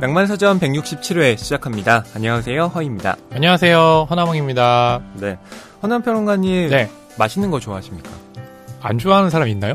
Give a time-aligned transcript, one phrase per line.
[0.00, 2.04] 낭만서점 167회 시작합니다.
[2.14, 3.16] 안녕하세요, 허입니다.
[3.34, 5.02] 안녕하세요, 허나몽입니다.
[5.16, 5.38] 네.
[5.82, 6.90] 허남 평론가님, 네.
[7.18, 8.08] 맛있는 거 좋아하십니까?
[8.80, 9.74] 안 좋아하는 사람 있나요?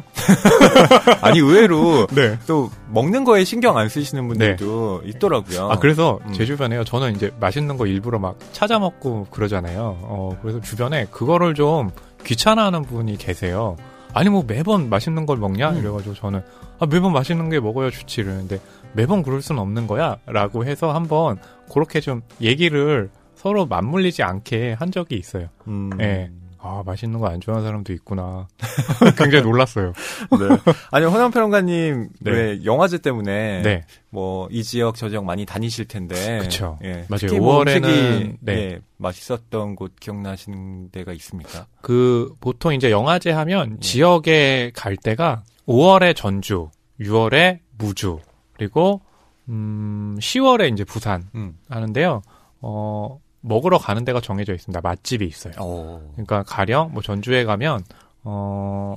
[1.22, 2.40] 아니, 의외로 네.
[2.48, 5.70] 또 먹는 거에 신경 안 쓰시는 분들도 있더라고요.
[5.70, 6.34] 아, 그래서 음.
[6.34, 6.84] 제 주변에요.
[6.86, 10.00] 저는 이제 맛있는 거 일부러 막 찾아 먹고 그러잖아요.
[10.02, 11.92] 어, 그래서 주변에 그거를 좀
[12.24, 13.78] 귀찮아하는 분이 계세요.
[14.16, 15.72] 아니, 뭐 매번 맛있는 걸 먹냐?
[15.72, 15.78] 음.
[15.78, 16.42] 이래가지고 저는,
[16.80, 18.22] 아, 매번 맛있는 게 먹어야 좋지.
[18.22, 18.60] 이러는데
[18.94, 20.18] 매번 그럴 수는 없는 거야.
[20.26, 21.38] 라고 해서 한번
[21.72, 25.50] 그렇게 좀 얘기를 서로 맞물리지 않게 한 적이 있어요.
[25.68, 25.90] 음.
[25.98, 26.32] 네.
[26.66, 28.48] 아, 맛있는 거 안 좋아하는 사람도 있구나.
[29.18, 29.94] 굉장히 놀랐어요.
[30.32, 30.58] 네.
[30.92, 32.32] 아니, 허남 평론가님, 네.
[32.32, 33.86] 왜 영화제 때문에 네.
[34.10, 36.40] 뭐이 지역 저 지역 많이 다니실 텐데.
[36.40, 36.80] 그쵸.
[36.84, 37.06] 예.
[37.08, 37.18] 맞아요.
[37.20, 38.54] 특히 뭐 5월에는 음식이, 네.
[38.54, 41.68] 예, 맛있었던 곳 기억나시는 데가 있습니까?
[41.82, 43.80] 그 보통 이제 영화제 하면 예.
[43.80, 48.20] 지역에 갈 때가 5월에 전주, 6월에 무주,
[48.54, 49.02] 그리고
[49.50, 51.58] 음 10월에 이제 부산 음.
[51.70, 52.22] 하는데요.
[52.62, 54.82] 어 먹으러 가는 데가 정해져 있습니다.
[54.82, 55.54] 맛집이 있어요.
[55.62, 56.02] 오.
[56.14, 57.84] 그러니까 가령 뭐 전주에 가면
[58.24, 58.96] 어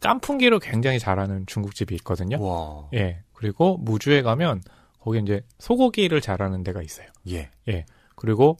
[0.00, 2.42] 깐풍기를 굉장히 잘하는 중국집이 있거든요.
[2.42, 2.88] 와.
[2.94, 3.20] 예.
[3.32, 4.62] 그리고 무주에 가면
[5.00, 7.06] 거기 이제 소고기를 잘하는 데가 있어요.
[7.30, 7.50] 예.
[8.16, 8.56] 그리고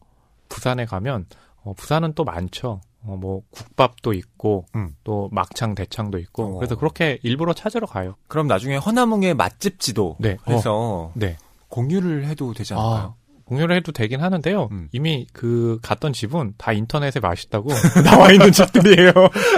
[0.48, 1.26] 부산에 가면
[1.62, 2.80] 어, 부산은 또 많죠.
[3.02, 4.94] 어, 뭐 국밥도 있고 음.
[5.04, 6.58] 또 막창 대창도 있고 어.
[6.58, 8.14] 그래서 그렇게 일부러 찾으러 가요.
[8.28, 10.36] 그럼 나중에 허나몽의 맛집 지도 네.
[10.48, 11.36] 해서 네.
[11.68, 13.14] 공유를 해도 되지 않을까요?
[13.54, 14.68] 공유를 해도 되긴 하는데요.
[14.72, 14.88] 음.
[14.92, 17.70] 이미 그 갔던 집은 다 인터넷에 맛있다고
[18.04, 19.10] 나와 있는 집들이에요.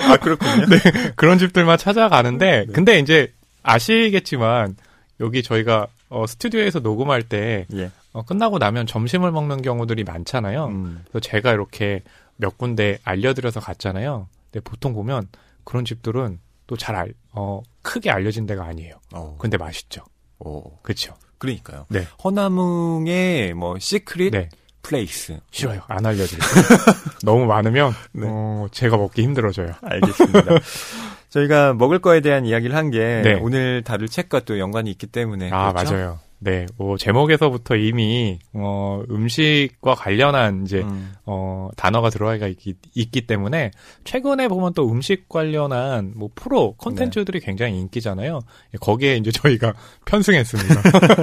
[0.08, 0.66] 아, 그렇군요.
[0.70, 0.78] 네.
[1.16, 2.72] 그런 집들만 찾아가는데 네.
[2.72, 4.76] 근데 이제 아시겠지만
[5.20, 7.90] 여기 저희가 어, 스튜디오에서 녹음할 때 예.
[8.12, 10.66] 어, 끝나고 나면 점심을 먹는 경우들이 많잖아요.
[10.66, 11.04] 음.
[11.10, 12.02] 그래서 제가 이렇게
[12.36, 14.28] 몇 군데 알려드려서 갔잖아요.
[14.52, 15.26] 근데 보통 보면
[15.64, 18.94] 그런 집들은 또 잘 알, 어, 크게 알려진 데가 아니에요.
[19.14, 19.36] 어.
[19.38, 20.02] 근데 맛있죠.
[20.40, 20.76] 오.
[20.82, 21.14] 그렇죠.
[21.38, 21.86] 그러니까요.
[21.88, 22.06] 네.
[22.24, 24.48] 허나몽의 뭐 secret 네.
[24.82, 25.38] place.
[25.50, 25.80] 싫어요.
[25.88, 26.64] 안 알려드릴게요.
[27.24, 28.26] 너무 많으면 네.
[28.30, 29.72] 어, 제가 먹기 힘들어져요.
[29.82, 30.42] 알겠습니다.
[31.28, 33.34] 저희가 먹을 거에 대한 이야기를 한게 네.
[33.34, 35.92] 오늘 다룰 책과 또 연관이 있기 때문에 아 그렇죠?
[35.94, 36.18] 맞아요.
[36.38, 41.12] 네, 뭐 제목에서부터 이미 어, 음식과 관련한 이제 음.
[41.24, 43.70] 어, 단어가 들어가 있기, 있기 때문에
[44.04, 48.40] 최근에 보면 또 음식 관련한 뭐 프로 콘텐츠들이 굉장히 인기잖아요.
[48.80, 49.72] 거기에 이제 저희가
[50.04, 50.82] 편승했습니다.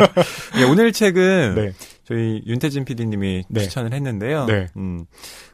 [0.59, 1.71] 예, 오늘 책은 네.
[2.05, 3.61] 저희 윤태진 PD님이 네.
[3.61, 4.45] 추천을 했는데요.
[4.45, 4.67] 네.
[4.75, 5.05] 음,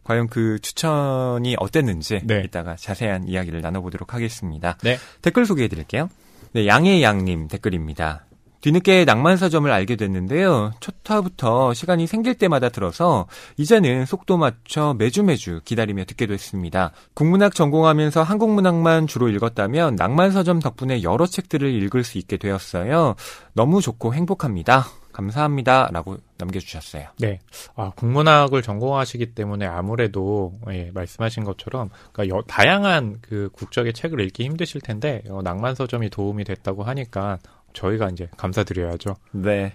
[0.03, 2.44] 과연 그 추천이 어땠는지 네.
[2.46, 4.78] 이따가 자세한 이야기를 나눠보도록 하겠습니다.
[4.84, 4.98] 네.
[5.22, 6.09] 댓글 소개해드릴게요.
[6.53, 8.25] 네, 양의 양님 댓글입니다.
[8.62, 10.72] 뒤늦게 낭만서점을 알게 됐는데요.
[10.81, 13.28] 첫 화부터 시간이 생길 때마다 들어서
[13.58, 16.92] 이제는 속도 맞춰 매주 매주 기다리며 듣게 됐습니다.
[17.14, 23.16] 국문학 전공하면서 한국문학만 주로 읽었다면 낭만서점 덕분에 여러 책들을 읽을 수 있게 되었어요.
[23.53, 24.86] 너무 좋고 행복합니다.
[25.12, 25.90] 감사합니다.
[25.92, 27.08] 라고 남겨주셨어요.
[27.19, 27.40] 네.
[27.75, 34.46] 아, 국문학을 전공하시기 때문에 아무래도, 예, 말씀하신 것처럼, 그러니까 여- 다양한 그 국적의 책을 읽기
[34.46, 37.38] 힘드실 텐데, 어, 낭만서점이 도움이 됐다고 하니까,
[37.74, 39.16] 저희가 이제 감사드려야죠.
[39.31, 39.74] 네.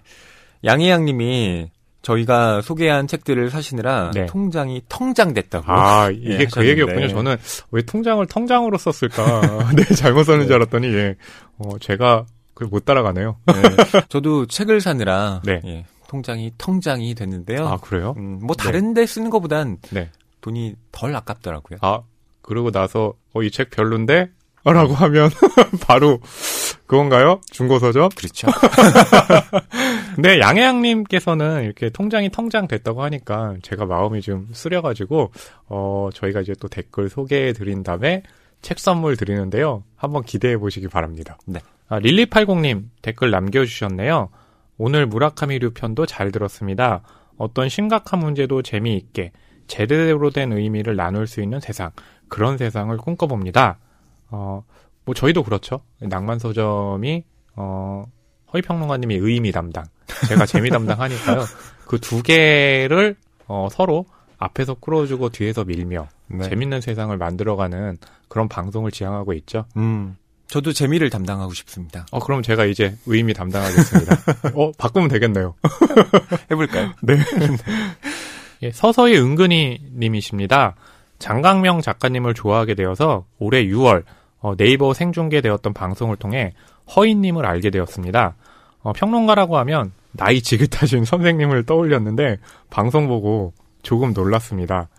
[0.65, 1.71] 양희양님이
[2.03, 4.27] 저희가 소개한 책들을 사시느라 네.
[4.27, 5.65] 통장이 텅장됐다고.
[5.72, 6.71] 아, 예, 이게 그 하셨는데.
[6.71, 7.09] 얘기였군요.
[7.09, 7.37] 저는
[7.71, 9.72] 왜 통장을 통장으로 썼을까?
[9.77, 11.15] 네, 잘못 썼는 줄 알았더니, 예,
[11.59, 13.37] 어, 제가 그못 따라가네요.
[13.47, 13.55] 네.
[14.11, 15.61] 저도 책을 사느라 네.
[15.65, 17.66] 예, 통장이 텅장이 됐는데요.
[17.66, 18.15] 아, 그래요?
[18.19, 20.11] 음, 뭐 다른 데 쓰는 것보단 네.
[20.43, 21.78] 돈이 덜 아깝더라고요.
[21.81, 22.00] 아,
[22.43, 24.28] 그러고 나서, 어, 이 책 별론데?
[24.72, 25.30] 라고 하면,
[25.86, 26.20] 바로,
[26.86, 27.41] 그건가요?
[27.50, 28.10] 중고서점?
[28.10, 28.48] 그렇죠.
[30.14, 35.32] 근데 양해양님께서는 이렇게 통장이 통장 됐다고 하니까 제가 마음이 좀 쓰려가지고
[35.69, 38.22] 어 저희가 이제 또 댓글 소개해 드린 다음에
[38.62, 39.82] 책 선물 드리는데요.
[39.97, 41.36] 한번 기대해 보시기 바랍니다.
[41.46, 41.60] 네.
[41.88, 44.28] 아, 릴리80님 댓글 남겨주셨네요.
[44.78, 47.02] 오늘 무라카미류 편도 잘 들었습니다.
[47.36, 49.32] 어떤 심각한 문제도 재미있게
[49.66, 51.90] 제대로 된 의미를 나눌 수 있는 세상
[52.28, 53.78] 그런 세상을 꿈꿔봅니다.
[54.34, 54.64] 어,
[55.04, 55.81] 뭐 저희도 그렇죠.
[56.00, 57.22] 낭만 서점이
[57.56, 58.04] 어,
[58.52, 59.84] 허위 평론가님이 의미 담당,
[60.28, 61.44] 제가 재미 담당 하니까요.
[61.86, 63.16] 그 두 개를
[63.46, 64.06] 어, 서로
[64.38, 66.48] 앞에서 끌어주고 뒤에서 밀며 네.
[66.48, 67.98] 재밌는 세상을 만들어가는
[68.28, 69.66] 그런 방송을 지향하고 있죠.
[69.76, 70.16] 음,
[70.48, 72.06] 저도 재미를 담당하고 싶습니다.
[72.10, 74.16] 어, 그럼 제가 이제 의미 담당하겠습니다.
[74.54, 75.54] 어, 바꾸면 되겠네요.
[76.50, 76.92] 해볼까요?
[77.02, 77.16] 네.
[78.62, 80.75] 예, 서서히 은근히 님이십니다.
[81.19, 84.04] 장강명 작가님을 좋아하게 되어서 올해 6월
[84.44, 86.52] 어, 네이버 생중계되었던 방송을 통해
[86.94, 88.37] 허인님을 알게 되었습니다.
[88.82, 92.37] 어, 평론가라고 하면 나이 지긋하신 선생님을 떠올렸는데
[92.69, 94.91] 방송 보고 조금 놀랐습니다.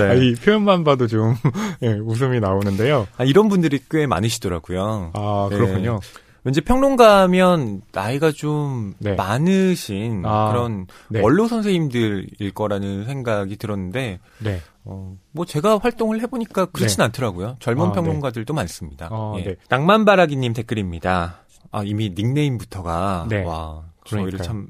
[0.00, 1.34] 아, 이 표현만 봐도 좀
[1.82, 3.06] 예, 웃음이 나오는데요.
[3.18, 5.10] 아, 이런 분들이 꽤 많으시더라고요.
[5.12, 5.58] 아 네.
[5.58, 6.00] 그렇군요.
[6.42, 9.14] 왠지 평론가면 나이가 좀 네.
[9.14, 11.20] 많으신 아, 그런 네.
[11.20, 14.62] 원로 선생님들일 거라는 생각이 들었는데 네.
[14.84, 17.04] 어, 뭐 제가 활동을 해보니까 그렇진 네.
[17.04, 17.56] 않더라고요.
[17.60, 19.08] 젊은 아, 평론가들도 많습니다.
[19.10, 19.44] 어, 예.
[19.44, 19.56] 네.
[19.68, 21.40] 낭만바라기님 댓글입니다.
[21.70, 23.44] 아 이미 닉네임부터가 네.
[23.44, 24.46] 와 저희를 그러니까요.
[24.46, 24.68] 참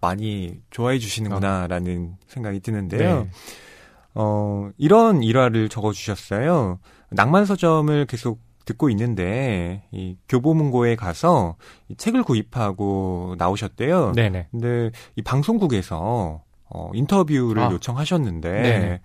[0.00, 3.24] 많이 좋아해 주시는구나라는 생각이 드는데요.
[3.24, 3.30] 네.
[4.14, 6.78] 어, 이런 일화를 적어주셨어요.
[7.10, 11.56] 낭만서점을 계속 듣고 있는데, 이 교보문고에 가서
[11.88, 14.12] 이 책을 구입하고 나오셨대요.
[14.12, 14.48] 네네.
[14.50, 17.70] 근데 이 방송국에서 어, 인터뷰를 아.
[17.70, 19.00] 요청하셨는데, 네네.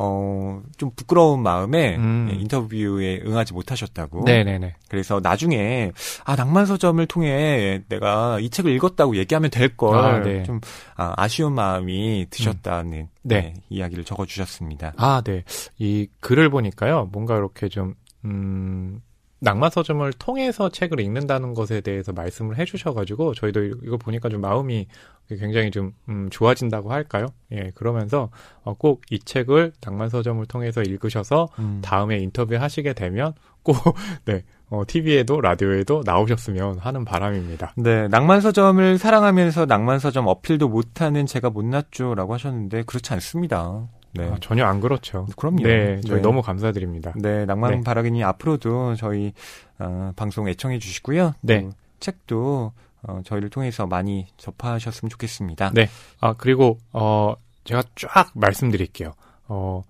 [0.00, 2.28] 어, 좀 부끄러운 마음에 음.
[2.30, 4.22] 예, 인터뷰에 응하지 못하셨다고.
[4.24, 4.76] 네네네.
[4.88, 5.90] 그래서 나중에
[6.24, 10.44] 아 낭만서점을 통해 내가 이 책을 읽었다고 얘기하면 될걸 아, 네.
[10.44, 10.60] 좀
[10.94, 13.40] 아, 아쉬운 마음이 드셨다는 네.
[13.40, 14.92] 네, 이야기를 적어주셨습니다.
[14.96, 15.42] 아, 네.
[15.78, 17.94] 이 글을 보니까요, 뭔가 이렇게 좀,
[18.24, 19.02] 음,
[19.40, 24.86] 낭만 서점을 통해서 책을 읽는다는 것에 대해서 말씀을 해주셔가지고, 저희도 이거 보니까 좀 마음이
[25.28, 27.26] 굉장히 좀, 음, 좋아진다고 할까요?
[27.52, 28.30] 예, 그러면서,
[28.64, 31.80] 어, 꼭 이 책을 낭만 서점을 통해서 읽으셔서, 음.
[31.82, 33.76] 다음에 인터뷰 하시게 되면, 꼭,
[34.24, 37.74] 네, 어, TV에도, 라디오에도 나오셨으면 하는 바람입니다.
[37.76, 43.88] 네, 낭만서점을 사랑하면서 낭만서점 어필도 못하는 제가 못났죠라고 하셨는데 그렇지 않습니다.
[44.12, 45.26] 네, 아, 전혀 안 그렇죠.
[45.36, 45.62] 그럼요.
[45.62, 46.22] 네, 저희 네.
[46.22, 47.12] 너무 감사드립니다.
[47.16, 47.80] 네, 낭만 네.
[47.82, 49.32] 바라기님 앞으로도 저희
[49.78, 51.34] 어, 방송 애청해 주시고요.
[51.42, 51.62] 네.
[51.62, 51.70] 또
[52.00, 52.72] 책도
[53.02, 55.70] 어, 저희를 통해서 많이 접하셨으면 좋겠습니다.
[55.74, 55.88] 네.
[56.20, 57.34] 아, 그리고, 어,
[57.64, 59.12] 제가 쫙 말씀드릴게요.
[59.46, 59.82] 어,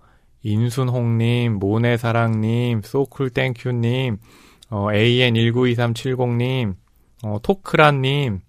[0.43, 4.17] 인순홍님, 모네사랑님, 소쿨땡큐님,
[4.69, 6.75] 어, AN192370님,
[7.23, 8.41] 어, 토크라님,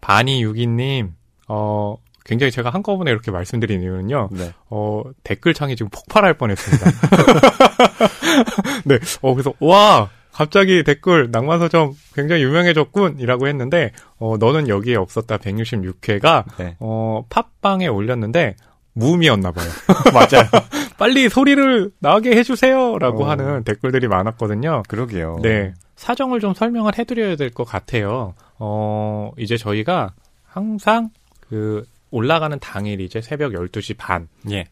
[0.00, 1.14] 바니유기님,
[1.48, 4.52] 어, 굉장히 제가 한꺼번에 이렇게 말씀드린 이유는요, 네.
[4.70, 6.90] 어, 댓글창이 지금 폭발할 뻔했습니다.
[8.86, 10.08] 네, 어, 그래서, 와!
[10.32, 13.18] 갑자기 댓글, 낭만서점 굉장히 유명해졌군!
[13.20, 16.76] 이라고 했는데, 어, 너는 여기에 없었다 166회가, 네.
[16.80, 18.56] 어, 팟빵에 올렸는데,
[18.94, 19.66] 무음이었나 봐요.
[20.14, 20.48] 맞아요.
[20.98, 22.98] 빨리 소리를 나게 해주세요!
[22.98, 23.30] 라고 어.
[23.30, 24.82] 하는 댓글들이 많았거든요.
[24.88, 25.40] 그러게요.
[25.42, 25.74] 네.
[25.96, 28.34] 사정을 좀 설명을 해드려야 될 것 같아요.
[28.58, 31.10] 어, 이제 저희가 항상
[31.48, 34.28] 그 올라가는 당일 이제 새벽 12시 반에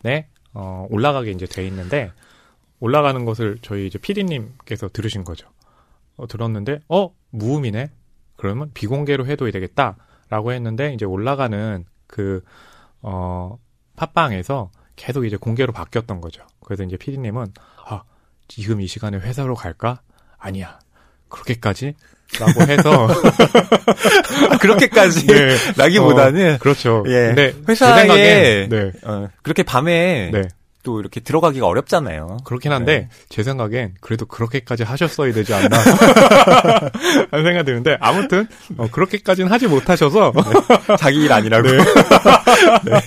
[0.07, 0.29] 예.
[0.55, 2.13] 어, 올라가게 이제 돼 있는데
[2.79, 5.49] 올라가는 것을 저희 이제 PD님께서 들으신 거죠.
[6.17, 7.91] 어, 들었는데 어 무음이네.
[8.37, 12.45] 그러면 비공개로 해둬야 되겠다라고 했는데 이제 올라가는 그
[13.01, 13.59] 어,
[13.97, 16.47] 팟빵에서 계속 이제 공개로 바뀌었던 거죠.
[16.61, 17.47] 그래서 이제 PD님은
[17.87, 18.05] 아
[18.47, 20.01] 지금 이 시간에 회사로 갈까?
[20.39, 20.79] 아니야.
[21.29, 21.97] 그렇게까지?
[22.41, 23.09] 라고 해서
[24.51, 25.57] 아, 그렇게까지 네.
[25.77, 27.05] 라기보다는 그렇죠.
[27.09, 27.27] 예.
[27.35, 28.93] 근데 회사에- 제 생각엔 네.
[29.05, 30.43] 어, 그렇게 밤에 네.
[30.83, 32.39] 또 이렇게 들어가기가 어렵잖아요.
[32.45, 35.79] 그렇긴 한데 제 생각엔 그래도 그렇게까지 하셨어야 되지 않나
[37.31, 38.49] 하는 생각이 드는데 아무튼
[38.79, 40.33] 어, 그렇게까지는 하지 못하셔서
[40.99, 41.69] 자기 일 아니라고.
[41.71, 43.01] 네.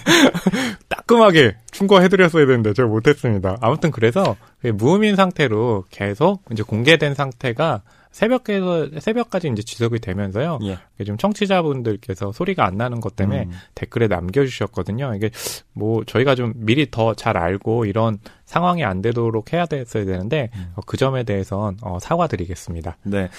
[0.87, 3.57] 따끔하게 충고해드렸어야 되는데 제가 못했습니다.
[3.59, 7.81] 아무튼 그래서 무음인 상태로 계속 이제 공개된 상태가
[8.15, 10.59] 새벽에서 새벽까지 이제 지속이 되면서요.
[10.63, 11.03] 예.
[11.03, 13.51] 좀 청취자분들께서 소리가 안 나는 것 때문에 음.
[13.75, 15.15] 댓글에 남겨주셨거든요.
[15.15, 15.31] 이게
[15.73, 20.71] 뭐 저희가 좀 미리 더 잘 알고 이런 상황이 안 되도록 해야 됐어야 되는데 음.
[20.75, 22.95] 어, 그 점에 대해선 어, 사과드리겠습니다.
[23.03, 23.29] 네.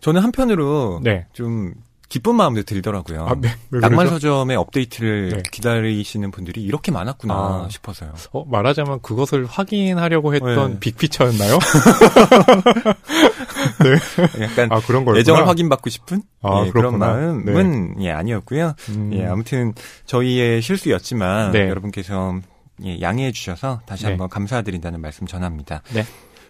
[0.00, 1.26] 저는 한편으로 네.
[1.32, 1.72] 좀
[2.08, 3.26] 기쁜 마음도 들더라고요.
[3.26, 3.50] 아, 네.
[3.70, 5.42] 낭만 서점의 업데이트를 네.
[5.52, 7.68] 기다리시는 분들이 이렇게 많았구나 아.
[7.70, 8.14] 싶어서요.
[8.32, 10.80] 어, 말하자면 그것을 확인하려고 했던 네.
[10.80, 11.58] 빅피처였나요?
[14.40, 15.18] 약간 아 그런 거였구나.
[15.20, 16.98] 애정을 확인받고 싶은 아, 예, 그런.
[16.98, 18.74] 마음은 예, 아니었고요.
[18.90, 19.74] 음, 예, 아무튼
[20.06, 21.68] 저희의 실수였지만 네.
[21.68, 22.40] 여러분께서
[22.84, 24.10] 예, 양해해 주셔서 다시 네.
[24.10, 25.82] 한번 감사드린다는 말씀 전합니다.
[25.92, 26.04] 네.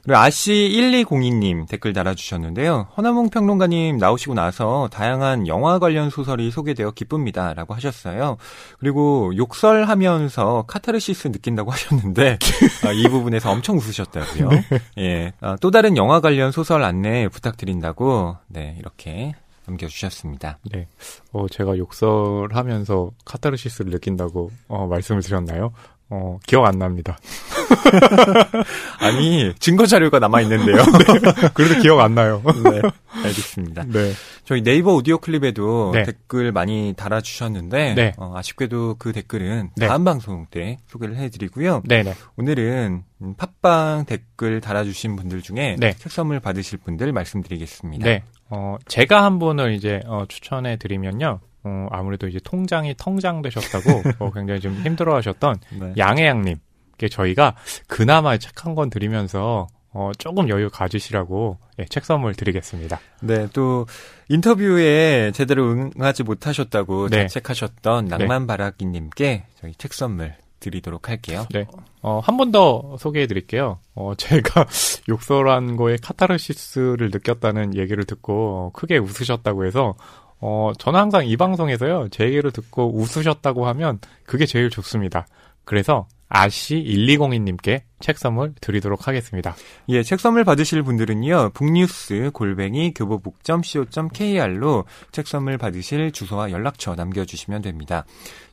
[0.04, 2.88] 그리고 아씨1202님 댓글 달아주셨는데요.
[2.96, 7.54] 허나몽 평론가님 나오시고 나서 다양한 영화 관련 소설이 소개되어 기쁩니다.
[7.54, 8.36] 라고 하셨어요.
[8.78, 12.38] 그리고 욕설하면서 카타르시스 느낀다고 하셨는데,
[12.86, 14.48] 아, 이 부분에서 엄청 웃으셨다고요.
[14.48, 14.64] 네.
[14.98, 15.32] 예.
[15.40, 19.34] 아, 또 다른 영화 관련 소설 안내 부탁드린다고, 네, 이렇게
[19.66, 20.58] 남겨주셨습니다.
[20.72, 20.86] 네.
[21.32, 25.72] 어, 제가 욕설하면서 카타르시스를 느낀다고 어, 말씀을 드렸나요?
[26.10, 27.18] 어, 기억 안 납니다.
[29.00, 30.76] 아니, 증거 자료가 남아있는데요.
[31.54, 32.42] 그래도 기억 안 나요.
[32.44, 32.80] 네,
[33.22, 33.84] 알겠습니다.
[33.88, 34.12] 네.
[34.44, 36.04] 저희 네이버 오디오 클립에도 네.
[36.04, 38.12] 댓글 많이 달아주셨는데 네.
[38.16, 39.86] 어, 아쉽게도 그 댓글은 네.
[39.86, 41.82] 다음 방송 때 소개를 해드리고요.
[41.86, 42.14] 네네.
[42.36, 45.92] 오늘은 음, 팟빵 댓글 달아주신 분들 중에 네.
[45.98, 48.04] 책 선물 받으실 분들 말씀드리겠습니다.
[48.04, 48.22] 네.
[48.50, 51.40] 어, 제가 한 분을 이제 어, 추천해 드리면요.
[51.64, 55.92] 어, 아무래도 이제 통장이 텅장되셨다고 어, 굉장히 좀 힘들어 하셨던 네.
[55.96, 56.56] 양해양님.
[56.98, 57.54] 께 저희가
[57.86, 63.00] 그나마 책 한 권 드리면서 어, 조금 여유 가지시라고 예, 책 선물 드리겠습니다.
[63.22, 63.86] 네, 또
[64.28, 67.26] 인터뷰에 제대로 응하지 못하셨다고 네.
[67.28, 71.46] 자책하셨던 낭만바라기님께 저희 책 선물 드리도록 할게요.
[71.52, 71.66] 네.
[72.02, 73.78] 어, 한 번 더 소개해 드릴게요.
[73.94, 74.66] 어, 제가
[75.08, 79.94] 욕설한 거에 카타르시스를 느꼈다는 얘기를 듣고 어, 크게 웃으셨다고 해서
[80.40, 85.26] 어, 저는 항상 이 방송에서요, 제 얘기를 듣고 웃으셨다고 하면 그게 제일 좋습니다.
[85.64, 89.56] 그래서 아시1202님께 책 선물 드리도록 하겠습니다.
[89.88, 97.62] 예, 책 선물 받으실 분들은요, 북뉴스 골뱅이 교보북.co.kr로 책 선물 받으실 주소와 연락처 남겨 주시면
[97.62, 98.04] 됩니다.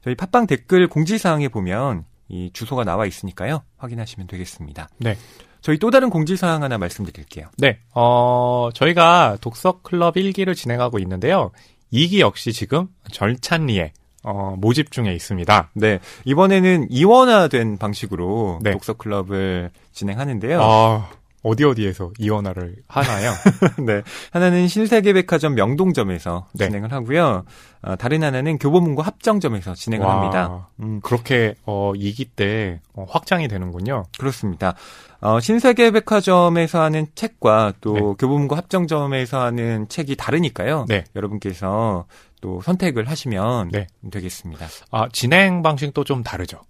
[0.03, 4.89] 저희 팟빵 댓글 공지 사항에 보면 이 주소가 나와 있으니까요, 확인하시면 되겠습니다.
[4.97, 5.17] 네.
[5.65, 7.47] 저희 또 다른 공지사항 하나 말씀드릴게요.
[7.57, 11.49] 네, 어, 저희가 독서클럽 1기를 진행하고 있는데요.
[11.91, 13.91] 2기 역시 지금 절찬리에
[14.25, 15.69] 어, 모집 중에 있습니다.
[15.73, 18.71] 네, 이번에는 이원화된 방식으로 네.
[18.71, 20.59] 독서 클럽을 진행하는데요.
[20.61, 21.09] 아,
[21.45, 23.31] 어디 어디에서 이원화를 하나요?
[23.85, 24.01] 네.
[24.31, 26.65] 하나는 신세계 백화점 명동점에서 네.
[26.65, 27.45] 진행을 하고요.
[27.83, 30.69] 어, 다른 하나는 교보문고 합정점에서 진행을 와, 합니다.
[30.79, 34.05] 음, 그렇게 어, 2기 때 어, 확장이 되는군요.
[34.17, 34.73] 그렇습니다.
[35.21, 38.01] 어, 신세계 백화점에서 하는 책과 또 네.
[38.01, 40.85] 교보문고 합정점에서 하는 책이 다르니까요.
[40.89, 41.03] 네.
[41.15, 42.07] 여러분께서
[42.41, 43.85] 또 선택을 하시면 네.
[44.09, 44.65] 되겠습니다.
[44.89, 46.61] 아, 진행 방식도 좀 다르죠.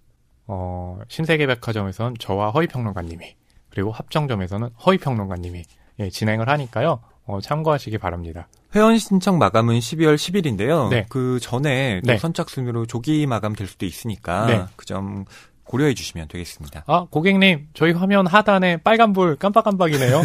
[0.46, 3.36] 어, 신세계 백화점에서는 저와 허위평론가님이,
[3.76, 5.62] 그리고 합정점에서는 허위평론가님이
[6.00, 7.00] 예, 진행을 하니까요.
[7.26, 8.48] 어, 참고하시기 바랍니다.
[8.74, 10.88] 회원 신청 마감은 12월 10일인데요.
[10.88, 11.04] 네.
[11.10, 12.16] 그 전에 또 네.
[12.16, 14.64] 선착순으로 조기 마감될 수도 있으니까 네.
[14.76, 15.26] 그점
[15.64, 16.84] 고려해 주시면 되겠습니다.
[16.86, 20.22] 아, 고객님, 저희 화면 하단에 빨간불 깜빡깜빡이네요.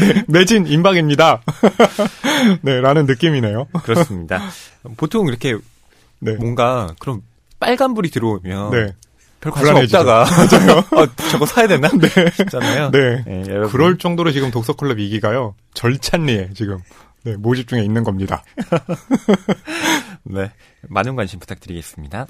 [0.00, 1.42] 네, 매진 임박입니다.
[2.62, 3.68] 네, 라는 느낌이네요.
[3.84, 4.40] 그렇습니다.
[4.96, 5.56] 보통 이렇게
[6.18, 6.32] 네.
[6.34, 7.22] 뭔가 그런
[7.60, 8.92] 빨간 불이 들어오면 네.
[9.42, 9.98] 별 관심 불안해지죠.
[9.98, 10.22] 없다가
[11.02, 11.90] 어, 저거 사야 되나
[12.36, 12.90] 싶잖아요.
[12.92, 13.24] 네.
[13.26, 13.70] 네, 여러분.
[13.70, 15.54] 그럴 정도로 지금 독서 클럽 2기가요.
[15.74, 16.78] 절찬리에 지금
[17.24, 18.42] 네, 모집 중에 있는 겁니다.
[20.24, 20.50] 네,
[20.88, 22.26] 많은 관심 부탁드리겠습니다.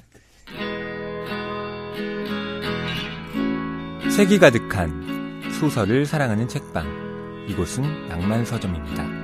[4.09, 7.45] 색이 가득한 소설을 사랑하는 책방.
[7.47, 9.22] 이곳은 낭만 서점입니다.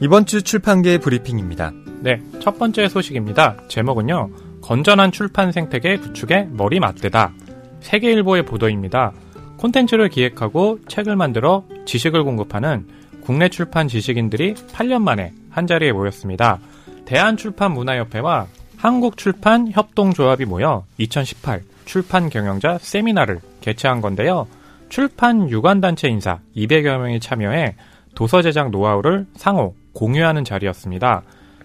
[0.00, 1.72] 이번 주 출판계 브리핑입니다.
[2.02, 3.56] 네, 첫 번째 소식입니다.
[3.66, 4.30] 제목은요.
[4.62, 7.32] 건전한 출판 생태계 구축에 머리 맞대다.
[7.80, 9.12] 세계일보의 보도입니다.
[9.56, 12.86] 콘텐츠를 기획하고 책을 만들어 지식을 공급하는
[13.22, 16.60] 국내 출판 지식인들이 8년 만에 한자리에 모였습니다.
[17.04, 24.46] 대한출판문화협회와 한국출판협동조합이 모여 2018 출판 경영자 세미나를 개최한 건데요.
[24.90, 27.74] 출판 유관단체 인사 200여 명이 참여해
[28.14, 31.22] 도서 제작 노하우를 상호 공유하는 자리였습니다.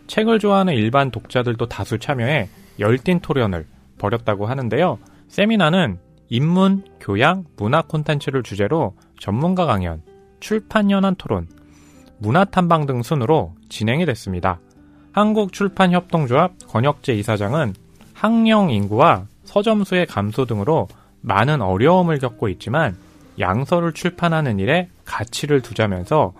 [0.08, 2.50] 책을 좋아하는 일반 독자들도 다수 참여해
[2.80, 3.68] 열띤 토론을
[4.00, 4.98] 벌였다고 하는데요.
[5.28, 6.00] 세미나는
[6.30, 10.02] 인문, 교양, 문화 콘텐츠를 주제로 전문가 강연,
[10.40, 11.48] 출판 연한 토론,
[12.18, 14.60] 문화 탐방 등 순으로 진행이 됐습니다.
[15.12, 17.75] 한국출판협동조합 권혁재 이사장은
[18.16, 20.88] 학령 인구와 서점 수의 감소 등으로
[21.22, 22.98] 많은 어려움을 겪고 있지만
[23.40, 26.34] 양서를 출판하는 일에 가치를 두자면서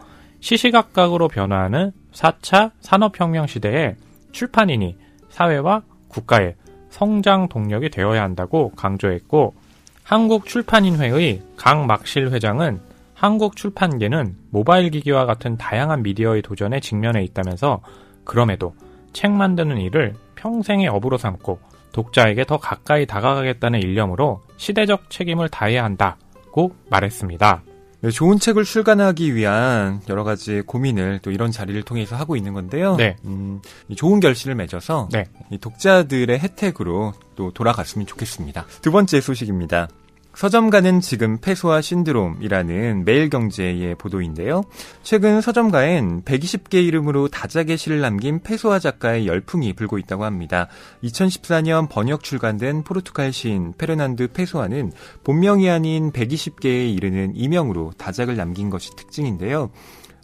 [0.44, 3.96] 시시각각으로 변화하는 4차 산업혁명 시대에
[4.34, 4.98] 출판인이
[5.30, 6.56] 사회와 국가의
[6.90, 9.56] 성장 동력이 되어야 한다고 강조했고
[10.04, 12.82] 한국출판인회의 강막실 회장은
[13.14, 17.80] 한국 출판계는 모바일 기기와 같은 다양한 미디어의 도전에 직면해 있다면서
[18.26, 18.76] 그럼에도
[19.14, 21.60] 책 만드는 일을 평생의 업으로 삼고
[21.94, 27.64] 독자에게 더 가까이 다가가겠다는 일념으로 시대적 책임을 다해야 한다고 말했습니다.
[28.04, 32.98] 네, 좋은 책을 출간하기 위한 여러 가지 고민을 또 이런 자리를 통해서 하고 있는 건데요.
[32.98, 33.16] 네.
[33.24, 35.24] 음, 이 좋은 결실을 맺어서 네.
[35.50, 38.66] 이 독자들의 혜택으로 또 돌아갔으면 좋겠습니다.
[38.82, 39.88] 두 번째 소식입니다.
[40.36, 44.63] 서점가는 지금 패소화 신드롬이라는 매일경제의 보도인데요.
[45.04, 50.68] 최근 서점가엔 120개 이름으로 다작의 시를 남긴 패소화 작가의 열풍이 불고 있다고 합니다.
[51.04, 54.92] 2014년 번역 출간된 포르투갈 시인 페르난드 페소아는
[55.24, 59.70] 본명이 아닌 120개에 이르는 이명으로 다작을 남긴 것이 특징인데요.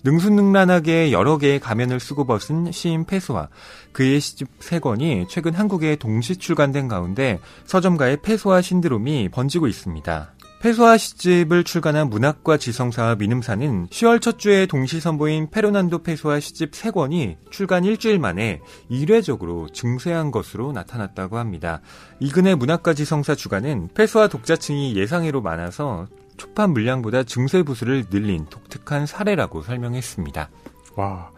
[0.03, 3.49] 능수능란하게 여러 개의 가면을 쓰고 벗은 시인 페소아.
[3.91, 10.33] 그의 시집 3권이 최근 한국에 동시 출간된 가운데 서점가의 페소아 신드롬이 번지고 있습니다.
[10.61, 17.37] 페소아 시집을 출간한 문학과 지성사와 민음사는 10월 첫 주에 동시 선보인 페르난도 페소아 시집 3권이
[17.49, 21.79] 출간 일주일 만에 이례적으로 증세한 것으로 나타났다고 합니다.
[22.19, 26.07] 이근의 문학과 지성사 주간은 페소아 독자층이 예상외로 많아서
[26.39, 30.49] 출판 물량보다 증세 부수를 늘린 독특한 사례라고 설명했습니다.
[30.95, 31.29] 와,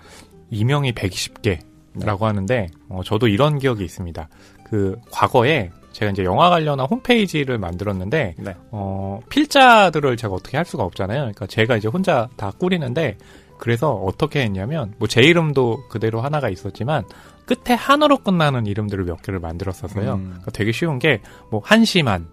[0.52, 4.30] 이명이 120개라고 하는데, 어, 저도 이런 기억이 있습니다.
[4.70, 8.56] 그, 과거에 제가 이제 영화 관련한 홈페이지를 만들었는데, 네.
[8.72, 11.20] 어, 필자들을 제가 어떻게 할 수가 없잖아요.
[11.20, 13.18] 그러니까 제가 이제 혼자 다 꾸리는데,
[13.58, 17.04] 그래서 어떻게 했냐면, 뭐 제 이름도 그대로 하나가 있었지만,
[17.46, 20.14] 끝에 한어로 끝나는 이름들을 몇 개를 만들었었어요.
[20.14, 20.24] 음.
[20.26, 22.28] 그러니까 되게 쉬운 게, 뭐, 한시만,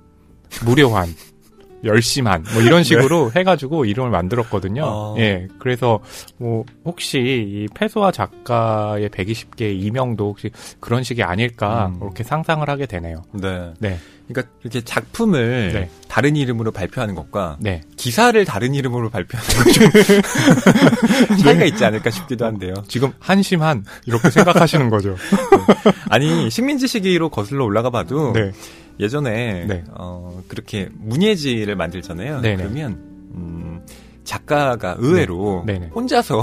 [0.64, 1.08] 무료한,
[1.84, 4.82] 열시만, 뭐 이런 식으로 해가지고 이름을 만들었거든요.
[4.84, 5.14] 어.
[5.18, 5.48] 예.
[5.58, 6.00] 그래서,
[6.38, 12.00] 뭐, 혹시 이 패소아 작가의 120개 이명도 혹시 그런 식이 아닐까, 음.
[12.00, 13.22] 그렇게 상상을 하게 되네요.
[13.32, 13.72] 네.
[13.78, 13.98] 네.
[14.28, 15.90] 그러니까 이렇게 작품을 네.
[16.06, 17.80] 다른 이름으로 발표하는 것과 네.
[17.96, 22.74] 기사를 다른 이름으로 발표하는 것좀 차이가 있지 않을까 싶기도 한데요.
[22.88, 25.16] 지금 한심한, 이렇게 생각하시는 거죠.
[26.10, 28.52] 아니 식민지 시기로 거슬러 올라가 봐도 네.
[29.00, 29.84] 예전에 네.
[29.92, 32.40] 어, 그렇게 문예지를 만들잖아요.
[32.40, 32.56] 네네.
[32.56, 32.92] 그러면
[33.34, 33.80] 음,
[34.24, 35.74] 작가가 의외로 네.
[35.74, 35.86] 네네.
[35.94, 36.42] 혼자서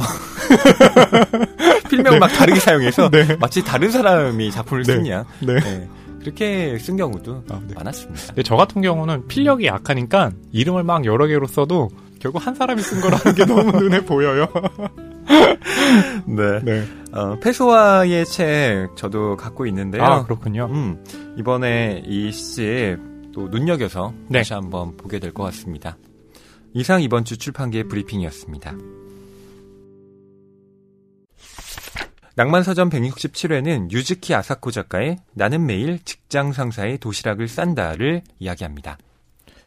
[1.90, 3.36] 필명 막 다르게 사용해서 네.
[3.40, 4.94] 마치 다른 사람이 작품을 네.
[4.96, 5.60] 쓰냐 네.
[5.60, 5.90] 네.
[6.20, 7.76] 그렇게 쓴 경우도 아, 네.
[7.76, 8.42] 많았습니다.
[8.44, 11.90] 저 같은 경우는 필력이 약하니까 이름을 막 여러 개로 써도
[12.26, 14.48] 결국 한 사람이 쓴 거라는 게 너무 눈에 보여요.
[16.26, 16.60] 네.
[16.64, 16.84] 네.
[17.12, 20.04] 어, 페소아의 책 저도 갖고 있는데요.
[20.04, 20.68] 아, 그렇군요.
[20.72, 21.04] 음,
[21.38, 24.40] 이번에 이시또 눈여겨서 네.
[24.40, 25.98] 다시 한번 보게 될 것 같습니다.
[26.74, 28.74] 이상 이번 주 출판계 브리핑이었습니다.
[32.38, 38.98] 낭만서점 167회는 유즈키 아사코 작가의 나는 매일 직장 상사의 도시락을 싼다를 이야기합니다.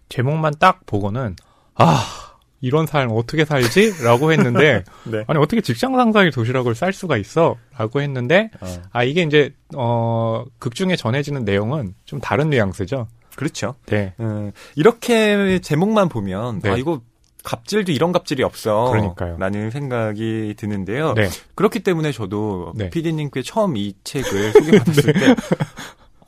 [0.09, 1.37] 제목만 딱 보고는
[1.77, 2.28] 아
[2.61, 4.03] 이런 삶 어떻게 살지?
[4.03, 5.25] 라고 했는데 네.
[5.27, 7.57] 아니 어떻게 직장 상사의 도시락을 쌀 수가 있어?
[7.77, 8.51] 라고 했는데
[8.93, 13.07] 아 이게 이제 어 극 중에 전해지는 내용은 좀 다른 뉘앙스죠.
[13.37, 13.75] 그렇죠.
[13.87, 14.13] 네.
[14.19, 16.71] 음, 이렇게 제목만 보면 네.
[16.71, 17.01] 아 이거
[17.45, 18.91] 갑질도 이런 갑질이 없어.
[18.91, 19.37] 그러니까요.
[19.39, 21.15] 라는 생각이 드는데요.
[21.15, 21.29] 네.
[21.55, 22.91] 그렇기 때문에 저도 네.
[22.91, 25.35] PD님께 처음 이 책을 소개받았을 때,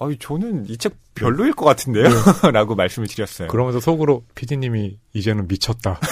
[0.00, 2.04] 아이 저는 이 책 별로일 것 같은데요?
[2.52, 3.48] 라고 말씀을 드렸어요.
[3.48, 5.98] 그러면서 속으로 PD님이 이제는 미쳤다.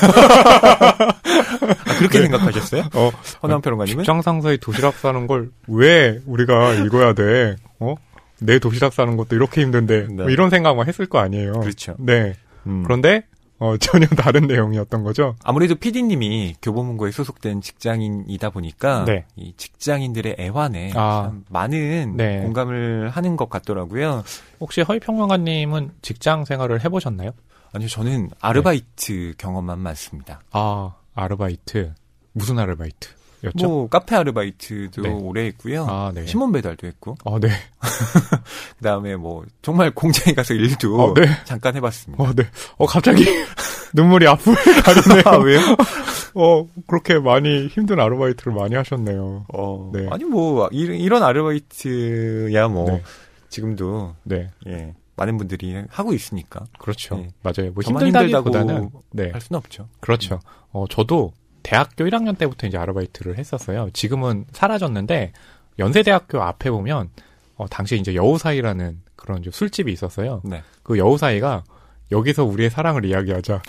[0.68, 2.82] 아, 그렇게 생각하셨어요?
[2.94, 3.10] 어,
[3.42, 4.02] 허남 평론가님은?
[4.04, 7.56] 직장 상사의 도시락 싸는 걸 왜 우리가 읽어야 돼?
[7.80, 7.94] 어?
[8.40, 10.14] 내 도시락 싸는 것도 이렇게 힘든데 네.
[10.14, 11.52] 뭐 이런 생각만 했을 거 아니에요.
[11.60, 11.94] 그렇죠.
[11.98, 12.34] 네.
[12.66, 12.82] 음.
[12.84, 13.24] 그런데
[13.58, 15.34] 어, 전혀 다른 내용이었던 거죠.
[15.42, 19.24] 아무래도 PD님이 교보문고에 소속된 직장인이다 보니까 네.
[19.36, 21.28] 이 직장인들의 애환에 아.
[21.28, 22.40] 참 많은 네.
[22.42, 24.22] 공감을 하는 것 같더라고요.
[24.60, 27.32] 혹시 허위평론가님은 직장 생활을 해보셨나요?
[27.72, 30.40] 아니요, 저는 아르바이트 경험만 많습니다.
[30.52, 31.92] 아 아르바이트
[32.32, 33.68] 무슨 아르바이트 였죠?
[33.68, 35.08] 뭐 카페 아르바이트도 네.
[35.10, 35.86] 오래 했고요.
[35.88, 36.26] 아 네.
[36.26, 37.48] 신문 배달도 했고 아 네.
[38.78, 41.26] 그다음에 뭐 정말 공장에 가서 일도 어, 네.
[41.44, 42.22] 잠깐 해봤습니다.
[42.22, 42.44] 어 네.
[42.76, 43.24] 어 갑자기
[43.94, 45.22] 눈물이 앞을 가리네요.
[45.26, 45.60] 아, 왜요?
[46.34, 49.46] 어 그렇게 많이 힘든 아르바이트를 많이 하셨네요.
[49.54, 50.06] 어, 네.
[50.10, 53.02] 아니 뭐 이, 이런 아르바이트야 뭐 네.
[53.48, 54.50] 지금도 네.
[54.66, 57.16] 예, 많은 분들이 하고 있으니까 그렇죠.
[57.16, 57.30] 네.
[57.42, 57.72] 맞아요.
[57.72, 59.30] 뭐 힘들다기보다는 네.
[59.30, 59.88] 할 수는 없죠.
[60.00, 60.40] 그렇죠.
[60.70, 61.32] 어, 저도
[61.68, 63.90] 대학교 1학년 때부터 이제 아르바이트를 했었어요.
[63.92, 65.32] 지금은 사라졌는데
[65.78, 67.10] 연세대학교 앞에 보면
[67.56, 70.40] 어, 당시에 이제 여우사이라는 그런 좀 술집이 있었어요.
[70.44, 70.62] 네.
[70.82, 71.64] 그 여우사이가
[72.10, 73.60] 여기서 우리의 사랑을 이야기하자.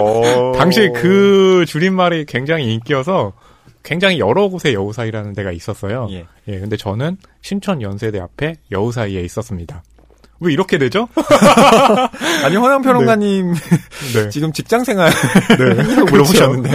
[0.00, 0.52] 어...
[0.58, 3.34] 당시에 그 줄임말이 굉장히 인기여서
[3.84, 6.08] 굉장히 여러 곳에 여우사이라는 데가 있었어요.
[6.10, 6.26] 예.
[6.48, 9.84] 예, 근데 저는 신촌 연세대 앞에 여우사이에 있었습니다.
[10.42, 11.08] 왜 이렇게 되죠?
[12.44, 13.54] 아니 허영 평론가님
[14.14, 14.28] 네.
[14.30, 15.10] 지금 직장 생활
[15.58, 15.82] 네.
[16.10, 16.70] 물어보셨는데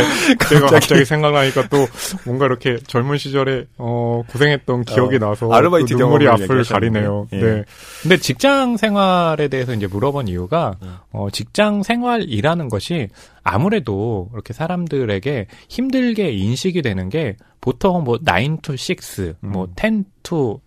[0.49, 1.85] 제가 갑자기 생각나니까 또
[2.25, 6.63] 뭔가 이렇게 젊은 시절에 어 고생했던 기억이 어, 나서 아르바이트 또 눈물이 앞을.
[6.63, 7.27] 가리네요.
[7.33, 7.37] 예.
[7.37, 7.63] 네.
[8.01, 10.87] 근데 직장 생활에 대해서 이제 물어본 이유가 예.
[11.11, 13.09] 어 직장 생활이라는 것이
[13.43, 19.73] 아무래도 이렇게 사람들에게 힘들게 인식이 되는 게 보통 뭐 9 to 6, 뭐 음.
[19.75, 20.61] 10 to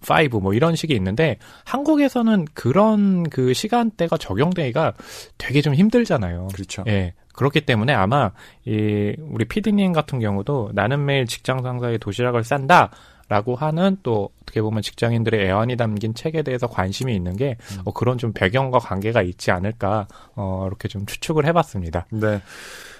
[0.00, 4.94] 5, 뭐 이런 식이 있는데 한국에서는 그런 그 시간대가 적용되기가
[5.38, 6.48] 되게 좀 힘들잖아요.
[6.54, 6.84] 그렇죠.
[6.86, 7.14] 예.
[7.32, 8.32] 그렇기 때문에 아마
[8.64, 12.90] 이 우리 피디님 같은 경우도 나는 매일 직장 상사의 도시락을 싼다
[13.28, 17.82] 라고 하는 또 어떻게 보면 직장인들의 애환이 담긴 책에 대해서 관심이 있는 게 음.
[17.84, 20.06] 어, 그런 좀 배경과 관계가 있지 않을까
[20.36, 22.06] 어, 이렇게 좀 추측을 해봤습니다.
[22.10, 22.40] 네.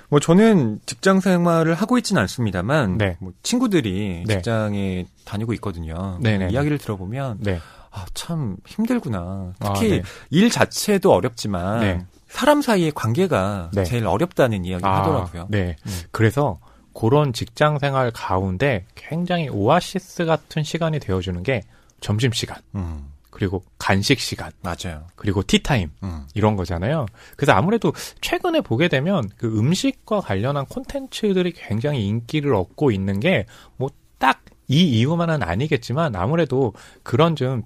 [0.09, 3.17] 뭐 저는 직장 생활을 하고 있지는 않습니다만 네.
[3.21, 4.35] 뭐 친구들이 네.
[4.35, 6.19] 직장에 다니고 있거든요.
[6.21, 6.53] 네네네.
[6.53, 7.61] 이야기를 들어보면 네.
[7.91, 9.55] 아, 참 힘들구나.
[9.59, 10.03] 아, 특히 네.
[10.31, 12.05] 일 자체도 어렵지만 네.
[12.29, 13.85] 사람 사이의 관계가 네.
[13.85, 15.47] 제일 어렵다는 이야기를 하더라고요.
[15.49, 15.77] 네.
[15.87, 16.01] 음.
[16.11, 16.59] 그래서
[16.95, 21.63] 그런 직장 생활 가운데 굉장히 오아시스 같은 시간이 되어주는 게
[22.01, 22.59] 점심 시간.
[22.75, 23.09] 음.
[23.37, 25.05] 그리고 간식 시간, 맞아요.
[25.15, 26.23] 그리고 티타임 음.
[26.33, 27.05] 이런 거잖아요.
[27.37, 33.45] 그래서 아무래도 최근에 보게 되면 그 음식과 관련한 콘텐츠들이 굉장히 인기를 얻고 있는 게
[33.79, 36.73] 뭐 딱 이 이유만은 아니겠지만 아무래도
[37.05, 37.63] 그런 좀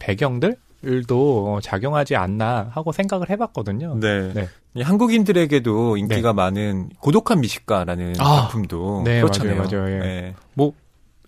[0.82, 3.96] 배경들도 작용하지 않나 하고 생각을 해봤거든요.
[4.00, 4.32] 네.
[4.34, 4.48] 네.
[4.74, 9.56] 이 한국인들에게도 인기가 많은 고독한 미식가라는 아, 작품도 네, 그렇잖아요.
[9.56, 9.98] 맞아요, 맞아요, 예.
[9.98, 10.34] 네.
[10.54, 10.72] 뭐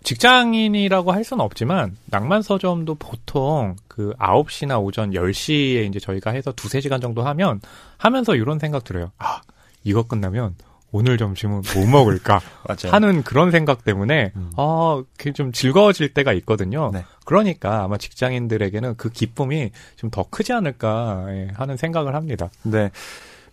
[0.03, 6.81] 직장인이라고 할 수는 없지만 낭만 서점도 보통 그 9시나 오전 10시에 이제 저희가 해서 두세
[6.81, 7.61] 시간 정도 하면
[7.99, 9.13] 하면서 이런 생각 들어요.
[9.19, 9.41] 아,
[9.85, 10.55] 이거 끝나면
[10.95, 12.95] 오늘 점심은 뭐 먹을까 맞아요.
[12.95, 14.51] 하는 그런 생각 때문에 음.
[14.57, 15.03] 아,
[15.35, 16.91] 좀 즐거워질 때가 있거든요.
[16.93, 17.05] 네.
[17.25, 22.51] 그러니까 아마 직장인들에게는 그 기쁨이 좀 더 크지 않을까 예, 하는 생각을 합니다.
[22.65, 22.91] 네.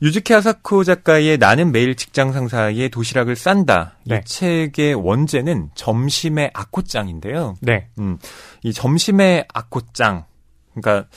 [0.02, 3.98] 유즈키 아사코 작가의 나는 매일 직장 상사의 도시락을 싼다.
[4.06, 4.22] 네.
[4.24, 7.56] 이 책의 원제는 점심의 아코짱인데요.
[7.62, 7.88] 네.
[8.00, 8.18] 음,
[8.64, 10.26] 이 점심의 아코짱.
[10.74, 11.10] 그러니까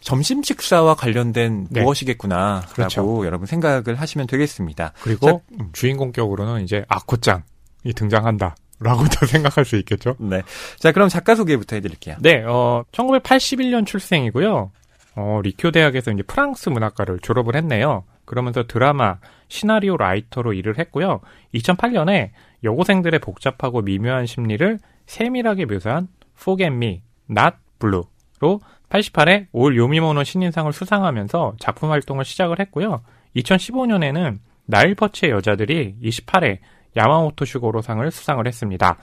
[0.00, 1.82] 점심 식사와 관련된 네.
[1.82, 3.24] 무엇이겠구나라고 그렇죠.
[3.24, 4.92] 여러분 생각을 하시면 되겠습니다.
[5.00, 5.70] 그리고 자, 음.
[5.72, 8.56] 주인공격으로는 이제 아코짱이 등장한다.
[8.80, 10.16] 라고 도 생각할 수 있겠죠.
[10.18, 10.42] 네.
[10.80, 12.16] 자, 그럼 작가 소개부터 해드릴게요.
[12.20, 14.72] 네, 어, 1981년 출생이고요.
[15.14, 18.04] 어, 리쿄 대학에서 이제 프랑스 문학과를 졸업을 했네요.
[18.24, 21.20] 그러면서 드라마, 시나리오 라이터로 일을 했고요.
[21.54, 22.30] 2008년에
[22.64, 31.54] 여고생들의 복잡하고 미묘한 심리를 세밀하게 묘사한 Forget Me, Not Blue로 88회 올 요미모노 신인상을 수상하면서
[31.58, 33.02] 작품 활동을 시작을 했고요.
[33.36, 36.58] 2015년에는 나일퍼치의 여자들이 28회
[36.96, 38.98] 야마모토 슈고로상을 수상을 했습니다.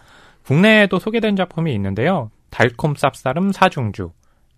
[0.46, 2.32] 국내에도 소개된 작품이 있는데요.
[2.50, 4.12] 달콤 쌉싸름 사중주,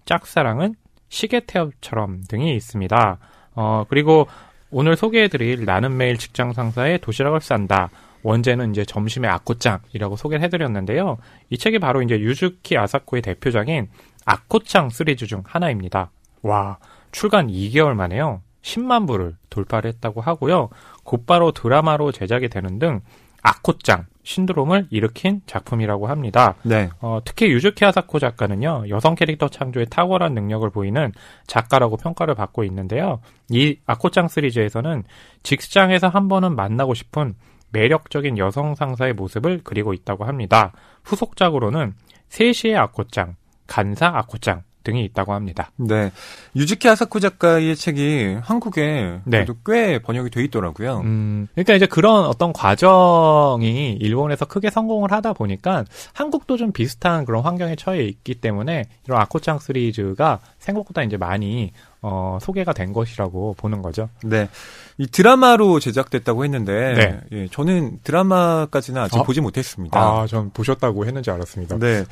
[0.06, 0.76] 짝사랑은
[1.12, 3.18] 시계태엽처럼 등이 있습니다.
[3.56, 4.28] 어, 그리고
[4.72, 7.90] 오늘 소개해드릴 나는 매일 직장 상사의 도시락을 싼다.
[8.24, 11.18] 원제는 이제 점심의 아코짱이라고 소개를 해드렸는데요.
[11.50, 13.90] 이 책이 바로 이제 유즈키 아사코의 대표작인
[14.26, 16.12] 아코짱 시리즈 중 하나입니다.
[16.44, 16.78] 와,
[17.12, 18.42] 출간 2개월 만에요.
[18.62, 20.70] 10만 부를 돌파를 했다고 하고요.
[21.04, 23.02] 곧바로 드라마로 제작이 되는 등
[23.42, 26.56] 아코짱 신드롬을 일으킨 작품이라고 합니다.
[26.64, 26.90] 네.
[27.00, 31.12] 어, 특히 유즈키 아사코 작가는요, 여성 캐릭터 창조에 탁월한 능력을 보이는
[31.48, 33.20] 작가라고 평가를 받고 있는데요.
[33.50, 35.04] 이 아코짱 시리즈에서는
[35.44, 37.34] 직장에서 한 번은 만나고 싶은
[37.72, 40.74] 매력적인 여성 상사의 모습을 그리고 있다고 합니다.
[41.04, 41.94] 후속작으로는
[42.30, 43.36] 세시의 아코짱,
[43.68, 45.72] 간사 아코짱 등이 있다고 합니다.
[45.78, 46.12] 네.
[46.56, 49.46] 유즈키 아사코 작가의 책이 한국에 네.
[49.46, 51.02] 그래도 꽤 번역이 돼 있더라고요.
[51.02, 57.44] 음, 그러니까 이제 그런 어떤 과정이 일본에서 크게 성공을 하다 보니까 한국도 좀 비슷한 그런
[57.44, 61.72] 환경에 처해 있기 때문에 이런 아코짱 시리즈가 생각보다 이제 많이
[62.04, 64.10] 어, 소개가 된 것이라고 보는 거죠.
[64.24, 64.50] 네.
[64.98, 67.20] 이 드라마로 제작됐다고 했는데 네.
[67.32, 69.24] 예, 저는 드라마까지는 아직 아.
[69.24, 70.00] 보지 못했습니다.
[70.00, 71.78] 아, 전 보셨다고 했는지 알았습니다.
[71.78, 72.04] 네.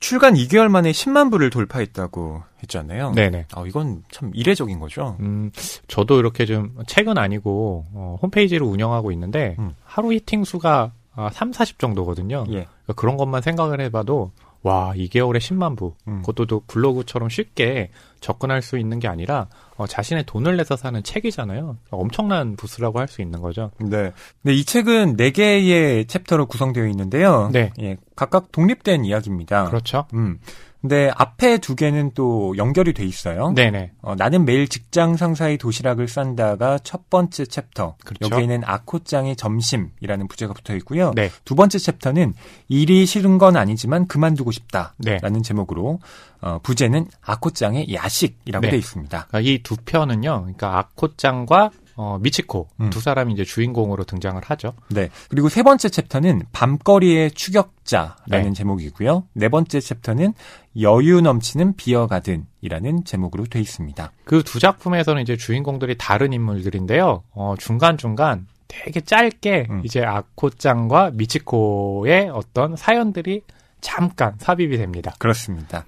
[0.00, 3.12] 출간 2개월 만에 10만 부를 돌파했다고 했잖아요.
[3.12, 3.46] 네네.
[3.54, 5.16] 아, 이건 참 이례적인 거죠.
[5.20, 5.50] 음,
[5.88, 9.74] 저도 이렇게 좀 책은 아니고 어, 홈페이지를 운영하고 있는데 음.
[9.84, 12.44] 하루 히팅 수가 아, 3, 40 정도거든요.
[12.48, 12.52] 예.
[12.84, 14.32] 그러니까 그런 것만 생각을 해봐도
[14.66, 16.22] 와 2개월에 10만 부 음.
[16.22, 21.76] 그것도 또 블로그처럼 쉽게 접근할 수 있는 게 아니라 어, 자신의 돈을 내서 사는 책이잖아요.
[21.90, 23.70] 엄청난 부수라고 할 수 있는 거죠.
[23.78, 24.10] 네.
[24.42, 27.48] 네, 이 책은 4개의 챕터로 구성되어 있는데요.
[27.52, 27.70] 네.
[27.80, 29.66] 예, 각각 독립된 이야기입니다.
[29.66, 30.06] 그렇죠.
[30.14, 30.40] 음.
[30.86, 33.52] 근데 앞에 두 개는 또 연결이 돼 있어요.
[33.56, 33.92] 네네.
[34.02, 37.96] 어, 나는 매일 직장 상사의 도시락을 싼다가 첫 번째 챕터.
[38.04, 38.32] 그렇죠.
[38.32, 41.10] 여기에는 아코짱의 점심이라는 부제가 붙어 있고요.
[41.16, 41.30] 네.
[41.44, 42.34] 두 번째 챕터는
[42.68, 45.42] 일이 싫은 건 아니지만 그만두고 싶다라는 네.
[45.42, 45.98] 제목으로
[46.40, 48.70] 어, 부제는 아코짱의 야식이라고 네.
[48.70, 49.26] 돼 있습니다.
[49.28, 50.42] 그러니까 이두 편은요.
[50.42, 52.90] 그러니까 아코짱과 어, 미치코 음.
[52.90, 54.74] 두 사람이 이제 주인공으로 등장을 하죠.
[54.90, 55.08] 네.
[55.28, 58.52] 그리고 세 번째 챕터는 밤거리의 추격자라는 네.
[58.52, 59.24] 제목이고요.
[59.32, 60.34] 네 번째 챕터는
[60.80, 64.12] 여유 넘치는 비어 가든이라는 제목으로 돼 있습니다.
[64.24, 67.22] 그 두 작품에서는 이제 주인공들이 다른 인물들인데요.
[67.32, 69.82] 어, 중간 중간 되게 짧게 음.
[69.84, 73.42] 이제 아코짱과 미치코의 어떤 사연들이
[73.80, 75.14] 잠깐 삽입이 됩니다.
[75.18, 75.84] 그렇습니다.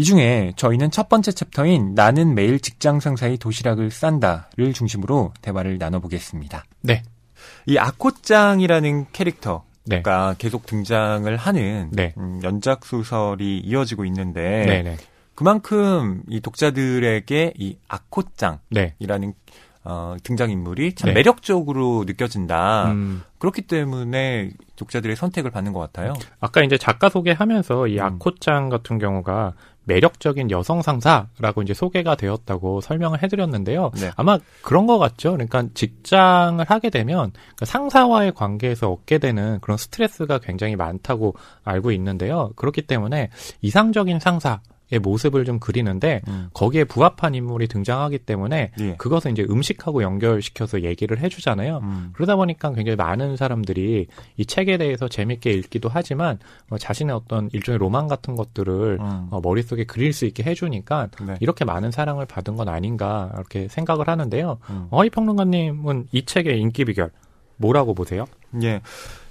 [0.00, 6.64] 이 중에 저희는 첫 번째 챕터인 나는 매일 직장 상사의 도시락을 싼다를 중심으로 대화를 나눠보겠습니다.
[6.80, 7.02] 네.
[7.66, 10.02] 이 아코짱이라는 캐릭터가 네.
[10.38, 12.14] 계속 등장을 하는 네.
[12.16, 14.96] 음, 연작 소설이 이어지고 있는데 네네.
[15.34, 19.34] 그만큼 이 독자들에게 이 아코짱이라는 네.
[19.82, 21.14] 어, 등장 인물이 참 네.
[21.14, 22.92] 매력적으로 느껴진다.
[22.92, 26.12] 음, 그렇기 때문에 독자들의 선택을 받는 것 같아요.
[26.38, 28.04] 아까 이제 작가 소개하면서 이 음.
[28.04, 29.54] 아코짱 같은 경우가
[29.84, 33.90] 매력적인 여성 상사라고 이제 소개가 되었다고 설명을 해드렸는데요.
[33.94, 34.10] 네.
[34.16, 35.32] 아마 그런 것 같죠.
[35.32, 42.52] 그러니까 직장을 하게 되면 그 상사와의 관계에서 얻게 되는 그런 스트레스가 굉장히 많다고 알고 있는데요.
[42.56, 43.30] 그렇기 때문에
[43.62, 44.60] 이상적인 상사,
[44.98, 46.48] 모습을 좀 그리는데 음.
[46.52, 48.94] 거기에 부합한 인물이 등장하기 때문에 예.
[48.96, 51.78] 그것을 이제 음식하고 연결시켜서 얘기를 해주잖아요.
[51.82, 52.10] 음.
[52.12, 56.38] 그러다 보니까 굉장히 많은 사람들이 이 책에 대해서 재밌게 읽기도 하지만
[56.70, 59.28] 어, 자신의 어떤 일종의 로망 같은 것들을 음.
[59.30, 61.34] 어, 머릿속에 그릴 수 있게 해주니까 네.
[61.40, 64.58] 이렇게 많은 사랑을 받은 건 아닌가 이렇게 생각을 하는데요.
[64.70, 64.88] 음.
[64.90, 67.10] 어이 평론가님은 이 책의 인기 비결
[67.56, 68.24] 뭐라고 보세요?
[68.62, 68.80] 예.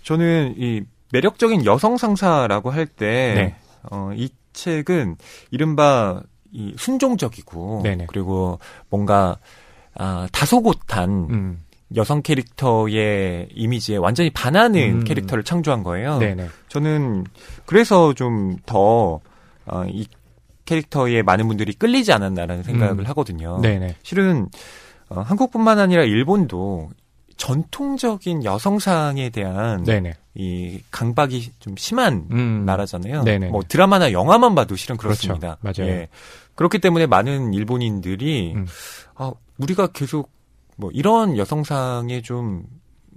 [0.04, 3.56] 저는 이 매력적인 여성 상사라고 할 때, 네.
[3.92, 5.18] 어, 이 책은
[5.52, 8.06] 이른바 이 순종적이고, 네네.
[8.08, 8.60] 그리고
[8.90, 9.38] 뭔가,
[9.96, 11.60] 아, 다소곳한 음,
[11.96, 15.04] 여성 캐릭터의 이미지에 완전히 반하는 음.
[15.04, 16.20] 캐릭터를 창조한 거예요.
[16.20, 16.48] 네네.
[16.68, 17.26] 저는
[17.66, 19.20] 그래서 좀 더,
[19.66, 20.06] 어, 이
[20.66, 23.06] 캐릭터에 많은 분들이 끌리지 않았나라는 생각을 음.
[23.08, 23.60] 하거든요.
[23.62, 23.96] 네네.
[24.04, 24.48] 실은
[25.10, 26.92] 어, 한국뿐만 아니라 일본도
[27.40, 30.14] 전통적인 여성상에 대한 네네.
[30.36, 33.24] 이 강박이 좀 심한 음, 나라잖아요.
[33.24, 33.48] 네네.
[33.48, 35.56] 뭐 드라마나 영화만 봐도 실은 그렇습니다.
[35.62, 35.82] 그렇죠.
[35.82, 35.92] 맞아요.
[35.92, 36.08] 예.
[36.56, 38.68] 그렇기 때문에 많은 일본인들이 음.
[39.16, 40.30] 아, 우리가 계속
[40.76, 42.66] 뭐 이런 여성상에 좀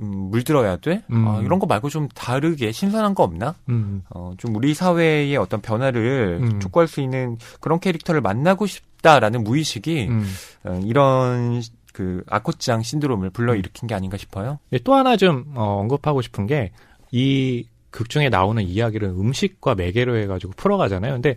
[0.00, 1.02] 음, 물들어야 돼?
[1.10, 1.26] 음.
[1.26, 3.56] 아, 이런 거 말고 좀 다르게 신선한 거 없나?
[3.68, 6.60] 음, 어, 좀 우리 사회의 어떤 변화를 음.
[6.60, 10.26] 촉구할 수 있는 그런 캐릭터를 만나고 싶다라는 무의식이 음.
[10.64, 11.60] 어, 이런
[11.92, 14.58] 그 아코짱 신드롬을 불러일으킨 게 아닌가 싶어요.
[14.70, 16.72] 네, 또 하나 좀 어, 언급하고 싶은 게
[17.12, 21.12] 이 극 중에 나오는 이야기를 음식과 매개로 해가지고 풀어가잖아요.
[21.12, 21.34] 근데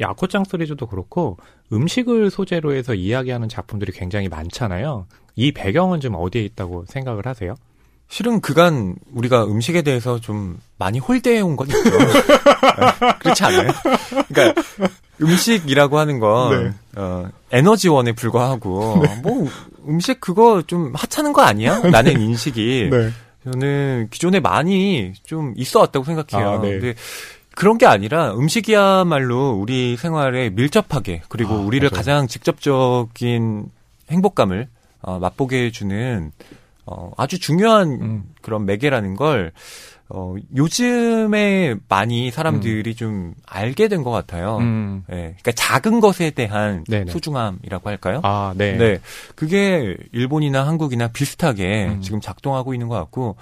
[0.00, 1.36] 이 아코짱 시리즈도 그렇고
[1.72, 5.06] 음식을 소재로 해서 이야기하는 작품들이 굉장히 많잖아요.
[5.36, 7.54] 이 배경은 좀 어디에 있다고 생각을 하세요?
[8.08, 11.80] 실은 그간 우리가 음식에 대해서 좀 많이 홀대해 온 건 있죠.
[13.20, 13.70] 그렇지 않아요?
[14.28, 14.60] 그러니까
[15.22, 17.00] 음식이라고 하는 건 네.
[17.00, 19.48] 어, 에너지원에 불과하고 뭐
[19.88, 21.80] 음식 그거 좀 하찮은 거 아니야?
[21.90, 23.10] 라는 인식이 네.
[23.44, 26.50] 저는 기존에 많이 좀 있어 왔다고 생각해요.
[26.50, 26.70] 아, 네.
[26.72, 26.94] 근데
[27.54, 31.96] 그런 게 아니라 음식이야말로 우리 생활에 밀접하게 그리고 아, 우리를 맞아요.
[31.96, 33.66] 가장 직접적인
[34.10, 34.68] 행복감을
[35.02, 36.32] 어, 맛보게 해주는
[36.86, 38.24] 어, 아주 중요한 음.
[38.42, 39.52] 그런 매개라는 걸
[40.16, 44.58] 어, 요즘에 많이 사람들이 좀 알게 된 것 같아요.
[44.58, 45.02] 음.
[45.10, 47.10] 예, 그러니까 작은 것에 대한 네네.
[47.10, 48.20] 소중함이라고 할까요?
[48.22, 48.76] 아, 네.
[48.76, 49.00] 네.
[49.34, 52.00] 그게 일본이나 한국이나 비슷하게 음.
[52.00, 53.36] 지금 작동하고 있는 것 같고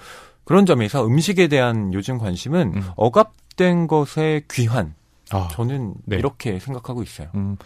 [0.45, 2.83] 그런 점에서 음식에 대한 요즘 관심은 음.
[2.95, 4.95] 억압된 것의 귀한
[5.31, 6.17] 아, 저는 네.
[6.17, 7.29] 이렇게 생각하고 있어요.
[7.35, 7.57] 음,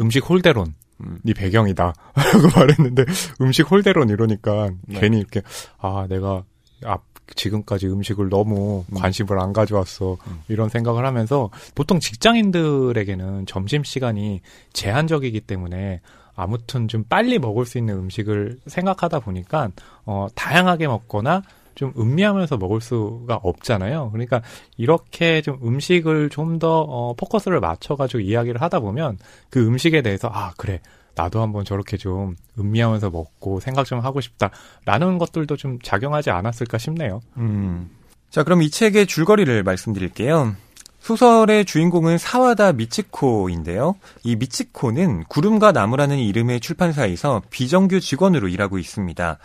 [0.00, 0.74] 음식 홀대론.
[1.00, 1.18] 음.
[1.24, 1.92] 이 배경이다.
[2.14, 3.04] 라고 말했는데,
[3.42, 5.00] 음식 홀대론 이러니까, 네.
[5.00, 5.42] 괜히 이렇게,
[5.78, 6.42] 아, 내가,
[6.84, 7.02] 앞,
[7.34, 8.94] 지금까지 음식을 너무 음.
[8.98, 10.16] 관심을 안 가져왔어.
[10.26, 10.42] 음.
[10.48, 14.40] 이런 생각을 하면서, 보통 직장인들에게는 점심시간이
[14.72, 16.00] 제한적이기 때문에,
[16.34, 19.70] 아무튼 좀 빨리 먹을 수 있는 음식을 생각하다 보니까,
[20.04, 21.42] 어, 다양하게 먹거나,
[21.76, 24.10] 좀 음미하면서 먹을 수가 없잖아요.
[24.10, 24.42] 그러니까
[24.76, 29.18] 이렇게 좀 음식을 좀더 어, 포커스를 맞춰가지고 이야기를 하다 보면
[29.50, 30.80] 그 음식에 대해서 아 그래
[31.16, 37.20] 나도 한번 저렇게 좀 음미하면서 먹고 생각 좀 하고 싶다라는 것들도 좀 작용하지 않았을까 싶네요.
[37.38, 37.90] 음.
[38.30, 40.54] 자, 그럼 이 책의 줄거리를 말씀드릴게요.
[41.00, 43.94] 소설의 주인공은 사와다 미치코인데요.
[44.24, 49.38] 이 미치코는 구름과 나무라는 이름의 출판사에서 비정규 직원으로 일하고 있습니다.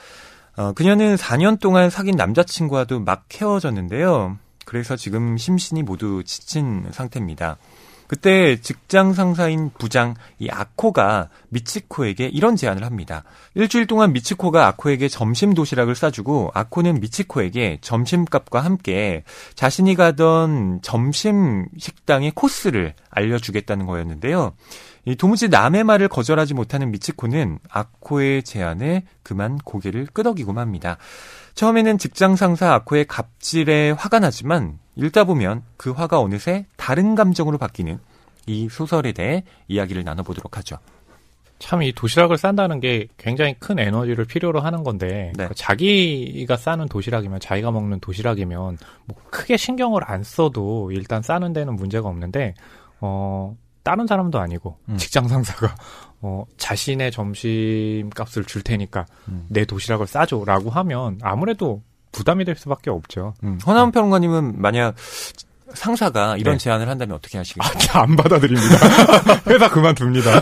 [0.58, 4.38] 어, 그녀는 4년 동안 사귄 남자친구와도 막 헤어졌는데요.
[4.66, 7.58] 그래서 지금 심신이 모두 지친 상태입니다.
[8.12, 13.24] 그때 직장 상사인 부장 이 아코가 미치코에게 이런 제안을 합니다.
[13.56, 19.24] 일주일 동안 미치코가 아코에게 점심 도시락을 싸주고 아코는 미치코에게 점심값과 함께
[19.56, 24.56] 자신이 가던 점심 식당의 코스를 알려주겠다는 거였는데요.
[25.06, 30.98] 이 도무지 남의 말을 거절하지 못하는 미치코는 아코의 제안에 그만 고개를 끄덕이고 맙니다.
[31.56, 38.00] 처음에는 직장 상사 아코의 갑질에 화가 나지만 읽다 보면 그 화가 어느새 다른 감정으로 바뀌는
[38.48, 40.78] 이 소설에 대해 이야기를 나눠보도록 하죠.
[41.62, 45.48] 참 이 도시락을 싼다는 게 굉장히 큰 에너지를 필요로 하는 건데 네.
[45.48, 51.76] 그 자기가 싸는 도시락이면 자기가 먹는 도시락이면 뭐 크게 신경을 안 써도 일단 싸는 데는
[51.76, 52.56] 문제가 없는데
[53.00, 54.98] 어 다른 사람도 아니고 음.
[54.98, 55.76] 직장 상사가
[56.22, 59.46] 어 자신의 점심 값을 줄 테니까 음.
[59.48, 63.34] 내 도시락을 싸줘라고 하면 아무래도 부담이 될 수밖에 없죠.
[63.44, 64.96] 음, 허나운 평론가님은 만약
[65.74, 66.64] 상사가 이런 네.
[66.64, 67.74] 제안을 한다면 어떻게 하시겠어요?
[67.94, 68.76] 아, 안 받아들입니다.
[69.48, 70.42] 회사 그만둡니다.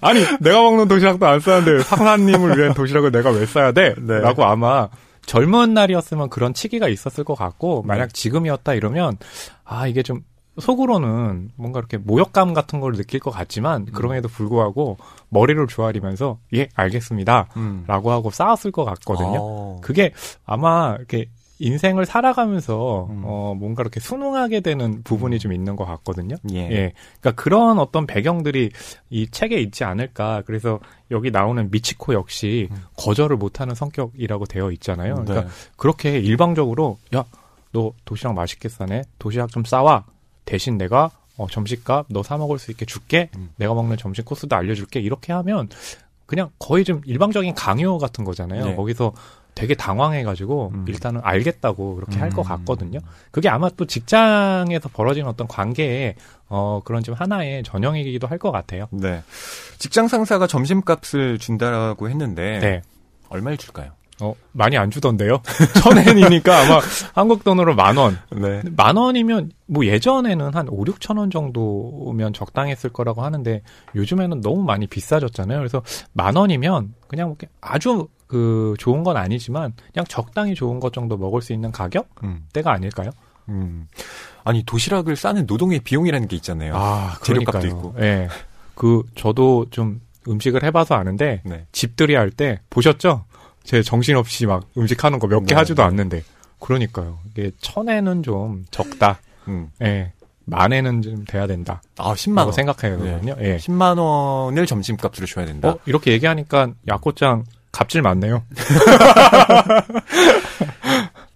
[0.00, 3.94] 아니, 내가 먹는 도시락도 안 싸는데 상사님을 위한 도시락을 내가 왜 싸야 돼?
[3.98, 4.20] 네.
[4.20, 4.88] 라고 아마
[5.26, 9.16] 젊은 날이었으면 그런 치기가 있었을 것 같고, 만약 지금이었다 이러면,
[9.64, 10.22] 아, 이게 좀
[10.58, 14.96] 속으로는 뭔가 이렇게 모욕감 같은 걸 느낄 것 같지만, 그럼에도 불구하고
[15.28, 17.48] 머리를 조아리면서, 예, 알겠습니다.
[17.56, 17.84] 음.
[17.86, 19.38] 라고 하고 싸웠을 것 같거든요.
[19.40, 19.80] 어.
[19.82, 20.12] 그게
[20.44, 21.26] 아마 이렇게
[21.58, 23.22] 인생을 살아가면서 음.
[23.24, 26.36] 어 뭔가 이렇게 순응하게 되는 부분이 좀 있는 것 같거든요.
[26.52, 26.58] 예.
[26.58, 26.92] 예.
[27.18, 28.70] 그러니까 그런 어떤 배경들이
[29.08, 30.42] 이 책에 있지 않을까.
[30.44, 32.82] 그래서 여기 나오는 미치코 역시 음.
[32.98, 35.14] 거절을 못하는 성격이라고 되어 있잖아요.
[35.14, 35.48] 그러니까 네.
[35.76, 37.24] 그렇게 일방적으로 야
[37.76, 39.02] 너 도시락 맛있게 싸네.
[39.18, 40.04] 도시락 좀 싸와.
[40.46, 43.28] 대신 내가 어, 점심값 너 사 먹을 수 있게 줄게.
[43.36, 43.50] 음.
[43.56, 45.00] 내가 먹는 점심 코스도 알려줄게.
[45.00, 45.68] 이렇게 하면
[46.24, 48.64] 그냥 거의 좀 일방적인 강요 같은 거잖아요.
[48.64, 48.74] 네.
[48.74, 49.12] 거기서
[49.54, 50.84] 되게 당황해가지고 음.
[50.88, 52.48] 일단은 알겠다고 그렇게 할것 음.
[52.48, 53.00] 같거든요.
[53.30, 56.14] 그게 아마 또 직장에서 벌어지는 어떤 관계에
[56.48, 58.86] 어 그런 좀 하나의 전형이기도 할 것 같아요.
[58.90, 59.22] 네.
[59.78, 62.82] 직장 상사가 점심값을 준다라고 했는데 네.
[63.28, 63.92] 얼마를 줄까요?
[64.20, 65.40] 어 많이 안 주던데요.
[65.82, 66.80] 천엔이니까 아마
[67.14, 68.18] 한국 돈으로 만 원.
[68.30, 68.62] 네.
[68.76, 73.62] 만 원이면 뭐 예전에는 한 5, 6천 원 정도면 적당했을 거라고 하는데
[73.94, 75.58] 요즘에는 너무 많이 비싸졌잖아요.
[75.58, 81.16] 그래서 만 원이면 그냥 뭐 아주 그 좋은 건 아니지만 그냥 적당히 좋은 것 정도
[81.16, 82.74] 먹을 수 있는 가격대가 음.
[82.74, 83.10] 아닐까요?
[83.48, 83.86] 음.
[84.44, 86.74] 아니 도시락을 싸는 노동의 비용이라는 게 있잖아요.
[86.74, 87.88] 아, 재료값도 그러니까요.
[87.90, 87.94] 있고.
[88.02, 88.28] 예.
[88.74, 91.66] 그 저도 좀 음식을 해봐서 아는데 네.
[91.70, 93.24] 집들이 할 때 보셨죠?
[93.66, 95.54] 제 정신없이 막 음식하는 거 몇개 네.
[95.54, 96.22] 하지도 않는데
[96.60, 97.18] 그러니까요.
[97.30, 99.18] 이게 천에는 좀 적다.
[99.48, 99.70] 음.
[99.82, 100.12] 예.
[100.46, 101.82] 만에는 좀 돼야 된다.
[101.98, 102.52] 아, 10만 라고 원.
[102.52, 102.98] 생각해요.
[102.98, 103.56] 거든요 예.
[103.56, 105.70] 10만 원을 점심값으로 줘야 된다.
[105.70, 108.44] 어, 이렇게 얘기하니까 야코짱 갑질 많네요.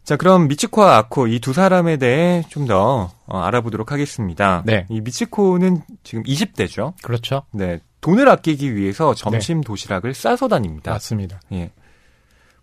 [0.04, 4.62] 자, 그럼 미치코와 아코 이 두 사람에 대해 좀더 알아보도록 하겠습니다.
[4.64, 4.86] 네.
[4.88, 6.94] 이 미치코는 지금 20대죠.
[7.02, 7.42] 그렇죠.
[7.52, 7.80] 네.
[8.00, 10.92] 돈을 아끼기 위해서 점심 도시락을 싸서 다닙니다.
[10.92, 11.40] 맞습니다.
[11.52, 11.70] 예.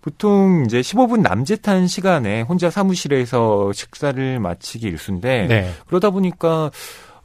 [0.07, 5.69] 보통 이제 15분 남짓한 시간에 혼자 사무실에서 식사를 마치기 일쑤인데 네.
[5.85, 6.71] 그러다 보니까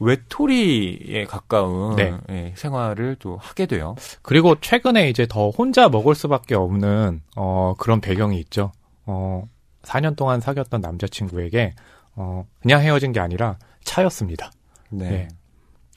[0.00, 2.12] 외톨이에 가까운 네.
[2.30, 3.94] 예, 생활을 또 하게 돼요.
[4.22, 8.72] 그리고 최근에 이제 더 혼자 먹을 수밖에 없는 어 그런 배경이 있죠.
[9.06, 9.44] 어
[9.82, 11.74] 4년 동안 사귀었던 남자친구에게
[12.16, 14.50] 어 그냥 헤어진 게 아니라 차였습니다.
[14.90, 15.08] 네.
[15.08, 15.28] 네.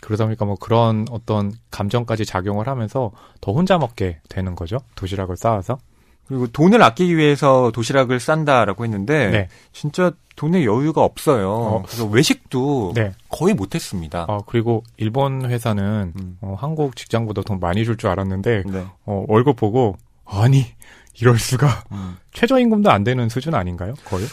[0.04, 4.78] 그러다 보니까 뭐 그런 어떤 감정까지 작용을 하면서 더 혼자 먹게 되는 거죠.
[4.93, 5.80] 도시락을 쌓아서.
[6.28, 9.48] 그리고 돈을 아끼기 위해서 도시락을 싼다라고 했는데 네.
[9.74, 11.52] 진짜 돈에 여유가 없어요.
[11.52, 11.84] 어.
[11.86, 13.14] 그래서 외식도 네.
[13.30, 14.26] 거의 못했습니다.
[14.28, 16.38] 어 그리고 일본 회사는 음.
[16.42, 18.86] 어, 한국 직장보다 돈 많이 줄 줄 알았는데 네.
[19.06, 20.66] 어, 월급 보고 아니
[21.22, 22.18] 이럴 수가 음.
[22.34, 23.94] 최저임금도 안 되는 수준 아닌가요?
[24.06, 24.26] 거의?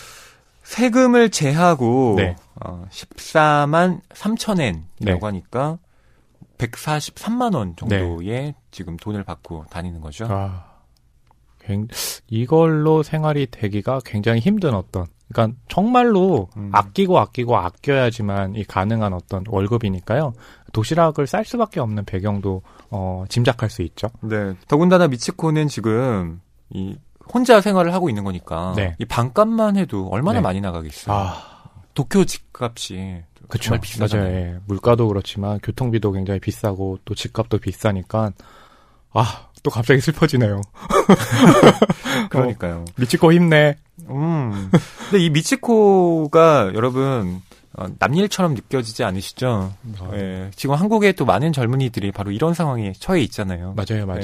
[0.65, 2.37] 세금을 제하고 네.
[2.65, 5.19] 어, 14만 3천엔이라고 네.
[5.21, 5.79] 하니까
[6.59, 10.27] 143만 원 정도의 지금 돈을 받고 다니는 거죠.
[10.31, 10.72] 아, 굉-
[12.29, 16.71] 이걸로 생활이 되기가 굉장히 힘든 어떤, 그러니까 정말로 음.
[16.73, 20.35] 아끼고 아끼고 아껴야지만 이 가능한 어떤 월급이니까요.
[20.73, 24.09] 도시락을 쌀 수밖에 없는 배경도 어, 짐작할 수 있죠.
[24.21, 24.55] 네.
[24.69, 26.97] 더군다나 미치코는 지금 이
[27.33, 28.95] 혼자 생활을 하고 있는 거니까 네.
[28.99, 30.43] 이 방값만 해도 얼마나 네.
[30.43, 31.15] 많이 나가겠어요.
[31.15, 31.37] 아,
[31.95, 33.65] 도쿄 집값이 그쵸.
[33.65, 34.31] 정말 비싸잖아요.
[34.31, 34.45] 맞아요.
[34.45, 34.59] 예.
[34.67, 38.33] 물가도 그렇지만 교통비도 굉장히 비싸고 또 집값도 비싸니까
[39.13, 40.61] 아, 또 갑자기 슬퍼지네요.
[42.31, 42.85] 그러니까요.
[42.97, 43.77] 미치고 힘내.
[44.09, 44.71] 음.
[45.11, 47.41] 근데 이 미치코가 여러분
[47.75, 49.73] 어, 남일처럼 느껴지지 않으시죠?
[50.01, 50.11] 아.
[50.15, 50.51] 예.
[50.55, 53.75] 지금 한국에 또 많은 젊은이들이 바로 이런 상황에 처해 있잖아요.
[53.77, 54.21] 맞아요, 맞아요.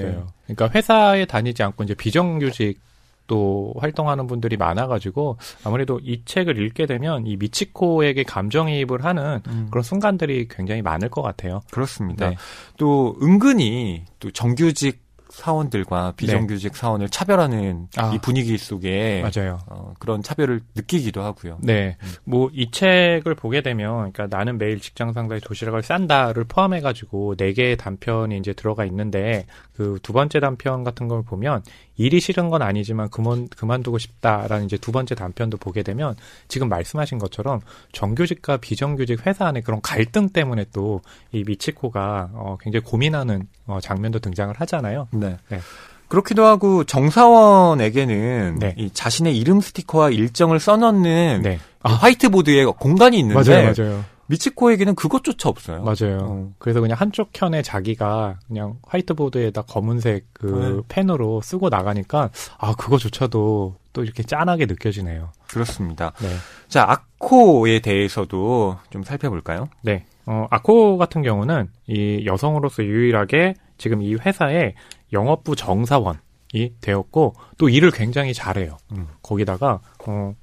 [0.46, 0.54] 네.
[0.54, 2.80] 그러니까 회사에 다니지 않고 이제 비정규직
[3.26, 9.82] 또 활동하는 분들이 많아가지고 아무래도 이 책을 읽게 되면 이 미치코에게 감정이입을 하는 음, 그런
[9.82, 11.60] 순간들이 굉장히 많을 것 같아요.
[11.70, 12.30] 그렇습니다.
[12.30, 12.36] 네.
[12.78, 15.07] 또 은근히 또 정규직
[15.38, 18.00] 사원들과 비정규직 사원을 차별하는 네.
[18.00, 18.12] 아.
[18.14, 19.60] 이 분위기 속에 맞아요.
[19.66, 21.58] 어, 그런 차별을 느끼기도 하고요.
[21.62, 21.96] 네.
[22.02, 22.08] 음.
[22.24, 27.76] 뭐이 책을 보게 되면 그러니까 나는 매일 직장 상사의 도시락을 싼다를 포함해 가지고 네 개의
[27.76, 31.62] 단편이 이제 들어가 있는데 그 두 번째 단편 같은 걸 보면
[31.98, 36.16] 일이 싫은 건 아니지만 그만 그만두고 싶다라는 이제 두 번째 단편도 보게 되면
[36.48, 37.60] 지금 말씀하신 것처럼
[37.92, 44.18] 정규직과 비정규직 회사 안의 그런 갈등 때문에 또 이 미치코가 어 굉장히 고민하는 어 장면도
[44.20, 45.08] 등장을 하잖아요.
[45.12, 45.36] 네.
[45.48, 45.60] 네.
[46.08, 48.74] 그렇기도 하고 정사원에게는 네.
[48.78, 51.58] 이 자신의 이름 스티커와 일정을 써넣는 네.
[51.86, 54.04] 이 화이트보드에 공간이 있는데 맞아요, 맞아요.
[54.28, 55.82] 미치코에게는 그것조차 없어요.
[55.82, 56.18] 맞아요.
[56.22, 56.52] 어.
[56.58, 64.04] 그래서 그냥 한쪽 편에 자기가 그냥 화이트보드에다 검은색 그 펜으로 쓰고 나가니까 아 그거조차도 또
[64.04, 65.32] 이렇게 짠하게 느껴지네요.
[65.48, 66.12] 그렇습니다.
[66.20, 66.28] 네.
[66.68, 69.68] 자, 아코에 대해서도 좀 살펴볼까요?
[69.82, 70.04] 네.
[70.26, 74.74] 어, 아코 같은 경우는 이 여성으로서 유일하게 지금 이 회사의
[75.12, 78.76] 영업부 정사원이 되었고 또 일을 굉장히 잘해요.
[78.92, 79.08] 음.
[79.22, 80.34] 거기다가 어,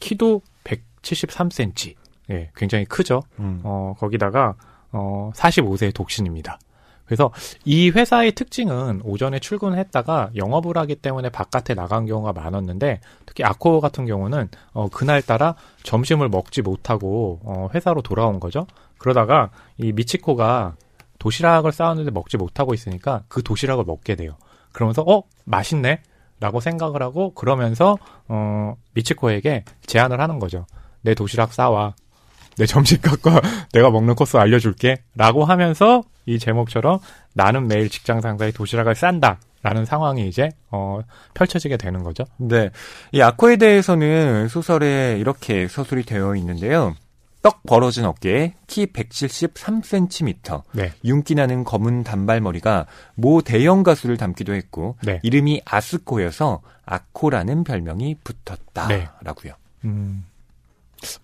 [0.00, 1.99] 키도 173cm.
[2.30, 3.22] 예, 굉장히 크죠.
[3.38, 3.60] 음.
[3.64, 4.54] 어, 거기다가
[4.92, 6.58] 어, 45세 독신입니다.
[7.10, 7.32] 그래서
[7.64, 14.06] 이 회사의 특징은 오전에 출근했다가 영업을 하기 때문에 바깥에 나간 경우가 많았는데 특히 아코 같은
[14.06, 18.68] 경우는 어, 그날따라 점심을 먹지 못하고 어, 회사로 돌아온 거죠.
[18.98, 20.76] 그러다가 이 미치코가
[21.18, 24.36] 도시락을 쌓았는데 먹지 못하고 있으니까 그 도시락을 먹게 돼요.
[24.70, 26.02] 그러면서 어 맛있네
[26.38, 30.66] 라고 생각을 하고 그러면서 어 미치코에게 제안을 하는 거죠.
[31.02, 31.94] 내 도시락 싸와.
[32.56, 33.40] 내 점심값과
[33.72, 35.02] 내가 먹는 코스 알려줄게.
[35.14, 36.98] 라고 하면서 이 제목처럼
[37.34, 39.38] 나는 매일 직장 상사의 도시락을 싼다.
[39.62, 41.00] 라는 상황이 이제 어
[41.34, 42.24] 펼쳐지게 되는 거죠.
[42.38, 42.70] 네.
[43.12, 46.94] 이 아코에 대해서는 소설에 이렇게 서술이 되어 있는데요.
[47.42, 50.92] 떡 벌어진 어깨에 키 173cm, 네.
[51.04, 55.20] 윤기 나는 검은 단발머리가 모 대형 가수를 닮기도 했고 네.
[55.22, 59.54] 이름이 아스코여서 아코라는 별명이 붙었다라고요.
[59.84, 60.24] 음.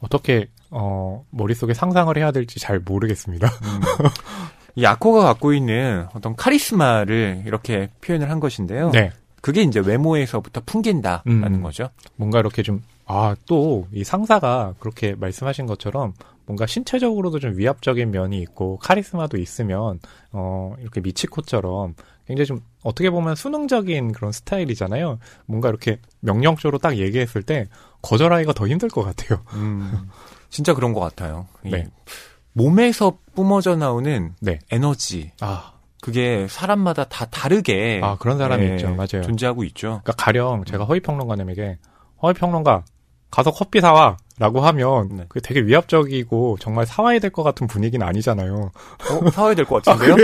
[0.01, 0.47] 어떻게
[0.79, 3.49] 어 머릿속에 상상을 해야 될지 잘 모르겠습니다.
[3.49, 3.81] 음.
[4.77, 8.91] 이 아코가 갖고 있는 어떤 카리스마를 이렇게 표현을 한 것인데요.
[8.91, 9.11] 네.
[9.41, 11.63] 그게 이제 외모에서부터 풍긴다라는 음.
[11.63, 11.89] 거죠.
[12.17, 16.15] 뭔가 이렇게 좀, 아, 또, 이 상사가 그렇게 말씀하신 것처럼
[16.47, 20.01] 뭔가 신체적으로도 좀 위압적인 면이 있고, 카리스마도 있으면,
[20.33, 21.95] 어, 이렇게 미치코처럼
[22.27, 25.21] 굉장히 좀, 어떻게 보면 수능적인 그런 스타일이잖아요.
[25.47, 27.69] 뭔가 이렇게 명령적으로 딱 얘기했을 때,
[28.03, 29.43] 거절하기가 더 힘들 것 같아요.
[29.55, 30.09] 음,
[30.51, 31.47] 진짜 그런 것 같아요.
[31.65, 31.87] 이 네.
[32.53, 34.59] 몸에서 뿜어져 나오는 네.
[34.71, 38.89] 에너지, 아, 그게 사람마다 다 다르게 아, 그런 사람이 예, 있죠.
[38.95, 39.23] 맞아요.
[39.23, 40.01] 존재하고 있죠.
[40.05, 41.79] 그러니까 가령 제가 허위 평론가님에게,
[42.23, 42.85] 허위 평론가,
[43.31, 44.17] 가서 커피 사와!
[44.39, 45.25] 라고 하면, 네.
[45.31, 48.71] 그게 되게 위압적이고, 정말 사와야 될 것 같은 분위기는 아니잖아요.
[49.25, 50.17] 어, 사와야 될 것 같은데요?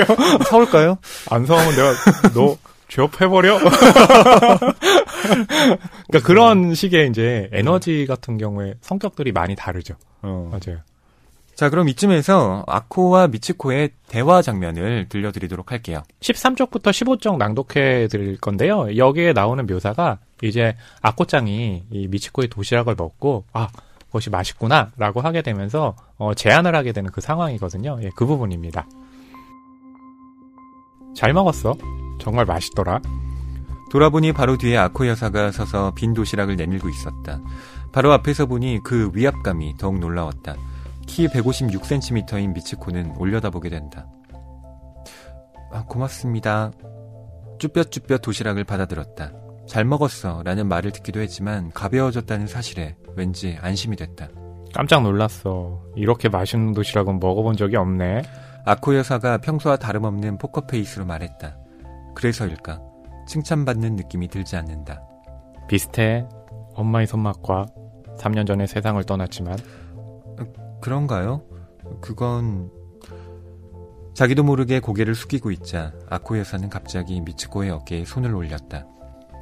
[0.49, 0.99] 사올까요?
[1.31, 1.93] 안 사오면 내가
[2.35, 2.57] 너
[2.93, 3.59] 취업해버려?
[6.09, 9.95] 그러니까 그런 식의 이제 에너지 같은 경우에 성격들이 많이 다르죠.
[10.21, 10.51] 어.
[10.51, 10.81] 맞아요.
[11.55, 16.03] 자, 그럼 이쯤에서 아코와 미치코의 대화 장면을 들려드리도록 할게요.
[16.21, 18.97] 13쪽부터 15쪽 낭독해 드릴 건데요.
[18.97, 23.69] 여기에 나오는 묘사가 이제 아코짱이 이 미치코의 도시락을 먹고 아
[24.07, 27.99] 그것이 맛있구나 라고 하게 되면서 어, 제안을 하게 되는 그 상황이거든요.
[28.03, 28.87] 예, 그 부분입니다.
[31.15, 31.77] 잘 먹었어.
[32.19, 33.01] 정말 맛있더라.
[33.91, 37.41] 돌아보니 바로 뒤에 아코 여사가 서서 빈 도시락을 내밀고 있었다.
[37.93, 40.57] 바로 앞에서 보니 그 위압감이 더욱 놀라웠다.
[41.07, 44.07] 키 156cm인 미치코는 올려다보게 된다.
[45.73, 46.71] 아, 고맙습니다.
[47.59, 49.33] 쭈뼛쭈뼛 도시락을 받아들었다.
[49.69, 54.29] 잘 먹었어 라는 말을 듣기도 했지만 가벼워졌다는 사실에 왠지 안심이 됐다.
[54.75, 55.83] 깜짝 놀랐어.
[55.97, 58.23] 이렇게 맛있는 도시락은 먹어본 적이 없네.
[58.65, 61.57] 아코 여사가 평소와 다름없는 포커페이스로 말했다.
[62.15, 62.81] 그래서일까?
[63.27, 65.03] 칭찬받는 느낌이 들지 않는다.
[65.69, 66.27] 비슷해.
[66.75, 67.67] 엄마의 손맛과
[68.19, 69.57] 3년 전에 세상을 떠났지만
[70.81, 71.43] 그런가요?
[72.01, 72.71] 그건
[74.15, 78.87] 자기도 모르게 고개를 숙이고 있자 아코 여사는 갑자기 미츠코의 어깨에 손을 올렸다.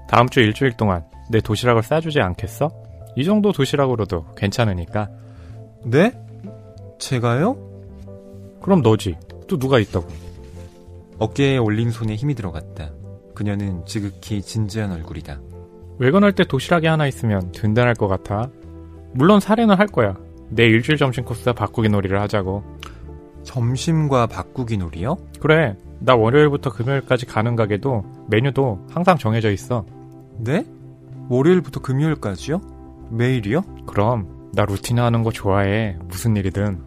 [0.08, 2.70] 다음 주 일주일 동안 내 도시락을 싸주지 않겠어?
[3.16, 5.08] 이 정도 도시락으로도 괜찮으니까.
[5.84, 6.12] 네?
[6.98, 7.56] 제가요?
[8.62, 9.16] 그럼 너지.
[9.48, 10.06] 또 누가 있다고.
[11.20, 12.90] 어깨에 올린 손에 힘이 들어갔다.
[13.34, 15.40] 그녀는 지극히 진지한 얼굴이다.
[15.98, 18.50] 외근할 때 도시락이 하나 있으면 든든할 것 같아.
[19.12, 20.16] 물론 사례는 할 거야.
[20.48, 22.64] 내 일주일 점심 코스 바꾸기 놀이를 하자고.
[23.44, 25.16] 점심과 바꾸기 놀이요?
[25.40, 25.76] 그래.
[26.00, 29.84] 나 월요일부터 금요일까지 가는 가게도 메뉴도 항상 정해져 있어.
[30.38, 30.64] 네?
[31.28, 32.60] 월요일부터 금요일까지요?
[33.10, 33.62] 매일이요?
[33.86, 35.98] 그럼 나 루틴 하는 거 좋아해.
[36.08, 36.82] 무슨 일이든.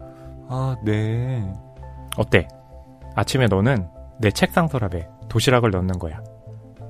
[0.48, 1.52] 아, 네.
[2.16, 2.48] 어때?
[3.14, 6.22] 아침에 너는 내 책상 서랍에 도시락을 넣는 거야.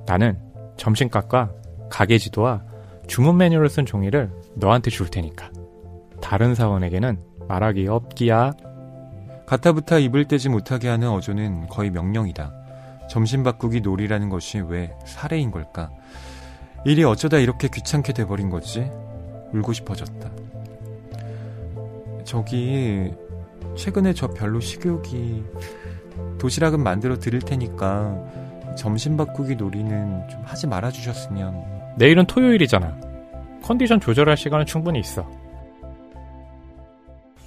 [0.06, 0.38] 나는
[0.76, 1.50] 점심값과
[1.90, 2.62] 가게 지도와
[3.06, 5.50] 주문 메뉴를 쓴 종이를 너한테 줄 테니까.
[6.20, 7.18] 다른 사원에게는
[7.48, 8.52] 말하기 없기야.
[9.46, 12.52] 가타부타 입을 떼지 못하게 하는 어조는 거의 명령이다.
[13.08, 15.90] 점심 바꾸기 놀이라는 것이 왜 사례인 걸까?
[16.86, 18.90] 일이 어쩌다 이렇게 귀찮게 돼버린 거지?
[19.52, 20.30] 울고 싶어졌다.
[22.24, 23.12] 저기,
[23.76, 25.44] 최근에 저 별로 식욕이,
[26.38, 28.18] 도시락은 만들어 드릴 테니까,
[28.76, 31.94] 점심 바꾸기 놀이는 좀 하지 말아 주셨으면.
[31.96, 32.96] 내일은 토요일이잖아.
[33.62, 35.26] 컨디션 조절할 시간은 충분히 있어.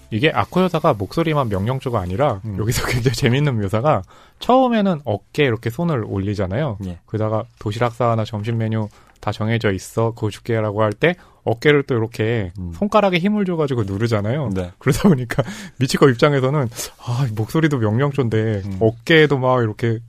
[0.10, 2.58] 이게 아코 여사가 목소리만 명령조가 아니라 음.
[2.58, 4.04] 여기서 굉장히 재밌는 묘사가
[4.40, 6.78] 처음에는 어깨에 이렇게 손을 올리잖아요.
[6.86, 7.00] 예.
[7.06, 8.88] 그러다가 도시락 사나 점심 메뉴
[9.20, 10.12] 다 정해져 있어.
[10.12, 12.74] 그거 줄게라고 할 때 어깨를 또 이렇게 음.
[12.76, 14.50] 손가락에 힘을 줘가지고 누르잖아요.
[14.54, 14.72] 네.
[14.80, 15.44] 그러다 보니까
[15.80, 16.70] 미치코 입장에서는
[17.06, 18.78] 아 목소리도 명령조인데 음.
[18.82, 20.00] 어깨에도 막 이렇게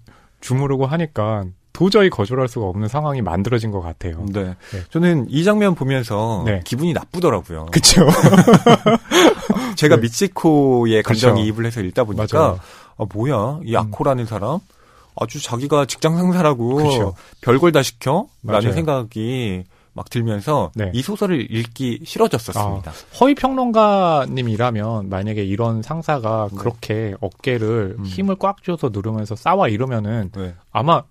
[0.41, 4.25] 주무르고 하니까 도저히 거절할 수가 없는 상황이 만들어진 것 같아요.
[4.33, 4.57] 네.
[4.73, 4.83] 네.
[4.91, 6.61] 저는 이 장면 보면서 네.
[6.65, 7.67] 기분이 나쁘더라고요.
[7.67, 8.05] 그쵸?
[9.77, 10.03] 제가 네.
[10.03, 11.03] 미치코의.
[11.05, 12.59] 감정이입을 해서 읽다 보니까 맞아요.
[12.99, 14.59] 아 뭐야 이 아코라는 사람
[15.21, 17.15] 아주 자기가 직장 상사라고 그쵸.
[17.41, 18.27] 별걸 다 시켜?
[18.43, 18.61] 맞아요.
[18.61, 20.91] 라는 생각이 막 들면서 네.
[20.95, 22.93] 이 소설을 읽기 싫어졌었습니다.
[23.21, 28.05] 허위 평론가님이라면 만약에 이런 상사가 그렇게 어깨를 음.
[28.05, 30.55] 힘을 꽉 줘서 누르면서 싸워 이러면은 네.
[30.71, 31.03] 아마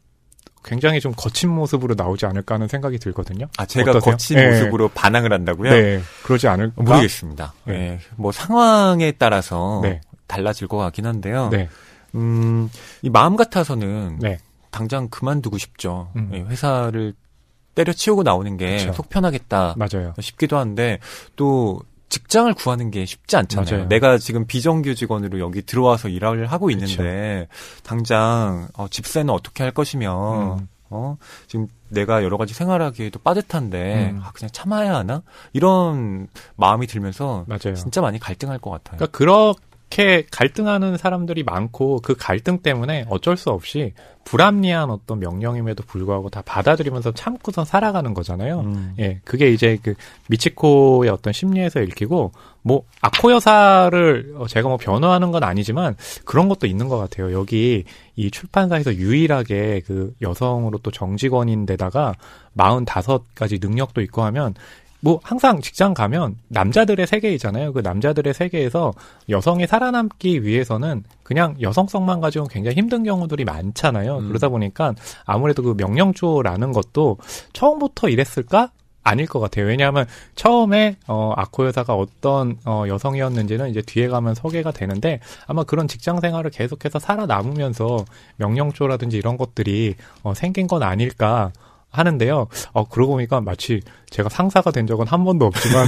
[0.64, 3.48] 굉장히 좀 거친 모습으로 나오지 않을까 하는 생각이 들거든요.
[3.58, 4.12] 아, 제가 어떠세요?
[4.12, 4.50] 거친 네.
[4.50, 5.70] 모습으로 반항을 한다고요?
[5.70, 6.84] 네, 그러지 않을까?
[6.84, 7.54] 모르겠습니다.
[7.66, 7.74] 네.
[7.74, 8.00] 네.
[8.16, 10.02] 뭐 상황에 따라서 네.
[10.28, 11.50] 달라질 것 같긴 한데요.
[12.18, 12.70] 네, 음,
[13.02, 14.38] 이 마음 같아서는 네,
[14.72, 16.12] 당장 그만두고 싶죠.
[16.16, 16.30] 음.
[16.34, 17.14] 예, 회사를
[17.76, 18.94] 때려치우고 나오는 게 그쵸.
[18.94, 20.14] 속 편하겠다 맞아요.
[20.20, 21.00] 싶기도 한데
[21.36, 23.70] 또 직장을 구하는 게 쉽지 않잖아요.
[23.72, 23.90] 맞아요.
[23.90, 27.48] 내가 지금 비정규직원으로 여기 들어와서 일을 하고 있는데
[27.84, 30.68] 당장 어, 집세는 어떻게 할 것이며 음.
[30.90, 34.22] 어 지금 내가 여러 가지 생활하기에도 빠듯한데 음.
[34.24, 37.76] 아, 그냥 참아야 하나 이런 마음이 들면서 맞아요.
[37.76, 38.98] 진짜 많이 갈등할 것 같아요.
[38.98, 39.18] 그러니까
[39.90, 43.94] 그렇게 갈등하는 사람들이 많고 그 갈등 때문에 어쩔 수 없이
[44.26, 48.60] 불합리한 어떤 명령임에도 불구하고 다 받아들이면서 참고서 살아가는 거잖아요.
[48.60, 48.94] 음.
[49.00, 49.96] 예, 그게 이제 그
[50.28, 56.68] 미치코의 어떤 심리에서 읽히고 뭐 아코 여사를 어, 제가 뭐 변호하는 건 아니지만 그런 것도
[56.68, 57.32] 있는 것 같아요.
[57.32, 57.86] 여기
[58.18, 62.16] 이 출판사에서 유일하게 그 여성으로 또 정직원인데다가
[62.58, 64.54] 45가지 능력도 있고 하면
[65.08, 67.72] 뭐 항상 직장 가면 남자들의 세계이잖아요.
[67.72, 68.92] 그 남자들의 세계에서
[69.30, 74.18] 여성이 살아남기 위해서는 그냥 여성성만 가지고 굉장히 힘든 경우들이 많잖아요.
[74.18, 74.28] 음.
[74.28, 77.20] 그러다 보니까 아무래도 그 명령조라는 것도
[77.54, 78.72] 처음부터 이랬을까?
[79.02, 79.68] 아닐 것 같아요.
[79.68, 80.06] 왜냐하면
[80.36, 86.20] 처음에 어 아코 여사가 어떤 어 여성이었는지는 이제 뒤에 가면 소개가 되는데 아마 그런 직장
[86.20, 88.04] 생활을 계속해서 살아남으면서
[88.36, 91.54] 명령조라든지 이런 것들이 어 생긴 건 아닐까
[91.92, 92.48] 하는데요.
[92.74, 95.88] 어 그러고 보니까 마치 제가 상사가 된 적은 한 번도 없지만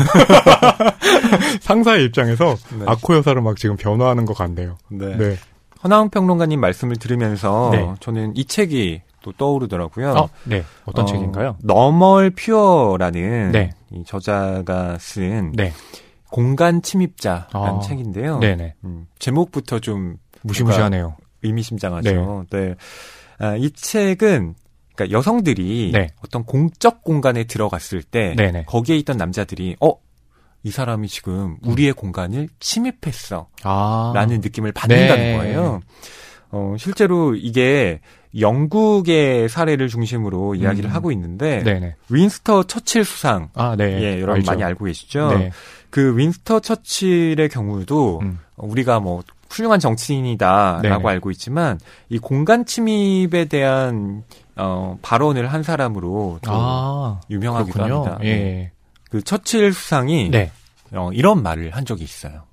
[1.61, 2.85] 상사의 입장에서 네.
[2.87, 4.77] 아코 여사를 막 지금 변호하는 것 같네요.
[4.89, 5.15] 네.
[5.17, 5.35] 네.
[5.83, 7.93] 허나운 평론가님 말씀을 들으면서 네.
[7.99, 10.11] 저는 이 책이 또 떠오르더라고요.
[10.11, 10.63] 어, 네.
[10.85, 11.57] 어떤 어, 책인가요?
[11.61, 13.71] 너멀 퓨어라는 네.
[13.91, 15.73] 이 저자가 쓴 네.
[16.29, 18.39] 공간 침입자라는 아, 책인데요.
[18.39, 18.75] 네네.
[18.83, 21.15] 음, 제목부터 좀 무시무시하네요.
[21.43, 22.45] 의미심장하죠.
[22.51, 22.75] 네.
[23.39, 24.55] 아, 이 책은
[24.99, 26.09] 그러니까 여성들이 네.
[26.23, 28.65] 어떤 공적 공간에 들어갔을 때 네네.
[28.65, 29.93] 거기에 있던 남자들이 어,
[30.63, 33.47] 이 사람이 지금 우리의 공간을 침입했어.
[33.63, 34.11] 아.
[34.13, 35.37] 라는 느낌을 받는다는 네.
[35.37, 35.79] 거예요.
[36.51, 38.01] 어, 실제로 이게
[38.37, 40.93] 영국의 사례를 중심으로 이야기를 음.
[40.93, 41.95] 하고 있는데 네네.
[42.09, 44.01] 윈스터 처칠 수상 아, 네.
[44.01, 44.51] 예, 여러분 알죠.
[44.51, 45.37] 많이 알고 계시죠?
[45.37, 45.51] 네.
[45.89, 48.39] 그 윈스터 처칠의 경우도 음.
[48.57, 51.07] 우리가 뭐 훌륭한 정치인이다라고 네네.
[51.07, 51.79] 알고 있지만
[52.09, 54.23] 이 공간 침입에 대한
[54.59, 57.21] 어, 발언을 한 사람으로 또 아.
[57.29, 58.03] 유명하기도 그렇군요.
[58.03, 58.19] 합니다.
[58.25, 58.71] 예.
[59.09, 60.51] 그 처칠 수상이 네.
[60.93, 62.43] 어, 이런 말을 한 적이 있어요.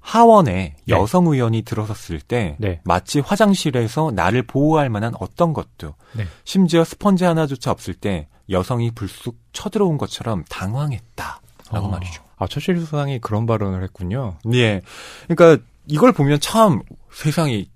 [0.00, 0.74] 하원에 네.
[0.88, 2.80] 여성 의원이 들어섰을 때 네.
[2.84, 6.26] 마치 화장실에서 나를 보호할 만한 어떤 것도 네.
[6.44, 11.40] 심지어 스펀지 하나조차 없을 때 여성이 불쑥 쳐들어온 것처럼 당황했다라고
[11.86, 11.88] 어.
[11.88, 12.22] 말이죠.
[12.36, 14.38] 아, 처칠 수상이 그런 발언을 했군요.
[14.54, 14.80] 예.
[15.28, 16.80] 그러니까 이걸 보면 참
[17.12, 17.68] 세상이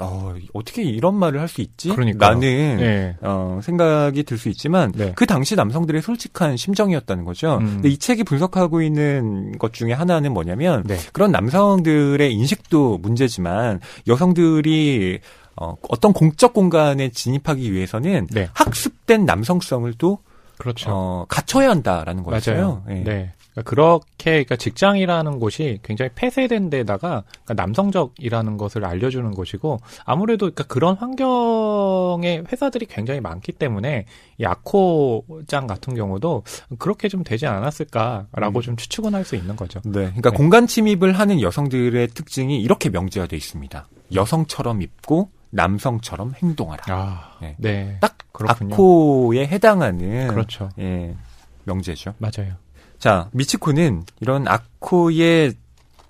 [0.00, 1.90] 어, 어떻게 이런 말을 할 수 있지?
[1.90, 2.30] 그러니까요.
[2.30, 3.16] 라는 네.
[3.20, 5.12] 어, 생각이 들 수 있지만 네.
[5.14, 7.58] 그 당시 남성들의 솔직한 심정이었다는 거죠.
[7.58, 7.66] 음.
[7.74, 10.96] 근데 이 책이 분석하고 있는 것 중에 하나는 뭐냐면 네.
[11.12, 15.20] 그런 남성들의 인식도 문제지만 여성들이
[15.56, 18.48] 어, 어떤 공적 공간에 진입하기 위해서는 네.
[18.54, 20.18] 학습된 남성성을 또
[20.58, 20.90] 그렇죠.
[20.90, 22.56] 어, 갖춰야 한다라는 거였어요.
[22.56, 22.84] 맞아요.
[22.90, 22.94] 예.
[23.04, 23.32] 네.
[23.54, 30.64] 그러니까 그렇게 그러니까 직장이라는 곳이 굉장히 폐쇄된 데다가 그러니까 남성적이라는 것을 알려주는 곳이고 아무래도 그러니까
[30.64, 34.06] 그런 환경의 회사들이 굉장히 많기 때문에
[34.38, 36.42] 이 아코장 같은 경우도
[36.78, 38.62] 그렇게 좀 되지 않았을까라고 음.
[38.62, 39.80] 좀 추측은 할 수 있는 거죠.
[39.84, 39.92] 네.
[40.08, 40.36] 그러니까 네.
[40.36, 43.88] 공간 침입을 하는 여성들의 특징이 이렇게 명제화되어 있습니다.
[44.14, 46.82] 여성처럼 입고 남성처럼 행동하라.
[46.88, 47.54] 아, 네.
[47.58, 47.96] 네.
[48.02, 48.74] 딱 그렇군요.
[48.74, 50.68] 아코에 해당하는 그렇죠.
[50.78, 51.16] 예,
[51.64, 52.12] 명제죠.
[52.18, 52.56] 맞아요.
[53.04, 55.52] 자, 미치코는 이런 아코의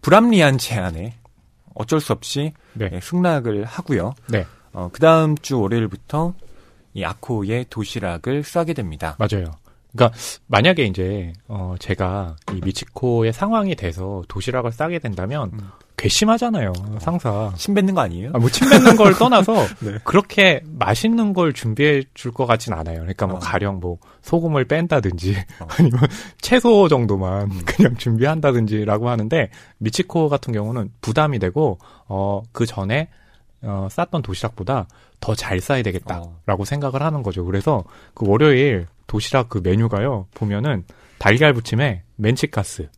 [0.01, 1.15] 불합리한 제안에
[1.75, 2.89] 어쩔 수 없이 네.
[2.93, 4.15] 예, 승낙을 하고요.
[4.29, 4.47] 네.
[4.73, 6.35] 어, 그 다음 주 월요일부터
[6.93, 9.17] 이 아코의 도시락을 싸게 됩니다.
[9.19, 9.47] 맞아요.
[9.91, 10.17] 그러니까
[10.47, 15.71] 만약에 이제 어 제가 이 미치코의 상황이 돼서 도시락을 싸게 된다면 음.
[15.97, 17.53] 괘씸하잖아요 상사.
[17.57, 18.31] 침 뱉는 거 아니에요?
[18.35, 19.99] 아, 뭐침 뱉는 걸 떠나서 네.
[20.05, 22.99] 그렇게 맛있는 걸 준비해 줄 것 같진 않아요.
[22.99, 23.39] 그러니까 뭐 어.
[23.39, 25.67] 가령 뭐 소금을 뺀다든지 어.
[25.79, 26.01] 아니면
[26.41, 27.63] 채소 정도만 음.
[27.65, 31.79] 그냥 준비한다든지라고 하는데 미치코 같은 경우는 부담이 되고
[32.09, 33.09] 어 그 전에
[33.63, 34.87] 어 쌌던 도시락보다
[35.21, 36.65] 더 잘 싸야 되겠다라고 어.
[36.65, 37.45] 생각을 하는 거죠.
[37.45, 37.85] 그래서
[38.15, 40.85] 그 월요일 도시락 그 메뉴가요 보면은
[41.19, 42.89] 달걀 부침에 멘치카스,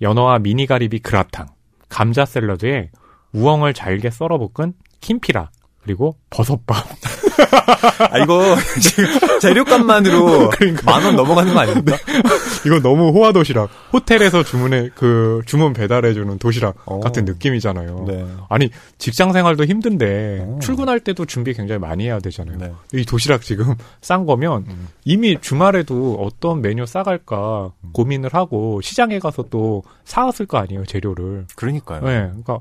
[0.00, 1.46] 연어와 미니가리비 그라탕,
[1.88, 2.90] 감자 샐러드에
[3.32, 5.50] 우엉을 잘게 썰어 볶은 킴피라,
[5.86, 6.76] 그리고 버섯밥.
[8.10, 10.82] 아, 이거 지금 재료값만으로 그러니까.
[10.90, 11.96] 만원 넘어가는 거 아닙니까?
[12.66, 13.70] 이거 너무 호화 도시락.
[13.92, 16.98] 호텔에서 주문해 그 주문 배달해 주는 도시락 어.
[16.98, 18.04] 같은 느낌이잖아요.
[18.08, 18.26] 네.
[18.48, 20.58] 아니 직장 생활도 힘든데 어.
[20.60, 22.58] 출근할 때도 준비 굉장히 많이 해야 되잖아요.
[22.58, 22.72] 네.
[22.92, 24.88] 이 도시락 지금 싼 거면 음.
[25.04, 31.46] 이미 주말에도 어떤 메뉴 싸갈까 고민을 하고 시장에 가서 또 사왔을 거 아니에요 재료를.
[31.54, 32.00] 그러니까요.
[32.00, 32.58] 네, 그러니까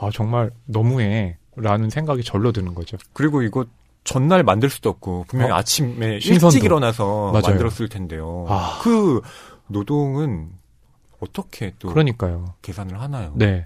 [0.00, 2.96] 아 정말 너무해 라는 생각이 절로 드는 거죠.
[3.12, 3.64] 그리고 이거
[4.04, 5.56] 전날 만들 수도 없고 분명히 어?
[5.56, 6.46] 아침에 신선도.
[6.54, 7.42] 일찍 일어나서 맞아요.
[7.42, 8.46] 만들었을 텐데요.
[8.48, 8.78] 아.
[8.82, 9.20] 그
[9.66, 10.50] 노동은
[11.20, 12.54] 어떻게 또 그러니까요.
[12.62, 13.32] 계산을 하나요?
[13.36, 13.62] 네.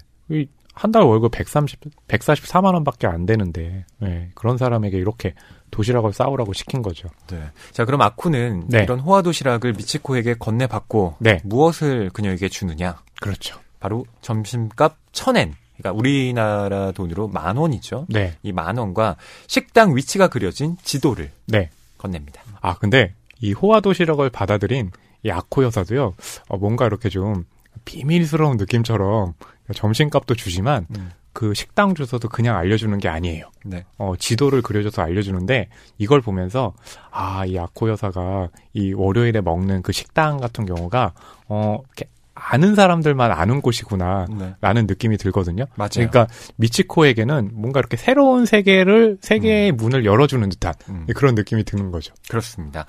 [0.75, 5.35] 한 달 월급 130, 144만 원밖에 안 되는데 네, 그런 사람에게 이렇게
[5.69, 7.09] 도시락을 싸우라고 시킨 거죠.
[7.29, 7.43] 네.
[7.71, 8.81] 자, 그럼 아쿠는 네.
[8.83, 11.41] 이런 호화 도시락을 미치코에게 건네받고 네.
[11.43, 12.99] 무엇을 그녀에게 주느냐?
[13.21, 13.59] 그렇죠.
[13.79, 15.53] 바로 점심값 천엔.
[15.83, 18.05] 그러니까 우리나라 돈으로 만 원이죠.
[18.09, 18.37] 네.
[18.41, 19.17] 이 만 원과
[19.47, 21.69] 식당 위치가 그려진 지도를 네.
[21.97, 22.41] 건넵니다.
[22.61, 24.91] 아, 근데 이 호화 도시락을 받아들인
[25.23, 26.13] 이 아코 여사도요,
[26.47, 27.45] 어, 뭔가 이렇게 좀
[27.85, 29.33] 비밀스러운 느낌처럼
[29.75, 31.11] 점심값도 주지만 음.
[31.33, 33.49] 그 식당 주소도 그냥 알려주는 게 아니에요.
[33.65, 33.85] 네.
[33.97, 36.73] 어, 지도를 그려줘서 알려주는데 이걸 보면서
[37.09, 41.13] 아, 이 아코 여사가 이 월요일에 먹는 그 식당 같은 경우가
[41.47, 42.05] 어, 이렇게
[42.35, 44.25] 아는 사람들만 아는 곳이구나.
[44.37, 44.55] 네.
[44.59, 45.65] 라는 느낌이 들거든요.
[45.75, 45.89] 맞아요.
[45.93, 51.07] 그러니까 미치코에게는 뭔가 이렇게 새로운 세계를 세계의 문을 열어주는 듯한 음.
[51.15, 52.13] 그런 느낌이 드는 거죠.
[52.29, 52.85] 그렇습니다.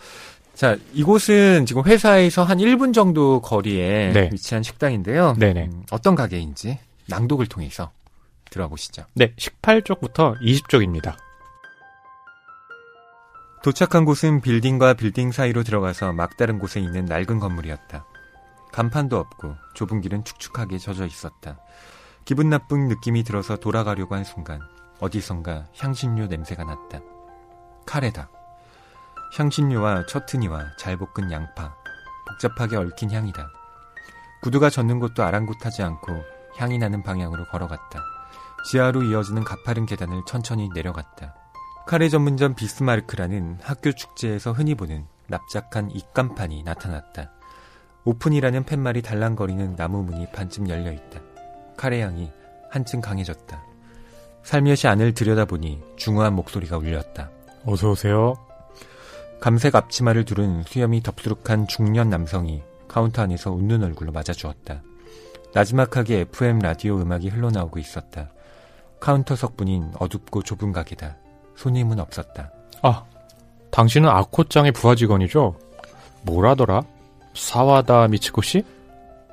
[0.54, 4.30] 자, 이곳은 지금 회사에서 한 1분 정도 거리에 네.
[4.32, 5.34] 위치한 식당인데요.
[5.38, 5.64] 네네.
[5.72, 6.78] 음, 어떤 가게인지
[7.08, 7.90] 낭독을 통해서
[8.50, 9.04] 들어보시죠.
[9.14, 11.16] 네, 18쪽부터 20쪽입니다.
[13.64, 18.04] 도착한 곳은 빌딩과 빌딩 사이로 들어가서 막다른 곳에 있는 낡은 건물이었다.
[18.74, 21.58] 간판도 없고 좁은 길은 축축하게 젖어 있었다.
[22.24, 24.60] 기분 나쁜 느낌이 들어서 돌아가려고 한 순간
[24.98, 26.98] 어디선가 향신료 냄새가 났다.
[27.86, 28.28] 카레다.
[29.36, 31.76] 향신료와 처트니와 잘 볶은 양파,
[32.26, 33.48] 복잡하게 얽힌 향이다.
[34.42, 36.24] 구두가 젖는 곳도 아랑곳하지 않고
[36.56, 38.02] 향이 나는 방향으로 걸어갔다.
[38.68, 41.36] 지하로 이어지는 가파른 계단을 천천히 내려갔다.
[41.86, 47.30] 카레 전문점 비스마르크라는 학교 축제에서 흔히 보는 납작한 입간판이 나타났다.
[48.04, 51.20] 오픈이라는 팻말이 달랑거리는 나무 문이 반쯤 열려 있다.
[51.76, 52.30] 카레 향이
[52.70, 53.62] 한층 강해졌다.
[54.42, 57.30] 살며시 안을 들여다보니 중후한 목소리가 울렸다.
[57.64, 58.34] 어서 오세요.
[59.40, 64.82] 감색 앞치마를 두른 수염이 덥수룩한 중년 남성이 카운터 안에서 웃는 얼굴로 맞아주었다.
[65.54, 68.30] 나지막하게 FM 라디오 음악이 흘러나오고 있었다.
[69.00, 71.16] 카운터 석뿐인 어둡고 좁은 가게다.
[71.56, 72.50] 손님은 없었다.
[72.82, 73.04] 아,
[73.70, 75.58] 당신은 아코짱의 부하 직원이죠?
[76.22, 76.82] 뭐라더라?
[77.34, 78.64] 사와다 미치코 씨?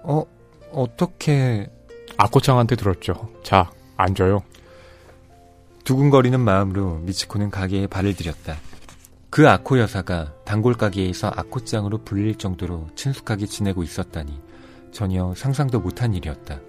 [0.03, 0.23] 어,
[0.71, 1.69] 어떻게
[2.17, 3.29] 아코짱한테 들었죠.
[3.43, 4.41] 자, 앉아요.
[5.83, 8.55] 두근거리는 마음으로 미치코는 가게에 발을 들였다.
[9.29, 14.39] 그 아코 여사가 단골 가게에서 아코짱으로 불릴 정도로 친숙하게 지내고 있었다니
[14.91, 16.59] 전혀 상상도 못한 일이었다.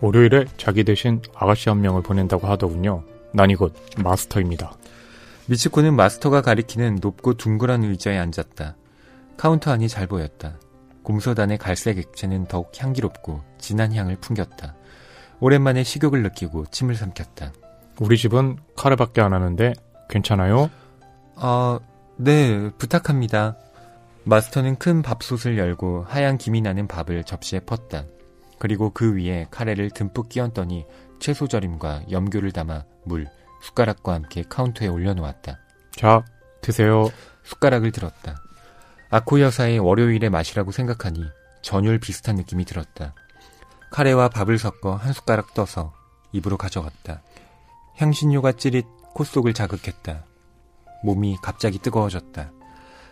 [0.00, 3.02] 월요일에 자기 대신 아가씨 한 명을 보낸다고 하더군요.
[3.32, 4.72] 난 이곳 마스터입니다.
[5.46, 8.76] 미치코는 마스터가 가리키는 높고 둥그런 의자에 앉았다.
[9.36, 10.54] 카운터 안이 잘 보였다.
[11.04, 14.74] 곰솥 안의 갈색 액체는 더욱 향기롭고 진한 향을 풍겼다.
[15.40, 17.52] 오랜만에 식욕을 느끼고 침을 삼켰다.
[18.00, 19.72] 우리 집은 카레밖에 안 하는데
[20.08, 20.70] 괜찮아요?
[21.36, 21.78] 아,
[22.16, 23.56] 네, 부탁합니다.
[24.24, 28.04] 마스터는 큰 밥솥을 열고 하얀 김이 나는 밥을 접시에 펐다.
[28.58, 30.86] 그리고 그 위에 카레를 듬뿍 끼얹더니
[31.20, 33.26] 채소 절임과 염교를 담아 물,
[33.60, 35.58] 숟가락과 함께 카운터에 올려놓았다.
[35.96, 36.24] 자,
[36.60, 37.10] 드세요.
[37.42, 38.36] 숟가락을 들었다.
[39.14, 41.22] 아코 여사의 월요일의 맛이라고 생각하니
[41.62, 43.14] 전율 비슷한 느낌이 들었다.
[43.92, 45.94] 카레와 밥을 섞어 한 숟가락 떠서
[46.32, 47.22] 입으로 가져갔다.
[47.94, 50.24] 향신료가 찌릿 콧속을 자극했다.
[51.04, 52.50] 몸이 갑자기 뜨거워졌다.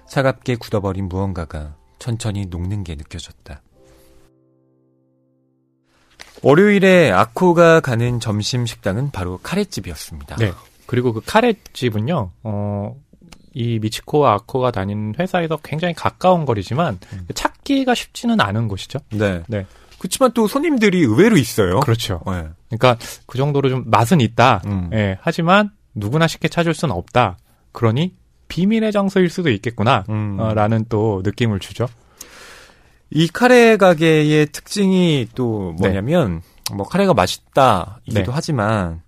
[0.09, 3.63] 차갑게 굳어버린 무언가가 천천히 녹는 게 느껴졌다.
[6.43, 10.35] 월요일에 아코가 가는 점심 식당은 바로 카레집이었습니다.
[10.35, 10.51] 네.
[10.87, 13.01] 그리고 그 카레집은요, 어,
[13.55, 17.27] 이 미치코와 아코가 다니는 회사에서 굉장히 가까운 거리지만 음.
[17.35, 18.99] 찾기가 쉽지는 않은 곳이죠.
[19.11, 19.43] 네.
[19.49, 19.67] 네.
[19.99, 21.81] 그렇지만 또 손님들이 의외로 있어요.
[21.81, 22.21] 그렇죠.
[22.27, 22.49] 네.
[22.69, 22.97] 그러니까
[23.27, 24.63] 그 정도로 좀 맛은 있다.
[24.67, 24.91] 음.
[24.93, 27.39] 예, 하지만 누구나 쉽게 찾을 수는 없다.
[27.73, 28.15] 그러니
[28.49, 30.05] 비밀의 장소일 수도 있겠구나.
[30.09, 30.39] 음.
[30.41, 31.87] 어, 라는 또 느낌을 주죠.
[33.11, 36.43] 이 카레 가게의 특징이 또 뭐냐면
[36.73, 38.25] 뭐 카레가 맛있다이기도 네.
[38.31, 39.02] 하지만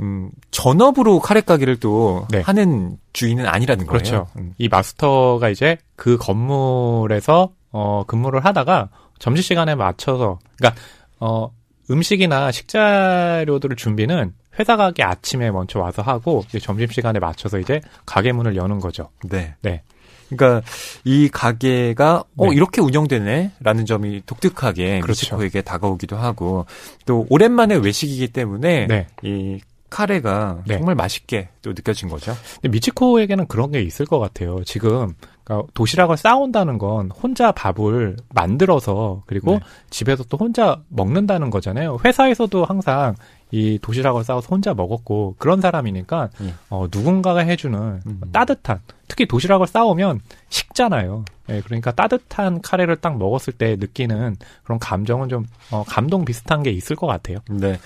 [0.00, 2.40] 음, 전업으로 카레 가게를 또 네.
[2.40, 3.98] 하는 주인은 아니라는 거예요.
[3.98, 4.26] 그렇죠.
[4.36, 4.54] 음.
[4.58, 8.88] 이 마스터가 이제 그 건물에서 어, 근무를 하다가
[9.18, 10.80] 점심 시간에 맞춰서, 그러니까
[11.18, 11.50] 어,
[11.90, 18.32] 음식이나 식자료들을 준비는 회사 가게 아침에 먼저 와서 하고 이제 점심 시간에 맞춰서 이제 가게
[18.32, 19.10] 문을 여는 거죠.
[19.24, 19.54] 네.
[19.62, 19.82] 네.
[20.28, 20.66] 그러니까
[21.04, 22.54] 이 가게가 어 네.
[22.54, 25.20] 이렇게 운영되네라는 점이 독특하게 그렇죠.
[25.20, 26.66] 미치코에게 다가오기도 하고
[27.06, 29.06] 또 오랜만에 외식이기 때문에 네.
[29.22, 29.58] 이
[29.90, 30.76] 카레가 네.
[30.76, 32.34] 정말 맛있게 또 느껴진 거죠.
[32.62, 34.62] 미치코에게는 그런 게 있을 것 같아요.
[34.64, 35.14] 지금
[35.44, 39.60] 그러니까 도시락을 싸온다는 건 혼자 밥을 만들어서 그리고 네.
[39.90, 41.98] 집에서 또 혼자 먹는다는 거잖아요.
[42.04, 43.14] 회사에서도 항상
[43.50, 46.54] 이 도시락을 싸워서 혼자 먹었고 그런 사람이니까 예.
[46.68, 48.20] 어, 누군가가 해주는 음.
[48.30, 50.20] 따뜻한 특히 도시락을 싸오면
[50.50, 51.24] 식잖아요.
[51.48, 56.70] 예, 그러니까 따뜻한 카레를 딱 먹었을 때 느끼는 그런 감정은 좀 어, 감동 비슷한 게
[56.70, 57.38] 있을 것 같아요.
[57.48, 57.78] 네.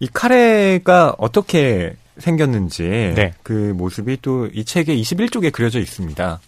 [0.00, 2.82] 이 카레가 어떻게 생겼는지
[3.14, 3.32] 네.
[3.42, 6.40] 그 모습이 또 이 책의 21쪽에 그려져 있습니다.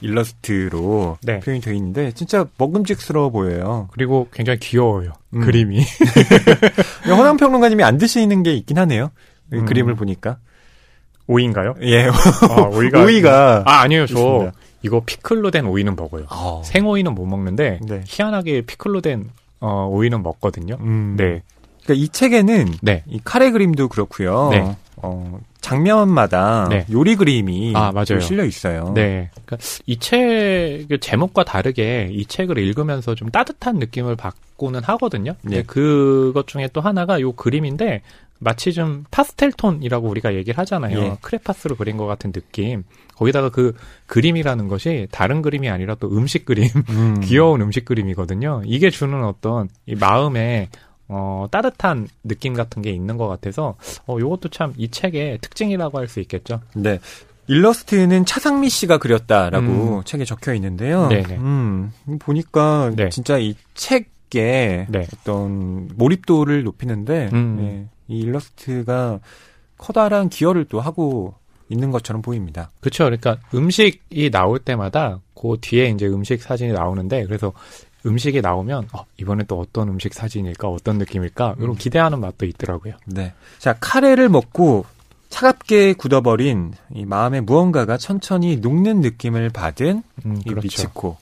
[0.00, 1.40] 일러스트로 네.
[1.40, 3.88] 표현이 되어 있는데 진짜 먹음직스러워 보여요.
[3.92, 5.12] 그리고 굉장히 귀여워요.
[5.34, 5.40] 음.
[5.40, 5.82] 그림이.
[7.08, 9.10] 허남 평론가님이 안 드시는 게 있긴 하네요.
[9.52, 9.64] 이 음.
[9.66, 10.38] 그림을 보니까.
[11.26, 11.74] 오이인가요?
[11.82, 12.06] 예.
[12.06, 14.06] 아, 오이가 오이가 아, 아니에요.
[14.06, 14.52] 저 있습니다.
[14.82, 16.26] 이거 피클로 된 오이는 먹어요.
[16.28, 16.60] 아.
[16.64, 18.02] 생오이는 못 먹는데 네.
[18.06, 19.30] 희한하게 피클로 된
[19.60, 20.76] 어, 오이는 먹거든요.
[20.80, 21.14] 음.
[21.16, 21.42] 네.
[21.84, 23.04] 그러니까 이 책에는 네.
[23.06, 24.48] 이 카레 그림도 그렇고요.
[24.50, 24.76] 네.
[24.96, 26.86] 어, 장면마다 네.
[26.90, 28.04] 요리 그림이 아, 맞아요.
[28.08, 28.92] 또 실려 있어요.
[28.94, 29.30] 네.
[29.44, 35.34] 그러니까 이 책의 제목과 다르게 이 책을 읽으면서 좀 따뜻한 느낌을 받고는 하거든요.
[35.42, 35.58] 네.
[35.58, 35.62] 네.
[35.62, 38.02] 그것 중에 또 하나가 요 그림인데
[38.38, 40.98] 마치 좀 파스텔 톤이라고 우리가 얘기를 하잖아요.
[40.98, 41.16] 예.
[41.22, 42.84] 크레파스로 그린 것 같은 느낌.
[43.14, 43.74] 거기다가 그
[44.06, 47.20] 그림이라는 것이 다른 그림이 아니라 또 음식 그림, 음.
[47.24, 48.62] 귀여운 음식 그림이거든요.
[48.66, 50.68] 이게 주는 어떤 이 마음에
[51.08, 53.76] 어, 따뜻한 느낌 같은 게 있는 것 같아서
[54.06, 56.60] 어, 요것도 참 이 책의 특징이라고 할 수 있겠죠.
[56.74, 56.98] 네.
[57.46, 61.04] 일러스트는 차상미 씨가 그렸다라고 책에 적혀 있는데요.
[61.04, 61.08] 음.
[61.10, 61.36] 네네.
[61.36, 63.10] 음, 보니까 네.
[63.10, 65.06] 진짜 이 책의 네.
[65.12, 67.58] 어떤 몰입도를 높이는데 음.
[67.60, 69.20] 예, 이 일러스트가
[69.76, 71.34] 커다란 기여를 또 하고
[71.68, 72.70] 있는 것처럼 보입니다.
[72.80, 73.04] 그렇죠.
[73.04, 77.52] 그러니까 음식이 나올 때마다 그 뒤에 이제 음식 사진이 나오는데 그래서
[78.06, 81.74] 음식이 나오면 어, 이번에 또 어떤 음식 사진일까 어떤 느낌일까 이런 음.
[81.76, 82.94] 기대하는 맛도 있더라고요.
[83.06, 83.32] 네.
[83.58, 84.84] 자, 카레를 먹고
[85.30, 90.62] 차갑게 굳어버린 이 마음에 무언가가 천천히 녹는 느낌을 받은 음, 이 그렇죠.
[90.62, 91.16] 미츠코.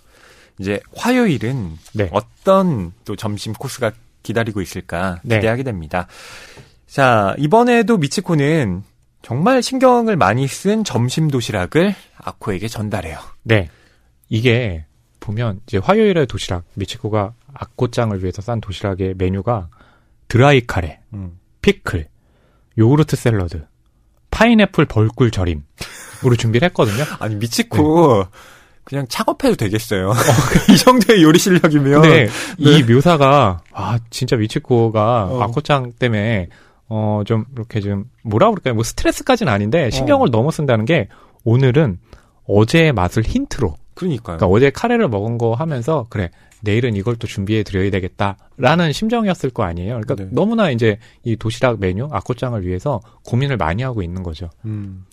[0.59, 2.11] 이제 화요일은 네.
[2.13, 5.37] 어떤 또 점심 코스가 기다리고 있을까 네.
[5.37, 6.09] 기대하게 됩니다.
[6.87, 8.83] 자, 이번에도 미츠코는
[9.23, 13.19] 정말 신경을 많이 쓴 점심 도시락을 아코에게 전달해요.
[13.45, 13.71] 네.
[14.29, 14.85] 이게
[15.23, 19.69] 보면 이제 화요일에 도시락 미치코가 악고짱을 위해서 싼 도시락의 메뉴가
[20.29, 21.39] 드라이 카레, 음.
[21.63, 22.09] 피클,
[22.77, 23.65] 요구르트 샐러드,
[24.31, 27.05] 파인애플 벌꿀 절임으로 준비를 했거든요.
[27.21, 28.25] 아니, 미츠코
[28.85, 30.13] 그냥 창업해도 되겠어요.
[30.73, 32.03] 이 정도의 요리 실력이면.
[32.03, 35.41] 근데 이 묘사가 아 진짜 미치코가 어.
[35.43, 36.49] 아코짱 때문에
[36.89, 38.75] 어 좀 이렇게 좀 뭐라 그럴까요?
[38.75, 41.09] 뭐 스트레스까지는 아닌데 신경을 너무 쓴다는 게
[41.45, 41.99] 오늘은
[42.49, 44.39] 어제의 맛을 힌트로 그러니까요.
[44.39, 46.31] 그러니까 어제 카레를 먹은 거 하면서 그래
[46.61, 50.01] 내일은 이걸 또 준비해 드려야 되겠다라는 심정이었을 거 아니에요.
[50.01, 50.29] 그러니까 네.
[50.31, 54.49] 너무나 이제 이 도시락 메뉴 아코짱을 위해서 고민을 많이 하고 있는 거죠.
[54.65, 55.05] 음.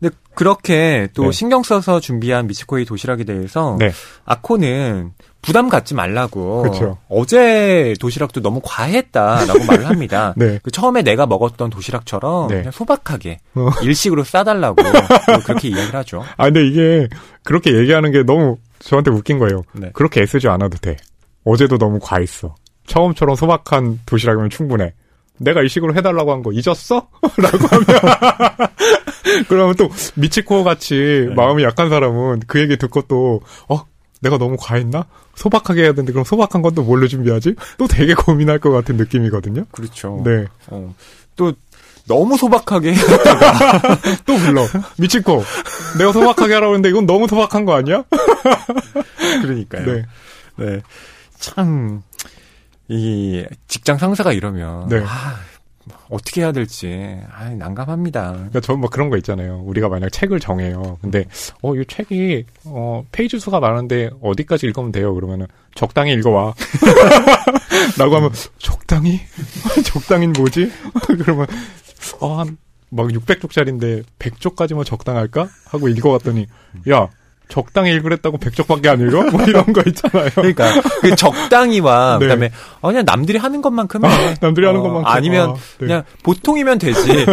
[0.00, 1.32] 근데 그렇게 또 네.
[1.32, 3.90] 신경 써서 준비한 미츠코의 도시락에 대해서 네.
[4.24, 6.98] 아코는 부담 갖지 말라고 그쵸.
[7.08, 10.34] 어제 도시락도 너무 과했다라고 말을 합니다.
[10.38, 10.58] 네.
[10.62, 12.56] 그 처음에 내가 먹었던 도시락처럼 네.
[12.56, 13.70] 그냥 소박하게 어.
[13.82, 14.76] 일식으로 싸달라고
[15.46, 16.24] 그렇게 이야기를 하죠.
[16.36, 17.08] 아 근데 이게
[17.44, 19.62] 그렇게 얘기하는 게 너무 저한테 웃긴 거예요.
[19.72, 19.90] 네.
[19.94, 20.96] 그렇게 애쓰지 않아도 돼.
[21.44, 22.54] 어제도 너무 과했어.
[22.86, 24.92] 처음처럼 소박한 도시락이면 충분해.
[25.40, 27.08] 내가 이 식으로 해달라고 한 거 잊었어?
[27.38, 27.86] 라고 하면.
[29.48, 31.34] 그러면 또 미치코 같이 네.
[31.34, 33.82] 마음이 약한 사람은 그 얘기 듣고 또, 어?
[34.20, 35.04] 내가 너무 과했나?
[35.38, 37.54] 소박하게 해야 되는데 그럼 소박한 건 또 뭘로 준비하지?
[37.78, 39.64] 또 되게 고민할 것 같은 느낌이거든요.
[39.72, 40.20] 그렇죠.
[40.24, 40.44] 네.
[40.66, 40.94] 어.
[41.36, 41.52] 또
[42.06, 42.94] 너무 소박하게
[44.26, 44.66] 또 불러.
[44.98, 45.42] 미치코.
[45.98, 48.04] 내가 소박하게 하라고 했는데 이건 너무 소박한 거 아니야?
[49.42, 49.86] 그러니까요.
[49.86, 50.04] 네.
[50.56, 50.80] 네.
[51.38, 52.02] 참,
[52.88, 55.02] 이, 직장 상사가 이러면, 네.
[55.06, 55.36] 아,
[56.10, 58.32] 어떻게 해야 될지, 아, 난감합니다.
[58.32, 59.62] 그러니까 저는 뭐 그런 거 있잖아요.
[59.64, 60.98] 우리가 만약 책을 정해요.
[61.00, 61.24] 근데
[61.62, 65.14] 어 이 책이 어 페이지 수가 많은데 어디까지 읽으면 돼요?
[65.14, 66.54] 그러면은 적당히 읽어와.
[67.98, 69.20] 라고 하면 적당히
[69.84, 70.70] 적당히 뭐지?
[71.06, 71.46] 그러면
[72.20, 72.56] 어한
[72.90, 75.48] 막 600쪽짜리인데 100쪽까지만 적당할까?
[75.66, 76.46] 하고 읽어봤더니
[76.90, 77.08] 야
[77.48, 79.30] 적당히 읽으랬다고 100쪽밖에 안 읽어?
[79.30, 80.30] 뭐 이런 거 있잖아요.
[80.34, 82.26] 그러니까, 그 적당히와, 네.
[82.26, 84.34] 그 다음에, 어, 그냥 남들이 하는 것만큼 해.
[84.40, 85.10] 남들이 하는 어, 것만큼.
[85.10, 85.60] 아니면, 아, 네.
[85.78, 87.24] 그냥 보통이면 되지.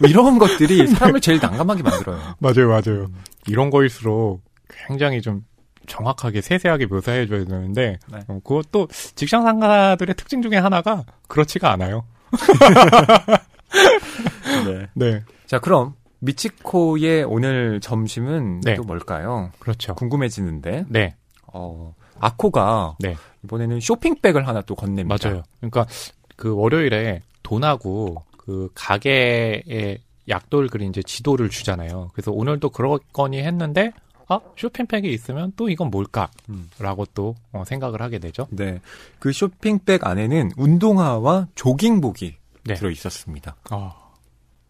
[0.00, 2.18] 뭐 이런 것들이 사람을 제일 난감하게 만들어요.
[2.38, 3.08] 맞아요, 맞아요.
[3.46, 5.42] 이런 거일수록 굉장히 좀
[5.86, 8.18] 정확하게 세세하게 묘사해줘야 되는데 네.
[8.28, 12.04] 어, 그것도 직장 상사들의 특징 중에 하나가 그렇지가 않아요.
[14.66, 14.88] 네.
[14.94, 15.94] 네, 자, 그럼
[16.26, 18.74] 미치코의 오늘 점심은 네.
[18.74, 19.50] 또 뭘까요?
[19.58, 19.94] 그렇죠.
[19.94, 20.86] 궁금해지는데.
[20.88, 21.14] 네,
[21.46, 23.16] 어, 아코가 네.
[23.44, 25.16] 이번에는 쇼핑백을 하나 또 건넵니다.
[25.28, 25.42] 맞아요.
[25.60, 25.86] 그러니까
[26.36, 29.98] 그 월요일에 돈하고 그 가게에
[30.28, 32.10] 약돌 그린 이제 지도를 주잖아요.
[32.12, 33.92] 그래서 오늘도 그러거니 했는데
[34.28, 37.06] 아 쇼핑백이 있으면 또 이건 뭘까라고 음.
[37.14, 38.48] 또 어, 생각을 하게 되죠.
[38.50, 38.80] 네.
[39.20, 42.74] 그 쇼핑백 안에는 운동화와 조깅복이 네.
[42.74, 43.54] 들어 있었습니다.
[43.70, 43.94] 아,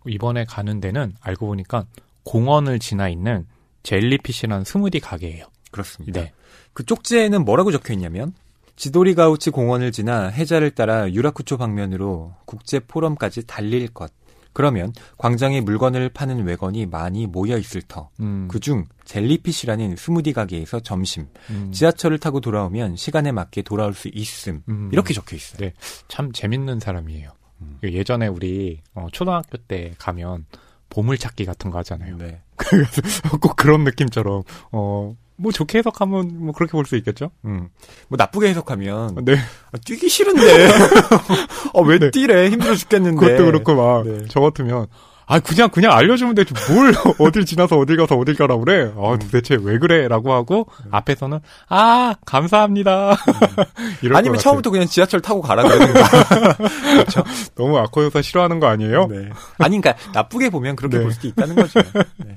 [0.09, 1.87] 이번에 가는 데는 알고 보니까
[2.25, 3.47] 공원을 지나 있는
[3.83, 5.47] 젤리피시라는 스무디 가게예요.
[5.71, 6.21] 그렇습니다.
[6.21, 6.33] 네.
[6.73, 8.35] 그 쪽지에는 뭐라고 적혀 있냐면
[8.77, 14.13] 지도리 가우치 공원을 지나 해자를 따라 유라쿠초 방면으로 국제 포럼까지 달릴 것.
[14.53, 18.09] 그러면 광장에 물건을 파는 외건이 많이 모여 있을 터.
[18.21, 24.63] 음, 그중 젤리피시라는 스무디 가게에서 점심, 음, 지하철을 타고 돌아오면 시간에 맞게 돌아올 수 있음.
[24.71, 25.59] 음, 이렇게 적혀 있어요.
[25.59, 25.75] 네.
[26.09, 27.36] 참 재밌는 사람이에요.
[27.61, 27.79] 음.
[27.83, 30.47] 예전에 우리 어, 초등학교 때 가면
[30.91, 32.17] 보물찾기 같은 거 하잖아요.
[32.19, 32.41] 네.
[32.57, 33.03] 그래서
[33.41, 34.43] 꼭 그런 느낌처럼
[34.73, 35.15] 어.
[35.39, 37.31] 뭐 좋게 해석하면 뭐 그렇게 볼 수 있겠죠?
[37.45, 37.69] 음.
[38.09, 39.35] 뭐 나쁘게 해석하면 네.
[39.71, 40.69] 아, 뛰기 싫은데.
[41.75, 42.11] 어, 왜 네.
[42.11, 42.49] 뛰래?
[42.49, 43.21] 힘들어 죽겠는데.
[43.21, 44.25] 그것도 그렇고 막 네.
[44.31, 44.87] 저 같으면
[45.27, 49.19] 아 그냥 그냥 알려주면 되지 뭘 어딜 지나서 어딜 가서 어딜 가라 그래 아 음.
[49.19, 53.17] 도대체 왜 그래라고 하고 앞에서는 아 감사합니다
[54.03, 54.39] 이럴 것 아니면.
[54.39, 56.55] 처음부터 그냥 지하철 타고 가라 그러든가.
[57.57, 59.07] 너무 아코여사 싫어하는 거 아니에요?
[59.07, 59.31] 네.
[59.59, 61.03] 아니, 그러니까 나쁘게 보면 그렇게 네.
[61.03, 61.81] 볼 수도 있다는 거죠.
[62.19, 62.35] 네.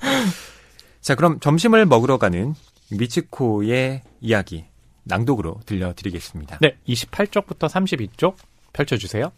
[1.01, 2.55] 자, 그럼 점심을 먹으러 가는
[2.91, 4.65] 미치코의 이야기
[5.03, 6.57] 낭독으로 들려드리겠습니다.
[6.61, 8.35] 네 28쪽부터 32쪽
[8.73, 9.31] 펼쳐주세요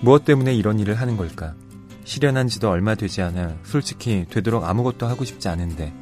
[0.00, 1.54] 무엇 때문에 이런 일을 하는 걸까?
[2.04, 5.92] 실현한 지도 얼마 되지 않아 솔직히 되도록 아무것도 하고 싶지 않은데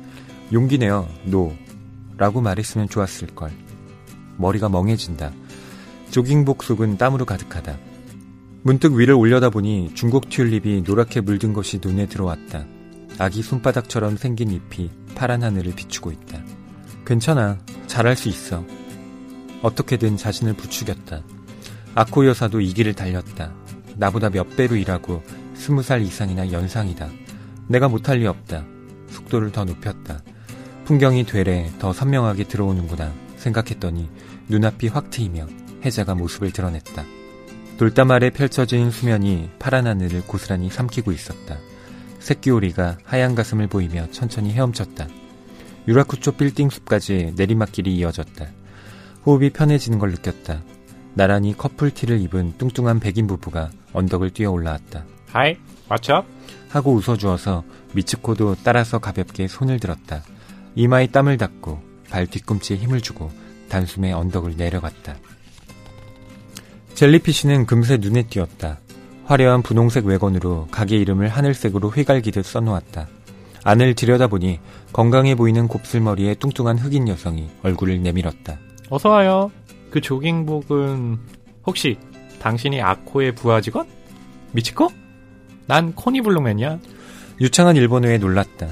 [0.53, 1.55] 용기 내어 no
[2.19, 3.53] 라고 말했으면 좋았을 걸.
[4.37, 5.33] 머리가 멍해진다.
[6.11, 7.79] 조깅복 속은 땀으로 가득하다.
[8.63, 12.67] 문득 위를 올려다보니 중국 튤립이 노랗게 물든 것이 눈에 들어왔다.
[13.19, 16.43] 아기 손바닥처럼 생긴 잎이 파란 하늘을 비추고 있다.
[17.07, 17.59] 괜찮아.
[17.87, 18.65] 잘할 수 있어.
[19.63, 21.23] 어떻게든 자신을 부추겼다.
[21.95, 23.53] 아코 여사도 이 길을 달렸다.
[23.99, 25.23] 나보다 몇 배로 일하고
[25.55, 27.09] 스무 살 이상이나 연상이다.
[27.67, 28.65] 내가 못할 리 없다.
[29.09, 30.23] 속도를 더 높였다.
[30.85, 34.09] 풍경이 되레 더 선명하게 들어오는구나 생각했더니
[34.49, 35.47] 눈앞이 확 트이며
[35.85, 37.05] 해자가 모습을 드러냈다.
[37.77, 41.59] 돌담 아래 펼쳐진 수면이 파란 하늘을 고스란히 삼키고 있었다.
[42.21, 45.07] 새끼오리가 하얀 가슴을 보이며 천천히 헤엄쳤다.
[45.87, 48.47] 유라쿠초 빌딩 숲까지 내리막길이 이어졌다.
[49.27, 50.63] 호흡이 편해지는 걸 느꼈다.
[51.19, 55.05] 나란히 커플티를 입은 뚱뚱한 백인 부부가 언덕을 뛰어 올라왔다.
[55.33, 55.57] Hi
[55.89, 56.25] what's up
[56.69, 60.23] 하고 웃어주어서 미치코도 따라서 가볍게 손을 들었다.
[60.77, 63.33] 이마에 땀을 닦고 발 뒤꿈치에 힘을 주고
[63.69, 65.17] 단숨에 언덕을 내려갔다.
[66.95, 68.79] 젤리피쉬는 금세 눈에 띄었다.
[69.25, 73.09] 화려한 분홍색 왜건으로 가게 이름을 하늘색으로 휘갈기듯 써놓았다.
[73.65, 74.61] 안을 들여다보니
[74.93, 78.57] 건강해 보이는 곱슬머리의 뚱뚱한 흑인 여성이 얼굴을 내밀었다.
[78.89, 79.51] 어서 와요
[79.91, 81.19] 그 조깅복은
[81.67, 81.97] 혹시
[82.41, 83.87] 당신이 아코의 부하 직원?
[84.53, 84.91] 미치코?
[85.67, 86.79] 난 코니 블루맨이야
[87.41, 88.69] 유창한 일본어에 놀랐다.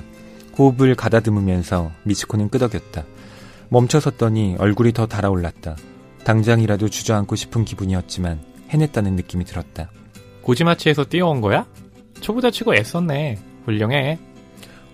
[0.59, 3.05] 호흡을 가다듬으면서 미치코는 끄덕였다.
[3.69, 5.77] 멈춰섰더니 얼굴이 더 달아올랐다.
[6.25, 8.41] 당장이라도 주저앉고 싶은 기분이었지만
[8.71, 9.91] 해냈다는 느낌이 들었다.
[10.43, 11.67] 고지마치에서 뛰어온 거야?
[12.21, 14.19] 초보자 치고 애썼네 훌륭해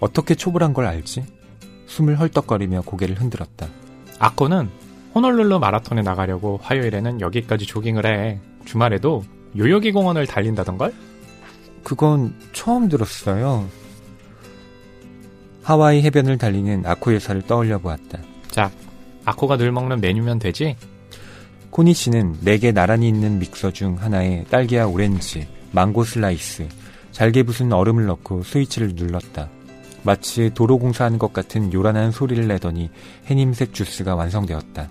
[0.01, 1.25] 어떻게 초보란 걸 알지?
[1.87, 3.69] 숨을 헐떡거리며 고개를 흔들었다.
[4.19, 4.69] 아코는
[5.15, 8.41] 호놀룰루 마라톤에 나가려고 화요일에는 여기까지 조깅을 해.
[8.65, 9.25] 주말에도
[9.57, 10.93] 요요기 공원을 달린다던걸?
[11.85, 13.69] 그건 처음 들었어요.
[15.63, 18.19] 하와이 해변을 달리는 아코 여사를 떠올려 보았다.
[18.49, 18.71] 자,
[19.25, 20.77] 아코가 늘 먹는 메뉴면 되지?
[21.71, 26.69] 코니 씨는 네 개 나란히 있는 믹서 중 하나에 딸기와 오렌지, 망고 슬라이스,
[27.13, 29.49] 잘게 부순 얼음을 넣고 스위치를 눌렀다.
[30.03, 32.91] 마치 도로 공사하는 것 같은 요란한 소리를 내더니
[33.27, 34.89] 해님색 주스가 완성되었다.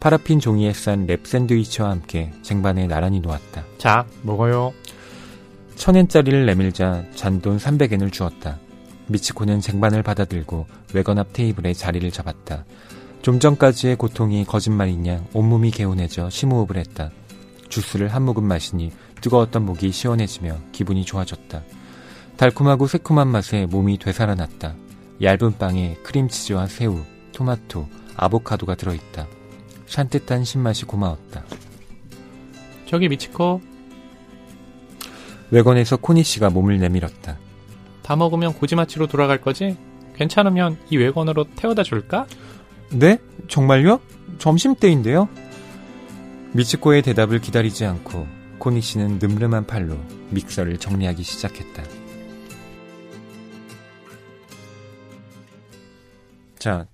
[0.00, 3.64] 파라핀 종이에 싼 랩 샌드위치와 함께 쟁반에 나란히 놓았다.
[3.76, 4.72] 자, 먹어요.
[5.76, 8.58] 천엔짜리를 내밀자 잔돈 300엔을 주었다.
[9.08, 12.64] 미치코는 쟁반을 받아들고 외건 앞 테이블에 자리를 잡았다.
[13.22, 17.10] 좀 전까지의 고통이 거짓말인 양 온몸이 개운해져 심호흡을 했다.
[17.68, 21.62] 주스를 한 모금 마시니 뜨거웠던 목이 시원해지며 기분이 좋아졌다.
[22.38, 24.74] 달콤하고 새콤한 맛에 몸이 되살아났다.
[25.22, 27.00] 얇은 빵에 크림치즈와 새우,
[27.32, 27.86] 토마토,
[28.16, 29.26] 아보카도가 들어있다.
[29.90, 31.44] 산뜻한 신맛이 고마웠다.
[32.86, 33.60] 저기 미치코,
[35.50, 37.38] 외건에서 코니 씨가 몸을 내밀었다.
[38.02, 39.76] 다 먹으면 고지마치로 돌아갈 거지?
[40.14, 42.26] 괜찮으면 이 외건으로 태워다 줄까?
[42.90, 43.18] 네?
[43.48, 44.00] 정말요?
[44.38, 45.28] 점심때인데요?
[46.52, 48.28] 미치코의 대답을 기다리지 않고
[48.58, 49.96] 코니 씨는 늠름한 팔로
[50.30, 51.82] 믹서를 정리하기 시작했다.
[56.60, 56.86] 자,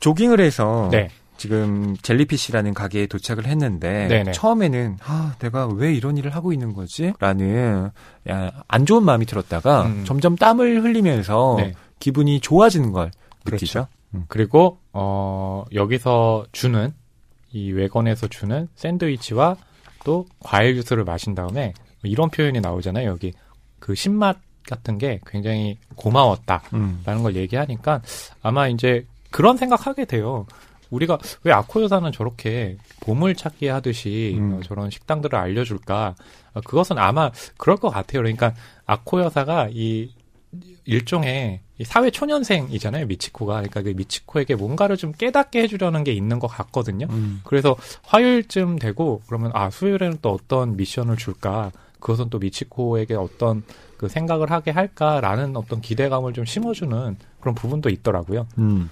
[0.00, 1.10] 조깅을 해서 네.
[1.46, 4.32] 지금 젤리피쉬라는 가게에 도착을 했는데 네네.
[4.32, 7.12] 처음에는 아 내가 왜 이런 일을 하고 있는 거지?
[7.20, 7.90] 라는
[8.28, 10.04] 야, 안 좋은 마음이 들었다가 음.
[10.04, 11.74] 점점 땀을 흘리면서 네.
[12.00, 13.12] 기분이 좋아지는 걸
[13.44, 13.64] 그렇죠.
[13.64, 13.86] 느끼죠.
[14.26, 16.92] 그리고 어 여기서 주는
[17.52, 19.56] 이 외건에서 주는 샌드위치와
[20.02, 23.08] 또 과일 주스를 마신 다음에 이런 표현이 나오잖아요.
[23.08, 23.32] 여기
[23.78, 24.38] 그 신맛
[24.68, 27.22] 같은 게 굉장히 고마웠다라는 음.
[27.22, 28.02] 걸 얘기하니까
[28.42, 30.44] 아마 이제 그런 생각하게 돼요.
[30.90, 34.54] 우리가 왜 아코 여사는 저렇게 보물 찾기 하듯이 음.
[34.54, 36.14] 어, 저런 식당들을 알려줄까?
[36.54, 38.22] 어, 그것은 아마 그럴 것 같아요.
[38.22, 38.54] 그러니까
[38.86, 40.10] 아코 여사가 이
[40.84, 43.54] 일종의 이 사회 초년생이잖아요, 미치코가.
[43.54, 47.06] 그러니까 그 미치코에게 뭔가를 좀 깨닫게 해주려는 게 있는 것 같거든요.
[47.10, 47.40] 음.
[47.44, 51.72] 그래서 화요일쯤 되고 그러면 아 수요일에는 또 어떤 미션을 줄까?
[52.00, 53.62] 그것은 또 미치코에게 어떤
[53.96, 58.46] 그 생각을 하게 할까라는 어떤 기대감을 좀 심어주는 그런 부분도 있더라고요.
[58.58, 58.90] 음.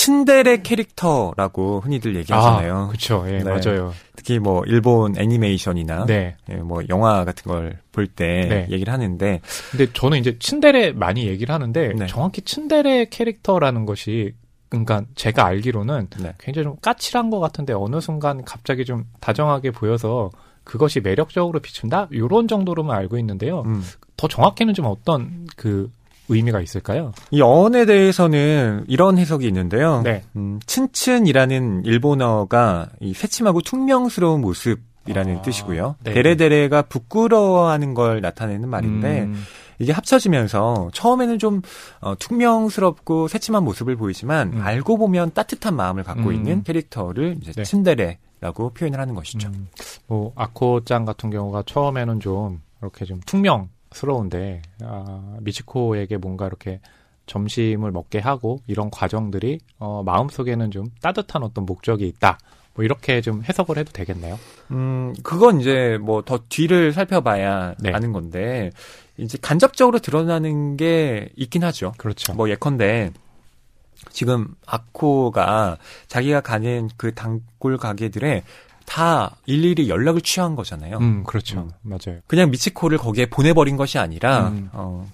[0.00, 2.88] 츤데레 캐릭터라고 흔히들 얘기하잖아요.
[2.88, 3.24] 그렇죠.
[3.28, 3.44] 예, 네.
[3.44, 3.92] 맞아요.
[4.16, 6.36] 특히 뭐 일본 애니메이션이나 네.
[6.48, 8.66] 예, 뭐 영화 같은 걸 볼때 네.
[8.70, 12.06] 얘기를 하는데 근데 저는 이제 츤데레 많이 얘기를 하는데 네.
[12.06, 14.32] 정확히 츤데레 캐릭터라는 것이
[14.70, 16.32] 그러니까 제가 알기로는 네.
[16.38, 20.30] 굉장히 좀 까칠한 것 같은데 어느 순간 갑자기 좀 다정하게 보여서
[20.64, 23.64] 그것이 매력적으로 비춘다 이런 정도로만 알고 있는데요.
[23.66, 23.82] 음.
[24.16, 25.90] 더 정확히는 좀 어떤 그
[26.30, 27.12] 의미가 있을까요?
[27.30, 30.02] 이 어원에 대해서는 이런 해석이 있는데요.
[30.02, 30.22] 네.
[30.36, 35.96] 음, 츤츤이라는 일본어가 이 새침하고 퉁명스러운 모습 이라는 아, 뜻이고요.
[36.04, 36.12] 네.
[36.12, 39.42] 데레데레가 부끄러워하는 걸 나타내는 말인데 음,
[39.78, 41.62] 이게 합쳐지면서 처음에는 좀
[42.00, 44.60] 어, 퉁명스럽고 새침한 모습을 보이지만 음.
[44.62, 46.34] 알고 보면 따뜻한 마음을 갖고 음.
[46.34, 47.64] 있는 캐릭터를 이제 네.
[47.64, 49.48] 츤데레라고 표현을 하는 것이죠.
[49.48, 49.68] 음,
[50.06, 56.80] 뭐 아코짱 같은 경우가 처음에는 좀 이렇게 좀 퉁명 스러운데 아, 미치코에게 뭔가 이렇게
[57.26, 62.38] 점심을 먹게 하고 이런 과정들이 어, 마음속에는 좀 따뜻한 어떤 목적이 있다.
[62.74, 64.38] 뭐 이렇게 좀 해석을 해도 되겠네요.
[64.70, 67.92] 음, 그건 이제 뭐 더 뒤를 살펴봐야 네.
[67.92, 68.70] 아는 건데,
[69.16, 71.92] 이제 간접적으로 드러나는 게 있긴 하죠.
[71.98, 72.32] 그렇죠.
[72.34, 73.10] 뭐 예컨대,
[74.10, 78.44] 지금 아코가 자기가 가는 그 단골 가게들에
[78.86, 80.98] 다 일일이 연락을 취한 거잖아요.
[80.98, 81.60] 음, 그렇죠.
[81.60, 81.70] 음.
[81.82, 82.20] 맞아요.
[82.26, 84.68] 그냥 미치코를 거기에 보내버린 것이 아니라, 음.
[84.72, 85.08] 어,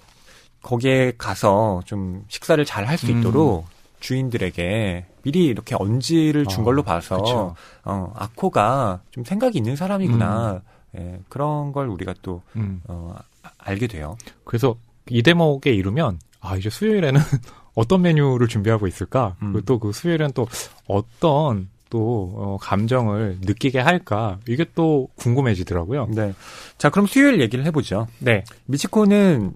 [0.63, 3.19] 거기에 가서 좀 식사를 잘 할 수 음.
[3.21, 3.67] 있도록
[4.01, 7.55] 주인들에게 미리 이렇게 언지를 준 어, 걸로 봐서, 그쵸.
[7.85, 10.63] 어, 아코가 좀 생각이 있는 사람이구나.
[10.99, 12.81] 예, 그런 걸 우리가 또, 음.
[12.89, 14.17] 어, 아- 알게 돼요.
[14.45, 14.77] 그래서
[15.11, 17.21] 이 대목에 이르면 아 이제 수요일에는
[17.75, 19.37] 어떤 메뉴를 준비하고 있을까?
[19.43, 19.53] 음.
[19.53, 20.47] 그리고 또 그 수요일엔 또
[20.89, 24.39] 어떤 또 어, 감정을 느끼게 할까?
[24.49, 26.09] 이게 또 궁금해지더라고요.
[26.15, 26.35] 네.
[26.79, 28.07] 자, 그럼 수요일 얘기를 해보죠.
[28.19, 28.45] 네.
[28.67, 29.55] 미치코는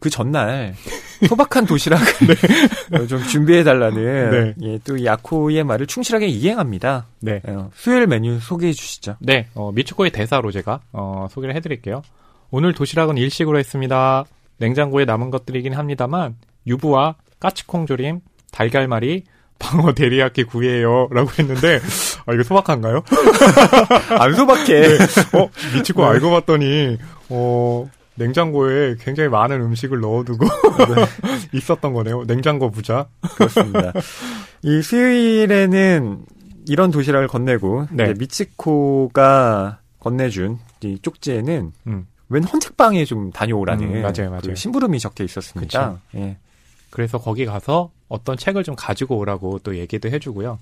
[0.00, 0.74] 그 전날
[1.28, 2.06] 소박한 도시락을
[2.94, 4.66] 어, 좀 준비해 달라는 네.
[4.66, 7.06] 예, 또이 아코의 말을 충실하게 이행합니다.
[7.20, 7.40] 네.
[7.44, 9.16] 어, 수요일 메뉴 소개해 주시죠.
[9.20, 12.02] 네, 어, 미츠코의 대사로 제가 어, 소개를 해드릴게요.
[12.50, 14.24] 오늘 도시락은 일식으로 했습니다.
[14.58, 18.20] 냉장고에 남은 것들이긴 합니다만 유부와 까치콩조림,
[18.52, 19.24] 달걀말이,
[19.58, 21.80] 방어 데리야끼 구이에요라고 했는데
[22.26, 23.02] 아 이거 소박한가요?
[24.18, 24.98] 안 소박해.
[25.34, 26.98] 어 미치고 알고 봤더니
[27.28, 30.46] 어 냉장고에 굉장히 많은 음식을 넣어두고
[31.54, 32.24] 있었던 거네요.
[32.24, 33.06] 냉장고 부자.
[33.36, 33.92] 그렇습니다.
[34.62, 36.24] 이 수요일에는
[36.66, 38.12] 이런 도시락을 건네고 네.
[38.18, 42.06] 미치코가 건네준 이 쪽지에는 음.
[42.28, 44.40] 웬 헌책방에 좀 다녀오라는 음, 맞아요, 맞아요.
[44.42, 46.00] 그 심부름이 적혀 있었습니다.
[46.16, 46.36] 예.
[46.90, 50.58] 그래서 거기 가서 어떤 책을 좀 가지고 오라고 또 얘기도 해주고요.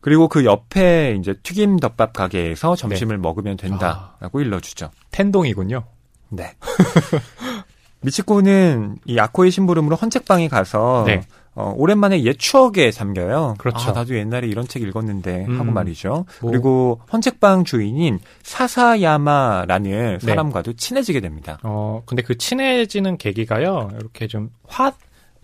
[0.00, 4.90] 그리고 그 옆에 이제 튀김 덮밥 가게에서 점심을 먹으면 된다라고 일러주죠.
[5.10, 5.84] 텐동이군요.
[6.30, 6.54] 네.
[8.00, 11.22] 미치코는 이 아코의 심부름으로 헌책방에 가서 네.
[11.54, 13.56] 어, 오랜만에 옛 추억에 잠겨요.
[13.58, 13.90] 그렇죠.
[13.90, 15.58] 아, 나도 옛날에 이런 책 읽었는데 음.
[15.58, 16.24] 하고 말이죠.
[16.40, 16.50] 뭐.
[16.52, 20.24] 그리고 헌책방 주인인 사사야마라는 네.
[20.24, 21.58] 사람과도 친해지게 됩니다.
[21.64, 24.92] 어, 근데 그 친해지는 계기가요, 이렇게 좀 화,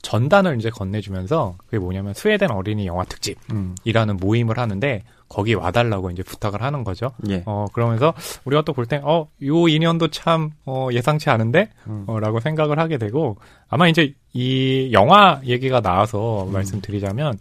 [0.04, 4.16] 전단을 이제 건네주면서, 그게 뭐냐면 스웨덴 어린이 영화 특집이라는 음.
[4.20, 7.10] 모임을 하는데, 거기 와달라고 이제 부탁을 하는 거죠.
[7.28, 7.42] 예.
[7.46, 11.70] 어, 그러면서 우리가 또 볼 땐, 어, 요 인연도 참, 어, 예상치 않은데?
[11.88, 12.04] 음.
[12.06, 13.38] 어, 라고 생각을 하게 되고,
[13.68, 16.52] 아마 이제 이 영화 얘기가 나와서 음.
[16.52, 17.38] 말씀드리자면,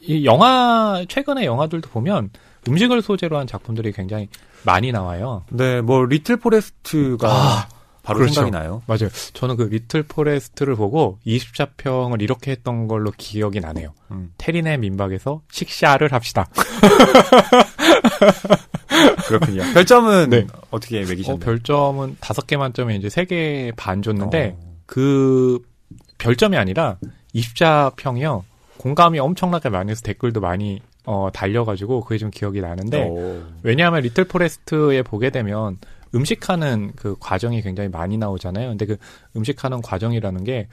[0.00, 2.30] 이 영화, 최근의 영화들도 보면
[2.66, 4.28] 음식을 소재로 한 작품들이 굉장히
[4.64, 5.44] 많이 나와요.
[5.50, 7.68] 네, 뭐 리틀 포레스트가 아,
[8.08, 8.34] 바로 그렇죠.
[8.40, 8.80] 생각이 나요.
[8.86, 9.10] 맞아요.
[9.34, 13.92] 저는 그 리틀 포레스트를 보고 20자평을 이렇게 했던 걸로 기억이 나네요.
[14.12, 16.48] 음, 효리네 민박에서 식샤를 합시다.
[19.28, 19.62] 그렇군요.
[19.74, 20.46] 별점은 네.
[20.70, 21.38] 어떻게 어, 매기셨나요?
[21.40, 24.76] 별점은 다섯 개 만점에 이제 세 개 반 줬는데 어.
[24.86, 25.58] 그
[26.16, 26.96] 별점이 아니라
[27.34, 28.42] 20자평이요.
[28.78, 33.42] 공감이 엄청나게 많이 해서 댓글도 많이 어, 달려가지고 그게 좀 기억이 나는데 오.
[33.62, 35.78] 왜냐하면 리틀 포레스트에 보게 되면
[36.14, 38.68] 음식하는 그 과정이 굉장히 많이 나오잖아요.
[38.68, 38.96] 근데 그
[39.36, 40.68] 음식하는 과정이라는 게,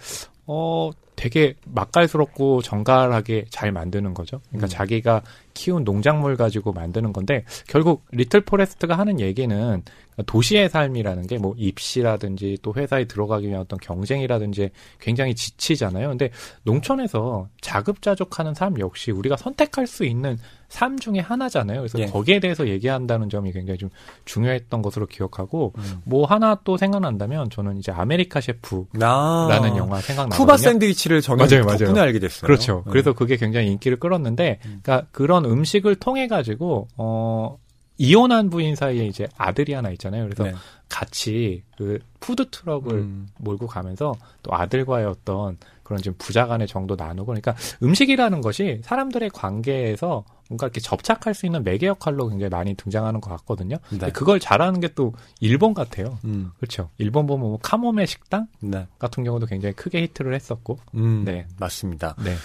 [0.47, 4.41] 어, 되게 맛깔스럽고 정갈하게 잘 만드는 거죠.
[4.49, 4.69] 그러니까 음.
[4.69, 5.21] 자기가
[5.55, 9.81] 키운 농작물 가지고 만드는 건데, 결국 리틀 포레스트가 하는 얘기는
[10.27, 16.09] 도시의 삶이라는 게 뭐 입시라든지 또 회사에 들어가기 위한 어떤 경쟁이라든지 굉장히 지치잖아요.
[16.09, 16.29] 근데
[16.63, 20.37] 농촌에서 자급자족하는 삶 역시 우리가 선택할 수 있는
[20.69, 21.79] 삶 중에 하나잖아요.
[21.81, 22.05] 그래서 예.
[22.07, 23.89] 거기에 대해서 얘기한다는 점이 굉장히 좀
[24.25, 26.01] 중요했던 것으로 기억하고 음.
[26.03, 30.29] 뭐 하나 또 생각난다면 저는 이제 아메리카 셰프라는 나 영화 생각나거든요.
[30.29, 32.01] 쿠바 샌드위치를 저는 맞아요, 덕분에 맞아요.
[32.07, 32.47] 알게 됐어요.
[32.47, 32.83] 그렇죠.
[32.85, 32.91] 네.
[32.91, 34.79] 그래서 그게 굉장히 인기를 끌었는데, 음.
[34.81, 37.57] 그러니까 그런 음식을 통해 가지고 어
[37.97, 40.25] 이혼한 부인 사이에 이제 아들이 하나 있잖아요.
[40.25, 40.53] 그래서 네.
[40.89, 43.27] 같이 그 푸드 트럭을 음.
[43.39, 49.29] 몰고 가면서 또 아들과의 어떤 그런 좀 부자 간의 정도 나누고 그러니까 음식이라는 것이 사람들의
[49.29, 53.77] 관계에서 뭔가 이렇게 접착할 수 있는 매개 역할로 굉장히 많이 등장하는 것 같거든요.
[53.89, 54.11] 네.
[54.11, 56.17] 그걸 잘하는 게 또 일본 같아요.
[56.25, 56.51] 음.
[56.57, 56.89] 그렇죠.
[56.97, 58.87] 일본 보면 뭐 카모메 식당 네.
[58.97, 60.79] 같은 경우도 굉장히 크게 히트를 했었고.
[60.95, 61.23] 음.
[61.25, 61.47] 네.
[61.59, 62.15] 맞습니다.
[62.23, 62.35] 네.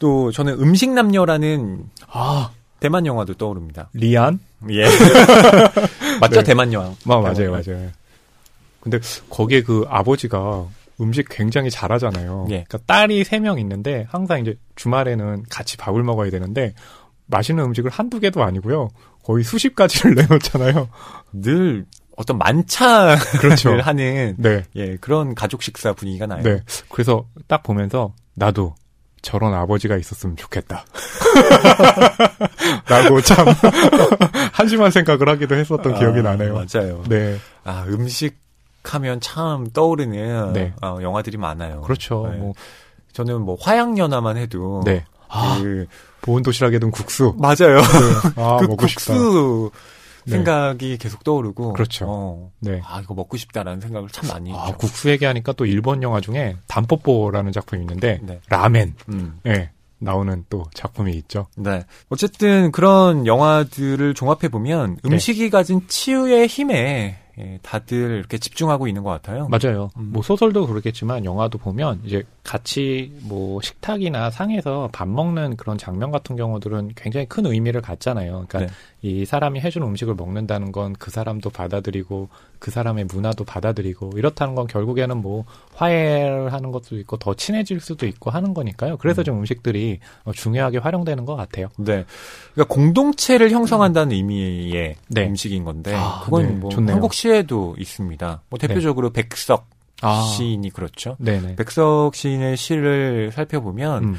[0.00, 3.88] 또 저는 음식 남녀라는 아 대만 영화도 떠오릅니다.
[3.92, 4.40] 리안?
[4.70, 4.84] 예.
[6.20, 6.40] 맞죠?
[6.40, 6.42] 네.
[6.42, 6.92] 대만 영화.
[7.04, 7.90] 마, 맞아요, 맞아요.
[8.80, 8.98] 근데
[9.28, 10.66] 거기에 그 아버지가
[11.00, 12.46] 음식 굉장히 잘하잖아요.
[12.50, 12.64] 예.
[12.66, 16.74] 그러니까 딸이 세 명 있는데 항상 이제 주말에는 같이 밥을 먹어야 되는데
[17.26, 18.88] 맛있는 음식을 한두 개도 아니고요.
[19.22, 20.88] 거의 수십 가지를 내놓잖아요.
[21.34, 21.84] 늘
[22.16, 23.78] 어떤 만찬을 그렇죠.
[23.80, 24.64] 하는 네.
[24.76, 26.42] 예, 그런 가족 식사 분위기가 나요.
[26.42, 26.60] 네.
[26.88, 28.74] 그래서 딱 보면서 나도
[29.22, 30.84] 저런 아버지가 있었으면 좋겠다.
[32.88, 33.46] 라고 참
[34.52, 36.54] 한심한 생각을 하기도 했었던 기억이 아, 나네요.
[36.54, 37.02] 맞아요.
[37.08, 37.38] 네.
[37.64, 38.38] 아, 음식
[38.84, 40.72] 하면 참 떠오르는 네.
[40.82, 41.82] 어, 영화들이 많아요.
[41.82, 42.28] 그렇죠.
[42.30, 42.38] 네.
[42.38, 42.54] 뭐,
[43.12, 45.04] 저는 뭐 화양연화만 해도 네.
[45.28, 45.86] 아, 그
[46.22, 47.34] 보온 도시락에 든 국수.
[47.38, 47.80] 맞아요.
[48.36, 49.14] 아, 그 먹고 싶다.
[49.14, 49.80] 국수 네.
[50.26, 52.06] 생각이 계속 떠오르고 그렇죠.
[52.08, 52.80] 어, 네.
[52.84, 54.78] 아 이거 먹고 싶다라는 생각을 참 많이 아, 했죠.
[54.78, 58.40] 국수 얘기하니까 또 일본 영화 중에 단뽀뽀라는 작품이 있는데 네.
[58.48, 59.40] 라멘 음.
[59.46, 61.46] 예 나오는 또 작품이 있죠.
[61.56, 61.84] 네.
[62.08, 65.10] 어쨌든 그런 영화들을 종합해 보면 네.
[65.12, 69.48] 음식이 가진 치유의 힘에 예, 다들 이렇게 집중하고 있는 것 같아요.
[69.48, 69.90] 맞아요.
[69.96, 70.10] 음.
[70.12, 76.36] 뭐 소설도 그렇겠지만 영화도 보면 이제 같이 뭐 식탁이나 상에서 밥 먹는 그런 장면 같은
[76.36, 78.44] 경우들은 굉장히 큰 의미를 갖잖아요.
[78.48, 78.66] 그러니까 네.
[79.02, 82.28] 이 사람이 해준 음식을 먹는다는 건 그 사람도 받아들이고
[82.58, 85.44] 그 사람의 문화도 받아들이고 이렇다는 건 결국에는 뭐
[85.74, 88.98] 화해를 하는 것도 있고 더 친해질 수도 있고 하는 거니까요.
[88.98, 89.24] 그래서 음.
[89.24, 91.68] 좀 음식들이 어, 중요하게 활용되는 것 같아요.
[91.78, 92.04] 네.
[92.54, 95.26] 그러니까 공동체를 형성한다는 의미의 네.
[95.26, 96.52] 음식인 건데 아, 그건 네.
[96.52, 96.92] 뭐 좋네요.
[96.94, 98.42] 한국 시에도 있습니다.
[98.50, 99.66] 뭐 대표적으로 백석
[100.02, 101.16] 아, 시인이 그렇죠.
[101.18, 101.56] 네네.
[101.56, 104.16] 백석 시인의 시를 살펴보면 음.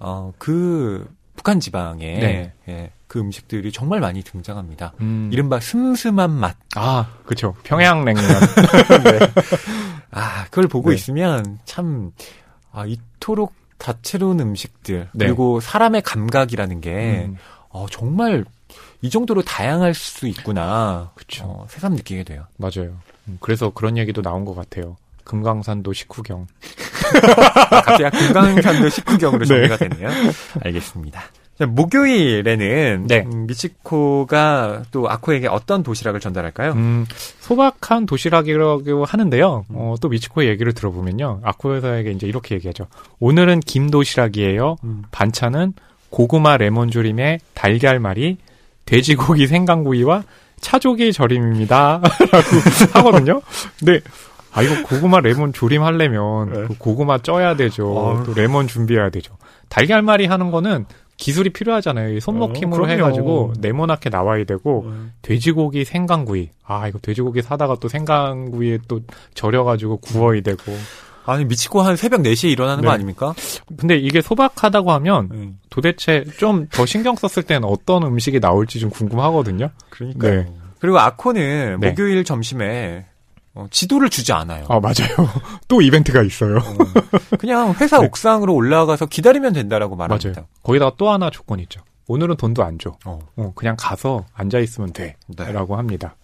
[0.00, 2.52] 어, 그 북한 지방에 네.
[2.68, 4.94] 예, 그 음식들이 정말 많이 등장합니다.
[5.00, 5.30] 음.
[5.32, 6.56] 이른바 슴슴한 맛.
[6.74, 7.54] 아, 그쵸.
[7.62, 8.24] 평양냉면.
[10.10, 10.96] 아, 그걸 보고 네.
[10.96, 12.10] 있으면 참,
[12.72, 15.26] 아, 이토록 다채로운 음식들, 네.
[15.26, 17.36] 그리고 사람의 감각이라는 게, 음,
[17.68, 18.44] 어, 정말
[19.00, 21.12] 이 정도로 다양할 수 있구나.
[21.14, 21.44] 그쵸.
[21.44, 22.46] 어, 새삼 느끼게 돼요.
[22.56, 22.96] 맞아요.
[23.28, 24.96] 음, 그래서 그런 얘기도 나온 것 같아요.
[25.22, 26.48] 금강산도 식후경.
[27.70, 29.46] 아, 갑자기 금강산도 식후경으로 네.
[29.46, 30.08] 정리가 되네요.
[30.64, 31.22] 알겠습니다.
[31.58, 33.24] 자, 목요일에는 네.
[33.32, 36.72] 음, 미치코가 또 아코에게 어떤 도시락을 전달할까요?
[36.72, 37.06] 음,
[37.38, 39.64] 소박한 도시락이라고 하는데요.
[39.68, 41.40] 어, 또 미치코의 얘기를 들어보면요.
[41.44, 42.88] 아쿠에서에게 이제 이렇게 얘기하죠.
[43.20, 44.76] 오늘은 김 도시락이에요.
[44.82, 45.04] 음.
[45.12, 45.74] 반찬은
[46.10, 48.38] 고구마 레몬 조림에 달걀말이,
[48.86, 50.24] 돼지고기 생강구이와
[50.60, 52.00] 차조개 절임입니다.
[52.94, 53.42] 라고 하거든요.
[53.78, 54.00] 근데,
[54.52, 56.64] 아, 이거 고구마 레몬 조림 하려면 네.
[56.66, 57.92] 그 고구마 쪄야 되죠.
[57.92, 58.24] 어휴.
[58.24, 59.36] 또 레몬 준비해야 되죠.
[59.68, 60.86] 달걀말이 하는 거는
[61.16, 62.16] 기술이 필요하잖아요.
[62.16, 62.92] 이 손목 어, 힘으로 그럼요.
[62.92, 65.12] 해가지고 네모나게 나와야 되고, 음.
[65.22, 66.50] 돼지고기 생강구이.
[66.64, 69.00] 아, 이거 돼지고기 사다가 또 생강구이에 또
[69.34, 70.72] 절여가지고 구워야 되고.
[71.26, 72.94] 아니, 미치코 한 새벽 4시에 일어나는 거 네.
[72.94, 73.32] 아닙니까?
[73.78, 75.58] 근데 이게 소박하다고 하면 음.
[75.70, 79.70] 도대체 좀 더 신경 썼을 때는 어떤 음식이 나올지 좀 궁금하거든요.
[79.90, 80.42] 그러니까요.
[80.42, 80.52] 네.
[80.80, 81.88] 그리고 아코는 네.
[81.88, 83.06] 목요일 점심에
[83.54, 84.66] 어, 지도를 주지 않아요.
[84.68, 85.28] 아, 맞아요.
[85.68, 86.56] 또 이벤트가 있어요.
[86.58, 88.06] 어, 그냥 회사 네.
[88.06, 90.40] 옥상으로 올라가서 기다리면 된다라고 말합니다.
[90.40, 90.48] 맞아요.
[90.62, 91.80] 거기다가 또 하나 조건이 있죠.
[92.06, 92.96] 오늘은 돈도 안 줘.
[93.04, 95.16] 어, 어, 그냥 가서 앉아있으면 돼.
[95.28, 95.52] 네.
[95.52, 96.16] 라고 합니다.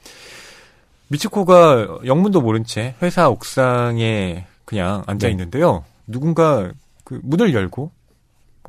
[1.08, 5.30] 미치코가 영문도 모른 채 회사 옥상에 그냥 앉아 네.
[5.32, 5.84] 있는데요.
[6.06, 6.70] 누군가
[7.04, 7.90] 그 문을 열고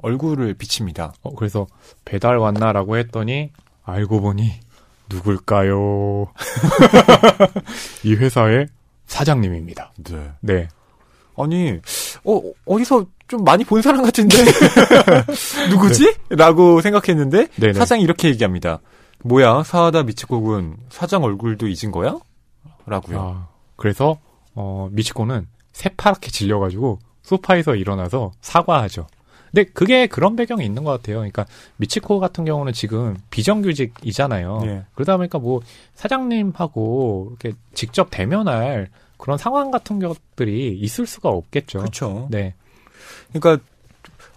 [0.01, 1.13] 얼굴을 비칩니다.
[1.23, 1.67] 어, 그래서
[2.05, 3.51] 배달 왔나라고 했더니
[3.83, 4.51] 알고 보니
[5.11, 6.31] 누굴까요?
[8.03, 8.67] 이 회사의
[9.05, 9.91] 사장님입니다.
[9.97, 10.31] 네.
[10.41, 10.67] 네.
[11.37, 11.79] 아니,
[12.23, 14.37] 어, 어디서 좀 많이 본 사람 같은데?
[15.69, 16.15] 누구지?
[16.29, 17.73] 라고 생각했는데, 네네.
[17.73, 18.79] 사장이 이렇게 얘기합니다.
[19.23, 22.17] 뭐야, 사하다 미치코군, 사장 얼굴도 잊은 거야?
[22.85, 23.19] 라고요.
[23.19, 24.17] 아, 그래서
[24.53, 29.07] 어, 미치코는 새파랗게 질려가지고 소파에서 일어나서 사과하죠.
[29.51, 31.17] 근데 그게 그런 배경이 있는 것 같아요.
[31.17, 31.45] 그러니까
[31.77, 34.61] 미치코 같은 경우는 지금 비정규직이잖아요.
[34.65, 34.83] 예.
[34.95, 35.61] 그러다 보니까 뭐
[35.95, 38.89] 사장님하고 이렇게 직접 대면할
[39.21, 41.79] 그런 상황 같은 것들이 있을 수가 없겠죠.
[41.79, 42.27] 그렇죠.
[42.31, 42.55] 네,
[43.31, 43.63] 그러니까,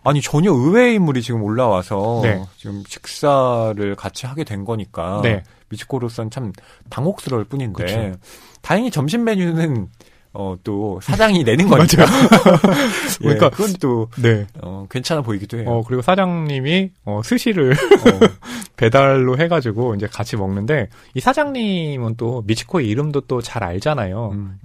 [0.03, 2.45] 아니, 전혀 의외의 인물이 지금 올라와서, 네.
[2.59, 5.43] 지금 식사를 같이 하게 된 거니까, 네.
[5.70, 6.53] 미치코로서는 참
[6.91, 8.12] 당혹스러울 뿐인데, 그쵸.
[8.61, 9.89] 다행히 점심 메뉴는,
[10.36, 12.05] 어, 또, 사장이 내는 거니까.
[13.23, 14.47] 예, 그러니까- 그건 또, 네.
[14.61, 15.70] 어, 괜찮아 보이기도 해요.
[15.70, 17.74] 어 그리고 사장님이 어, 스시를
[18.77, 24.31] 배달로 해가지고 이제 같이 먹는데 이 사장님은 또 미치코의 이름도 또 잘 알잖아요.
[24.32, 24.59] 음.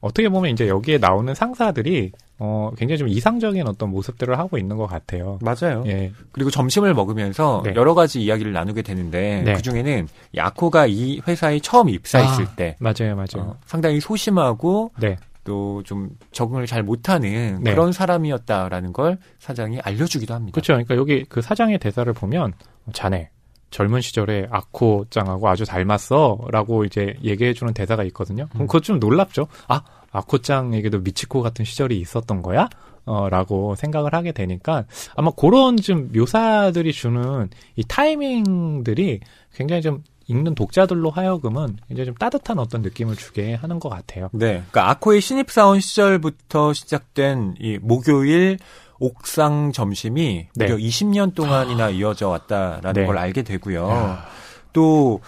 [0.00, 4.86] 어떻게 보면 이제 여기에 나오는 상사들이 어 굉장히 좀 이상적인 어떤 모습들을 하고 있는 것
[4.86, 5.38] 같아요.
[5.40, 5.84] 맞아요.
[5.86, 7.72] 예, 그리고 점심을 먹으면서 네.
[7.74, 9.54] 여러 가지 이야기를 나누게 되는데 네.
[9.54, 13.50] 그 중에는 야코가 이 회사에 처음 입사했을 아, 때 맞아요, 맞아요.
[13.50, 17.70] 어, 상당히 소심하고 네, 또좀 적응을 잘 못하는 네.
[17.70, 20.54] 그런 사람이었다라는 걸 사장이 알려주기도 합니다.
[20.54, 20.74] 그렇죠.
[20.74, 22.52] 그러니까 여기 그 사장의 대사를 보면
[22.92, 23.30] 자네
[23.70, 28.46] 젊은 시절에 아코짱하고 아주 닮았어라고 이제 얘기해주는 대사가 있거든요.
[28.50, 28.66] 그럼 음.
[28.66, 29.48] 그것 좀 놀랍죠.
[29.68, 29.82] 아
[30.12, 32.68] 아코짱에게도 미치코 같은 시절이 있었던 거야?
[33.04, 34.84] 어, 라고 생각을 하게 되니까
[35.14, 39.20] 아마 그런 좀 묘사들이 주는 이 타이밍들이
[39.54, 44.28] 굉장히 좀 읽는 독자들로 하여금은 굉장히 좀 따뜻한 어떤 느낌을 주게 하는 것 같아요.
[44.32, 48.58] 네, 그러니까 아코의 신입사원 시절부터 시작된 이 목요일
[48.98, 50.64] 옥상 점심이 네.
[50.66, 53.06] 무려 20년 동안이나 이어져 왔다라는 네.
[53.06, 53.88] 걸 알게 되고요.
[53.88, 54.26] 야.
[54.72, 55.20] 또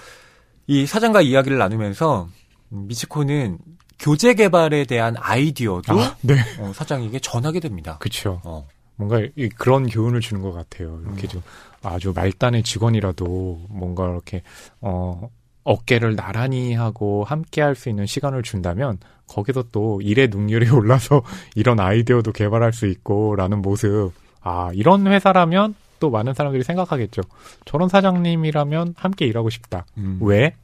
[0.69, 2.29] 이 사장과 이야기를 나누면서
[2.69, 3.59] 미치코는
[3.99, 6.35] 교재 개발에 대한 아이디어도 아, 네.
[6.61, 7.97] 어, 사장에게 전하게 됩니다.
[7.99, 8.41] 그쵸.
[8.45, 8.69] 어.
[8.97, 11.01] 뭔가 이, 그런 교훈을 주는 것 같아요.
[11.05, 11.29] 이렇게 음.
[11.29, 11.43] 좀
[11.83, 14.43] 아주 말단의 직원이라도 뭔가 이렇게
[14.81, 15.31] 어
[15.65, 21.23] 어깨를 나란히 하고 함께 할 수 있는 시간을 준다면 거기서 또 일의 능률이 올라서
[21.55, 24.13] 이런 아이디어도 개발할 수 있고라는 모습.
[24.41, 27.23] 아, 이런 회사라면 또 많은 사람들이 생각하겠죠.
[27.65, 29.85] 저런 사장님이라면 함께 일하고 싶다.
[29.99, 30.19] 음.
[30.23, 30.55] 왜?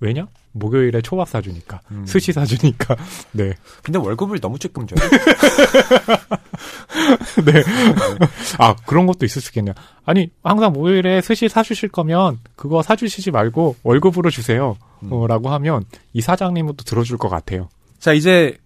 [0.00, 0.26] 왜냐?
[0.54, 1.80] 목요일에 초밥 사주니까.
[1.90, 2.06] 음.
[2.06, 2.96] 스시 사주니까.
[3.32, 3.54] 네.
[3.82, 4.98] 근데 월급을 너무 조금 줘요.
[7.44, 7.62] 네.
[8.58, 9.74] 아, 그런 것도 있을 수 있겠네요.
[10.04, 14.76] 아니, 항상 목요일에 스시 사주실 거면 그거 사주시지 말고 월급으로 주세요.
[15.02, 15.12] 음.
[15.12, 17.68] 어, 라고 하면 이 사장님은 또 들어줄 것 같아요.
[17.98, 18.56] 자, 이제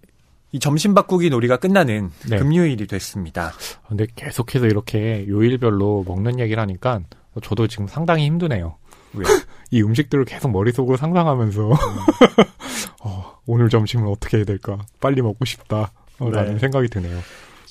[0.51, 2.37] 이 점심 바꾸기 놀이가 끝나는 네.
[2.37, 3.53] 금요일이 됐습니다.
[3.87, 7.01] 근데 계속해서 이렇게 요일별로 먹는 얘기를 하니까
[7.43, 8.77] 저도 지금 상당히 힘드네요.
[9.13, 9.25] 왜?
[9.71, 11.69] 이 음식들을 계속 머릿속으로 상상하면서
[13.03, 14.77] 어, 오늘 점심을 어떻게 해야 될까?
[14.99, 15.91] 빨리 먹고 싶다.
[16.19, 16.59] 어, 라는 네.
[16.59, 17.19] 생각이 드네요.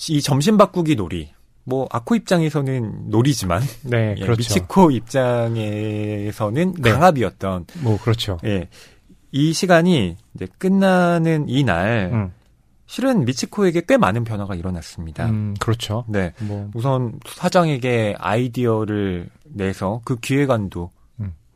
[0.08, 1.30] 이 점심 바꾸기 놀이.
[1.64, 4.38] 뭐 아코 입장에서는 놀이지만 네, 예, 그렇죠.
[4.38, 6.90] 미치코 입장에서는 네.
[6.90, 8.38] 강압이었던 뭐 그렇죠.
[8.44, 8.68] 예.
[9.32, 12.32] 이 시간이 이제 끝나는 이날 음,
[12.86, 15.26] 실은 미치코에게 꽤 많은 변화가 일어났습니다.
[15.26, 16.06] 음, 그렇죠.
[16.08, 16.32] 네.
[16.40, 20.97] 뭐 우선 사장에게 아이디어를 내서 그 기획안도 음.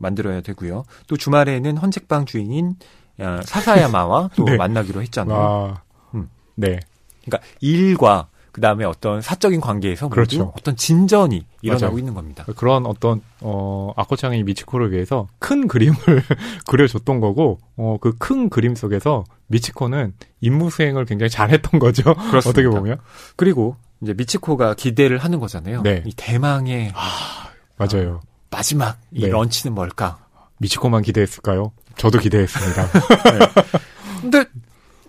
[0.03, 0.83] 만들어야 되고요.
[1.07, 2.75] 또 주말에는 헌책방 주인인
[3.17, 4.57] 어, 사사야마와 또 네.
[4.57, 5.37] 만나기로 했잖아요.
[5.39, 5.81] 아,
[6.13, 6.29] 음.
[6.55, 6.79] 네.
[7.25, 10.53] 그러니까 일과 그 다음에 어떤 사적인 관계에서 모두 그렇죠.
[10.55, 11.97] 어떤 진전이 일어나고 맞아요.
[11.97, 12.45] 있는 겁니다.
[12.55, 15.95] 그런 어떤 어 아코창이 미치코를 위해서 큰 그림을
[16.69, 22.03] 그려줬던 거고 어 그 큰 그림 속에서 미치코는 임무 수행을 굉장히 잘했던 거죠.
[22.29, 22.49] 그렇습니다.
[22.49, 22.99] 어떻게 보면
[23.35, 25.81] 그리고 이제 미치코가 기대를 하는 거잖아요.
[25.81, 26.03] 네.
[26.05, 26.93] 이 대망의
[27.77, 28.21] 맞아요.
[28.53, 29.27] 마지막 이 네.
[29.29, 30.19] 런치는 뭘까?
[30.59, 31.71] 미치코만 기대했을까요?
[31.97, 32.87] 저도 기대했습니다.
[34.21, 34.45] 근데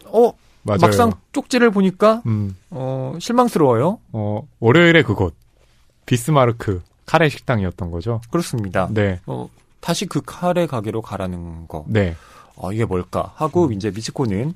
[0.07, 0.79] 어 맞아요.
[0.81, 3.99] 막상 쪽지를 보니까 음, 어 실망스러워요.
[4.12, 5.35] 어 월요일에 그곳
[6.07, 8.21] 비스마르크 카레 식당이었던 거죠.
[8.31, 8.89] 그렇습니다.
[8.91, 9.49] 네, 어
[9.81, 11.85] 다시 그 카레 가게로 가라는 거.
[11.87, 12.16] 네,
[12.57, 13.33] 어 이게 뭘까?
[13.37, 14.55] 하고 이제 미치코는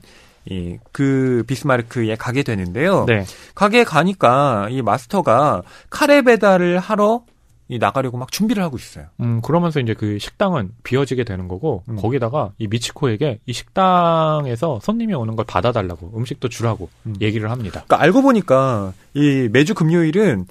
[0.51, 3.05] 이 그 비스마르크에 가게 되는데요.
[3.05, 7.23] 네, 가게에 가니까 이 마스터가 카레 배달을 하러
[7.69, 9.07] 이 나가려고 막 준비를 하고 있어요.
[9.21, 11.97] 음 그러면서 이제 그 식당은 비어지게 되는 거고 음.
[11.97, 17.15] 거기다가 이 미치코에게 이 식당에서 손님이 오는 걸 받아달라고 음식도 주라고 음.
[17.21, 17.85] 얘기를 합니다.
[17.87, 20.47] 그러니까 알고 보니까 이 매주 금요일은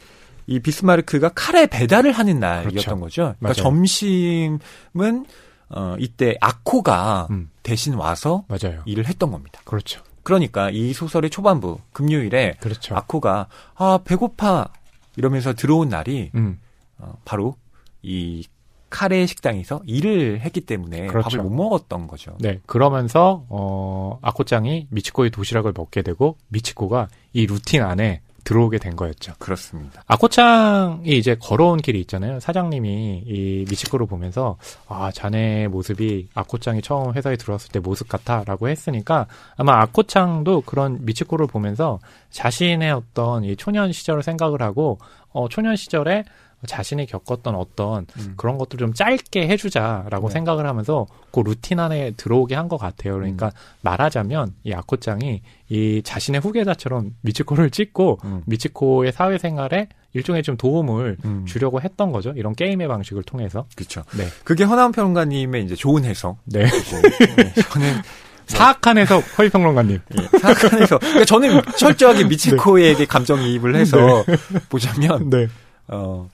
[0.46, 3.00] 이 비스마르크가 카레 배달을 하는 날이었던 그렇죠.
[3.00, 3.22] 거죠.
[3.22, 3.54] 그러니까 맞아요.
[3.56, 5.26] 점심은
[5.70, 7.50] 어, 이때 아코가 음.
[7.64, 8.82] 대신 와서 맞아요.
[8.86, 9.60] 일을 했던 겁니다.
[9.66, 10.02] 그렇죠.
[10.24, 12.96] 그러니까 이 소설의 초반부 금요일에 그렇죠.
[12.96, 14.68] 아코가 아 배고파
[15.16, 16.60] 이러면서 들어온 날이 음.
[17.00, 17.56] 어, 바로
[18.02, 18.46] 이
[18.90, 21.38] 카레 식당에서 일을 했기 때문에 그렇죠.
[21.38, 22.38] 밥을 못 먹었던 거죠.
[22.40, 22.60] 네.
[22.66, 29.34] 그러면서 어 아코짱이 미치코의 도시락을 먹게 되고 미치코가 이 루틴 안에 들어오게 된 거였죠.
[29.40, 30.04] 그렇습니다.
[30.08, 32.40] 아코짱이 이제 걸어온 길이 있잖아요.
[32.40, 34.56] 사장님이 이 미치코를 보면서
[34.88, 41.48] 아 자네 모습이 아코짱이 처음 회사에 들어왔을 때 모습 같아라고 했으니까 아마 아코짱도 그런 미치코를
[41.48, 42.00] 보면서
[42.30, 44.98] 자신의 어떤 이 초년 시절을 생각을 하고
[45.34, 46.24] 어 초년 시절에
[46.66, 48.34] 자신이 겪었던 어떤 음.
[48.36, 50.34] 그런 것들 좀 짧게 해주자라고 네.
[50.34, 53.14] 생각을 하면서 그 루틴 안에 들어오게 한 것 같아요.
[53.14, 53.52] 그러니까
[53.82, 58.42] 말하자면 이 아코짱이 이 자신의 후계자처럼 미치코를 찍고 음.
[58.46, 61.46] 미치코의 사회생활에 일종의 좀 도움을 음.
[61.46, 62.34] 주려고 했던 거죠.
[62.36, 63.66] 이런 게임의 방식을 통해서.
[63.76, 64.04] 그렇죠.
[64.18, 64.26] 네.
[64.44, 66.40] 그게 허나운 평론가님의 이제 좋은 해석.
[66.46, 66.64] 네.
[66.66, 67.94] 네, 저는
[68.48, 70.00] 사악한 해석 허위 평론가님.
[70.18, 74.24] 예, 사악한에서 그러니까 저는 철저하게 미치코에게 감정이입을 해서
[74.70, 75.48] 보자면 네.
[75.90, 76.30] 어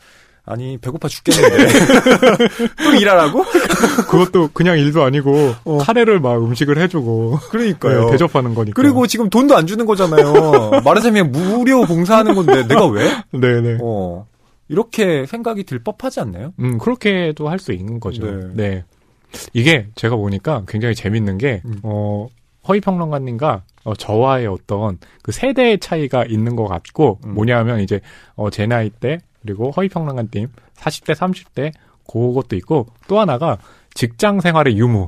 [0.46, 1.68] 아니 배고파 죽겠는데
[2.84, 3.44] 또 일하라고?
[4.10, 5.78] 그것도 그냥 일도 아니고 어.
[5.78, 8.06] 카레를 막 음식을 해주고 그러니까요.
[8.06, 8.74] 네, 대접하는 거니까.
[8.76, 10.82] 그리고 지금 돈도 안 주는 거잖아요.
[10.84, 13.10] 말하자면 무료 봉사하는 건데 내가 왜?
[13.32, 13.78] 네네.
[13.84, 14.26] 어
[14.68, 16.54] 이렇게 생각이 들 법하지 않나요?
[16.60, 18.26] 음 그렇게도 할 수 있는 거죠.
[18.26, 18.48] 네.
[18.54, 18.84] 네.
[19.54, 21.80] 이게 제가 보니까 굉장히 재밌는 게 음.
[21.84, 22.28] 어.
[22.66, 27.34] 허위 평론가님과 어, 저와의 어떤 그 세대의 차이가 있는 것 같고 음.
[27.34, 28.00] 뭐냐면 이제
[28.36, 31.72] 어, 제 나이 때 그리고 허위평론가님 40대 30대
[32.10, 33.58] 그것도 있고 또 하나가
[33.94, 35.08] 직장 생활의 유무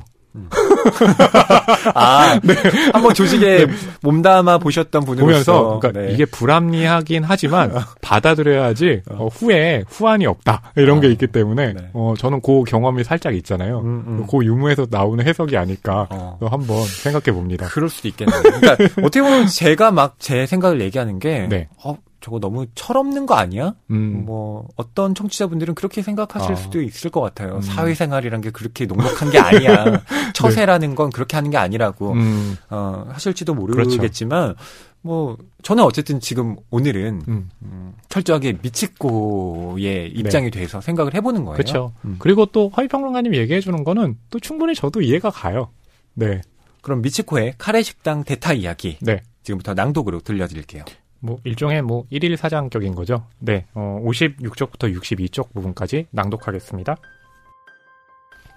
[1.94, 2.38] 아,
[2.92, 3.66] 한번 조직에
[4.02, 6.12] 몸담아 보셨던 분으로서 보면서 그러니까 네.
[6.12, 7.72] 이게 불합리하긴 하지만
[8.02, 11.90] 받아들여야지 어, 후에 후환이 없다 이런 게 어, 있기 때문에 네.
[11.94, 13.80] 어, 저는 그 경험이 살짝 있잖아요.
[13.80, 14.26] 음, 음.
[14.30, 16.36] 그 유무에서 나오는 해석이 아닐까 어.
[16.38, 17.66] 또 한번 생각해 봅니다.
[17.68, 18.42] 그럴 수도 있겠네요.
[18.42, 21.68] 그러니까 어떻게 보면 제가 막 제 생각을 얘기하는 게 네.
[21.84, 21.96] 어,
[22.26, 23.76] 저거 너무 철없는 거 아니야?
[23.92, 26.56] 음, 뭐 어떤 청취자분들은 그렇게 생각하실 아.
[26.56, 27.54] 수도 있을 것 같아요.
[27.54, 27.60] 음.
[27.62, 30.02] 사회생활이란 게 그렇게 녹록한 게 아니야.
[30.34, 33.90] 처세라는 건 그렇게 하는 게 아니라고 음, 어, 하실지도 그렇죠.
[33.90, 34.56] 모르겠지만
[35.02, 37.48] 뭐 저는 어쨌든 지금 오늘은 음.
[37.62, 41.56] 음, 철저하게 미치코의 입장이 돼서 생각을 해보는 거예요.
[41.56, 41.92] 그렇죠.
[42.04, 42.16] 음.
[42.18, 45.68] 그리고 또 허위평론가님 얘기해 주는 거는 또 충분히 저도 이해가 가요.
[46.14, 46.40] 네,
[46.82, 49.22] 그럼 미치코의 카레 식당 대타 이야기 네.
[49.44, 50.84] 지금부터 낭독으로 들려드릴게요.
[51.26, 53.26] 뭐 일종의 뭐 일일 사장격인 거죠.
[53.38, 56.96] 네, 어, 56쪽부터 62쪽 부분까지 낭독하겠습니다.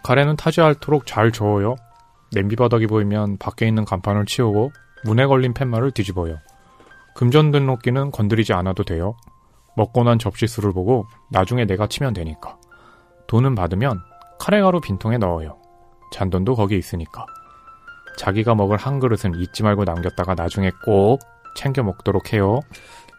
[0.04, 1.76] 가래는 타지 않도록 잘 저어요.
[2.32, 4.72] 냄비 바닥이 보이면 밖에 있는 간판을 치우고
[5.04, 6.38] 문에 걸린 팻말을 뒤집어요.
[7.16, 9.16] 금전 등록기는 건드리지 않아도 돼요.
[9.76, 12.58] 먹고 난 접시수를 보고 나중에 내가 치면 되니까.
[13.28, 14.00] 돈은 받으면
[14.40, 15.58] 카레가루 빈통에 넣어요.
[16.12, 17.26] 잔돈도 거기 있으니까.
[18.18, 21.20] 자기가 먹을 한 그릇은 잊지 말고 남겼다가 나중에 꼭
[21.60, 22.62] 챙겨 먹도록 해요.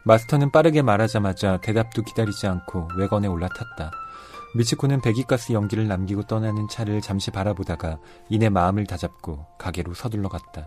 [0.07, 3.91] 마스터는 빠르게 말하자마자 대답도 기다리지 않고 외건에 올라탔다.
[4.55, 7.99] 미치코는 배기가스 연기를 남기고 떠나는 차를 잠시 바라보다가
[8.31, 10.67] 이내 마음을 다잡고 가게로 서둘러 갔다.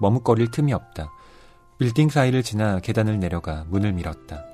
[0.00, 1.10] 머뭇거릴 틈이 없다.
[1.80, 4.44] 빌딩 사이를 지나 계단을 내려가 문을 밀었다.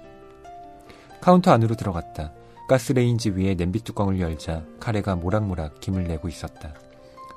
[1.20, 2.32] 카운터 안으로 들어갔다.
[2.70, 6.72] 가스레인지 위에 냄비 뚜껑을 열자 카레가 모락모락 김을 내고 있었다.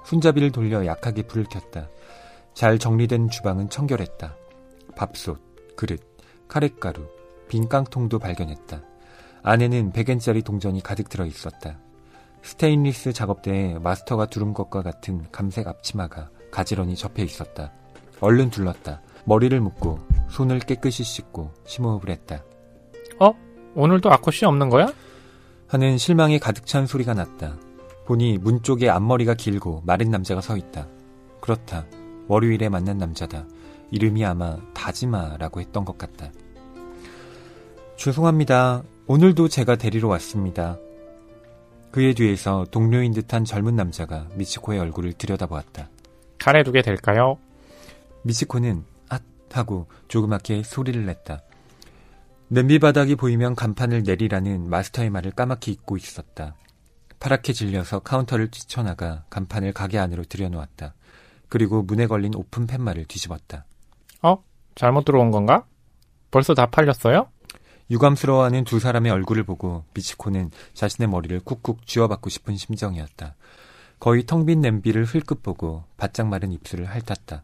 [0.05, 1.89] 손잡이를 돌려 약하게 불을 켰다.
[2.53, 4.37] 잘 정리된 주방은 청결했다.
[4.95, 5.39] 밥솥,
[5.75, 6.01] 그릇,
[6.47, 7.07] 카레가루,
[7.47, 8.81] 빈 깡통도 발견했다.
[9.43, 11.79] 안에는 100엔짜리 동전이 가득 들어 있었다.
[12.41, 17.71] 스테인리스 작업대에 마스터가 두른 것과 같은 감색 앞치마가 가지런히 접혀 있었다.
[18.19, 19.01] 얼른 둘렀다.
[19.25, 19.99] 머리를 묶고
[20.29, 22.43] 손을 깨끗이 씻고 심호흡을 했다.
[23.75, 24.91] 오늘도 아코씨 없는 거야?
[25.67, 27.55] 하는 실망에 가득 찬 소리가 났다.
[28.05, 30.87] 보니 문 쪽에 앞머리가 길고 마른 남자가 서 있다.
[31.39, 31.85] 그렇다.
[32.27, 33.45] 월요일에 만난 남자다.
[33.91, 36.31] 이름이 아마 다지마라고 했던 것 같다.
[37.97, 38.83] 죄송합니다.
[39.07, 40.77] 오늘도 제가 데리러 왔습니다.
[41.91, 45.89] 그의 뒤에서 동료인 듯한 젊은 남자가 미치코의 얼굴을 들여다보았다.
[46.37, 47.37] 카레 두 개 될까요?
[48.23, 49.21] 미치코는 앗
[49.51, 51.41] 하고 조그맣게 소리를 냈다.
[52.47, 56.55] 냄비 바닥이 보이면 간판을 내리라는 마스터의 말을 까맣게 잊고 있었다.
[57.19, 60.93] 파랗게 질려서 카운터를 뛰쳐나가 간판을 가게 안으로 들여놓았다.
[61.49, 63.65] 그리고 문에 걸린 오픈 팻말을 뒤집었다.
[64.75, 65.65] 잘못 들어온 건가?
[66.31, 67.27] 벌써 다 팔렸어요?
[67.91, 73.35] 유감스러워하는 두 사람의 얼굴을 보고 미치코는 자신의 머리를 쿡쿡 쥐어박고 싶은 심정이었다.
[73.99, 77.43] 거의 텅 빈 냄비를 흘끗 보고 바짝 마른 입술을 핥았다.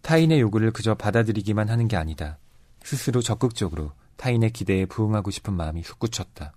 [0.00, 2.38] 타인의 요구를 그저 받아들이기만 하는 게 아니다.
[2.82, 6.54] 스스로 적극적으로 타인의 기대에 부응하고 싶은 마음이 솟구쳤다.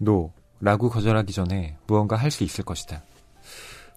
[0.00, 3.02] No, 라고 거절하기 전에 무언가 할 수 있을 것이다.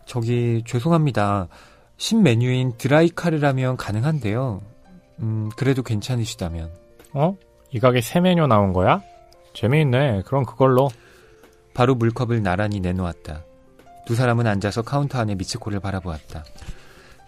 [0.06, 1.48] 저기 죄송합니다.
[1.97, 4.61] 신메뉴인 드라이 카레라면 가능한데요.
[5.19, 6.72] 음, 그래도 괜찮으시다면.
[7.13, 7.38] 어?
[7.72, 9.01] 이 가게 새 메뉴 나온 거야?
[9.53, 10.23] 재미있네.
[10.26, 10.89] 그럼 그걸로.
[11.73, 13.43] 바로 물컵을 나란히 내놓았다.
[14.05, 16.43] 두 사람은 앉아서 카운터 안에 미치코를 바라보았다.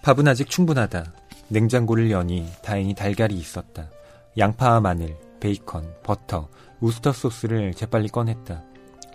[0.04, 1.14] 밥은 아직 충분하다.
[1.50, 3.90] 냉장고를 여니 다행히 달걀이 있었다.
[4.38, 6.50] 양파와 마늘, 베이컨, 버터,
[6.80, 8.64] 우스터 소스를 재빨리 꺼냈다.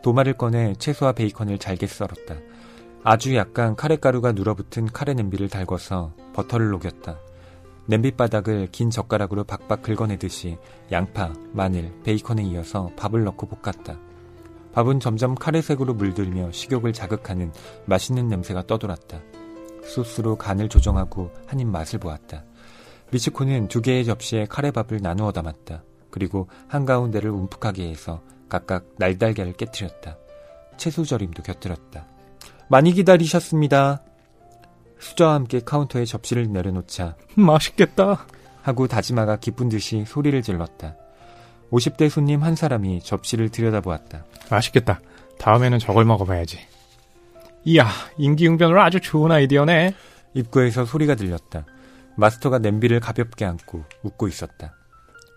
[0.02, 2.36] 도마를 꺼내 채소와 베이컨을 잘게 썰었다.
[3.04, 7.18] 아주 약간 카레가루가 눌어붙은 카레 냄비를 달궈서 버터를 녹였다.
[7.86, 10.56] 냄비 바닥을 긴 젓가락으로 박박 긁어내듯이
[10.92, 13.98] 양파, 마늘, 베이컨에 이어서 밥을 넣고 볶았다.
[14.72, 17.52] 밥은 점점 카레색으로 물들며 식욕을 자극하는
[17.86, 19.20] 맛있는 냄새가 떠돌았다.
[19.82, 22.44] 소스로 간을 조정하고 한 입 맛을 보았다.
[23.10, 25.82] 미치코는 두 개의 접시에 카레밥을 나누어 담았다.
[26.10, 30.16] 그리고 한가운데를 움푹하게 해서 각각 날달걀을 깨뜨렸다.
[30.76, 32.06] 채소절임도 곁들였다.
[32.72, 34.00] 많이 기다리셨습니다.
[34.98, 38.26] 수저와 함께 카운터에 접시를 내려놓자 맛있겠다.
[38.62, 40.96] 하고 다지마가 기쁜 듯이 소리를 질렀다.
[41.70, 44.24] 50대 손님 한 사람이 접시를 들여다보았다.
[44.50, 45.00] 맛있겠다.
[45.38, 46.60] 다음에는 저걸 먹어봐야지.
[47.64, 49.94] 이야, 인기응변으로 아주 좋은 아이디어네.
[50.32, 51.66] 입구에서 소리가 들렸다.
[52.16, 54.74] 마스터가 냄비를 가볍게 안고 웃고 있었다.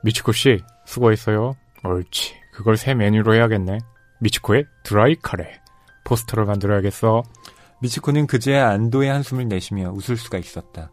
[0.03, 1.57] 미치코 씨, 수고했어요.
[1.83, 2.33] 옳지.
[2.53, 3.79] 그걸 새 메뉴로 해야겠네.
[4.21, 5.64] 미치코의 드라이 카레.
[6.05, 7.23] 포스터를 만들어야겠어.
[7.79, 10.89] 미치코는 그제야 안도의 한숨을 내쉬며 웃을 수가 있었다.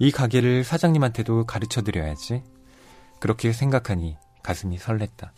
[0.00, 2.42] 이 가게를 사장님한테도 가르쳐 드려야지.
[3.20, 5.30] 그렇게 생각하니 가슴이 설렜다.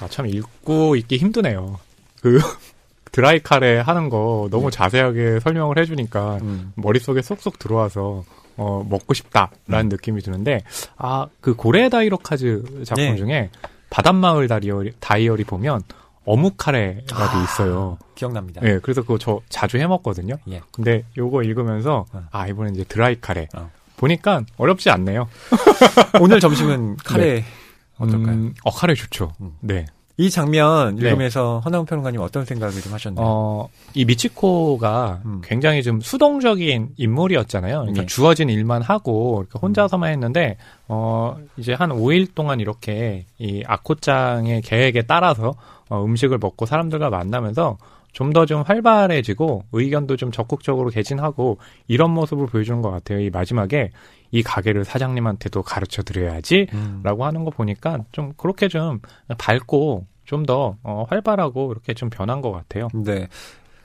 [0.00, 1.80] 아, 참 읽고 있기 힘드네요.
[2.20, 2.38] 그
[3.12, 4.76] 드라이 카레 하는 거 너무 네.
[4.76, 6.72] 자세하게 설명을 해주니까 음.
[6.76, 8.24] 머릿속에 쏙쏙 들어와서
[8.56, 9.88] 어, 먹고 싶다라는 음.
[9.88, 10.62] 느낌이 드는데
[10.96, 13.16] 아 그 고레 다이로카즈 작품 네.
[13.16, 13.50] 중에
[13.90, 15.82] 바닷마을 다이어리, 다이어리 보면
[16.24, 17.42] 어묵 카레가 돼 아.
[17.42, 17.98] 있어요.
[18.14, 18.60] 기억납니다.
[18.64, 20.36] 예, 그래서 그거 저 자주 해 먹거든요.
[20.50, 20.62] 예.
[20.72, 22.24] 근데 요거 읽으면서 어.
[22.30, 23.70] 아 이번엔 이제 드라이 카레 어.
[23.96, 25.28] 보니까 어렵지 않네요.
[26.20, 27.44] 오늘 점심은 카레
[27.98, 28.34] 어떨까요?
[28.34, 29.32] 음, 어 카레 좋죠.
[29.40, 29.52] 음.
[29.60, 29.86] 네.
[30.18, 31.06] 이 장면 네.
[31.06, 33.26] 읽으면서 허나운 평론가님 어떤 생각을 좀 하셨나요?
[33.26, 35.40] 어, 이 미치코가 음.
[35.42, 37.80] 굉장히 좀 수동적인 인물이었잖아요.
[37.80, 38.06] 그러니까 네.
[38.06, 40.58] 주어진 일만 하고 이렇게 혼자서만 했는데,
[40.88, 45.54] 어, 이제 한 5일 동안 이렇게 이 아코짱의 계획에 따라서
[45.88, 47.78] 어, 음식을 먹고 사람들과 만나면서
[48.12, 51.58] 좀더좀 활발해지고 의견도 좀 적극적으로 개진하고
[51.88, 53.20] 이런 모습을 보여주는 것 같아요.
[53.20, 53.90] 이 마지막에
[54.32, 57.00] 이 가게를 사장님한테도 가르쳐 드려야지 음.
[57.04, 59.00] 라고 하는 거 보니까 좀 그렇게 좀
[59.38, 62.88] 밝고 좀더 어, 활발하고 이렇게 좀 변한 것 같아요.
[62.94, 63.28] 네.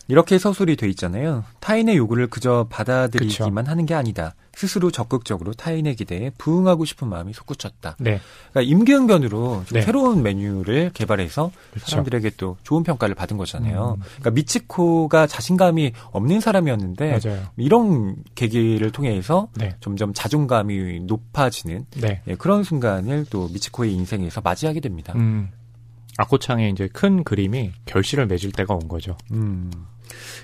[0.07, 1.43] 이렇게 서술이 돼 있잖아요.
[1.59, 4.35] 타인의 요구를 그저 받아들이기만 하는 게 아니다.
[4.53, 7.95] 스스로 적극적으로 타인의 기대에 부응하고 싶은 마음이 솟구쳤다.
[7.99, 8.19] 네,
[8.51, 9.81] 그러니까 임기응변으로 좀 네.
[9.81, 11.91] 새로운 메뉴를 개발해서 그렇죠.
[11.91, 13.97] 사람들에게 또 좋은 평가를 받은 거잖아요.
[13.97, 14.03] 음.
[14.03, 17.43] 그러니까 미치코가 자신감이 없는 사람이었는데 맞아요.
[17.57, 22.23] 이런 계기를 통해서 네, 점점 자존감이 높아지는 네.
[22.27, 25.13] 예, 그런 순간을 또 미치코의 인생에서 맞이하게 됩니다.
[25.15, 25.49] 음,
[26.17, 29.15] 아코창의 이제 큰 그림이 결실을 맺을 때가 온 거죠.
[29.31, 29.71] 음.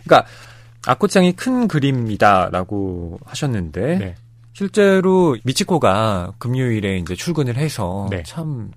[0.04, 0.28] 그러니까
[0.86, 4.16] 아코짱이 큰 그림이다라고 하셨는데 네,
[4.54, 8.24] 실제로 미치코가 금요일에 이제 출근을 해서 네.
[8.24, 8.72] 참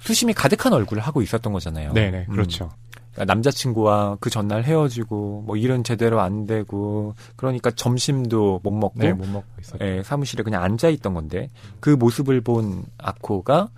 [0.00, 1.92] 수심이 가득한 얼굴을 하고 있었던 거잖아요.
[1.92, 2.32] 네, 네, 음.
[2.32, 2.70] 그렇죠.
[3.12, 9.12] 그러니까 남자친구와 그 전날 헤어지고 뭐 일은 제대로 안 되고 그러니까 점심도 못 먹고 네,
[9.12, 9.84] 못 먹고 있었죠.
[9.84, 11.50] 예, 사무실에 그냥 앉아 있던 건데
[11.80, 13.68] 그 모습을 본 아코가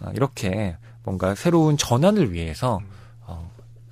[0.00, 2.99] 아, 이렇게 뭔가 새로운 전환을 위해서 어,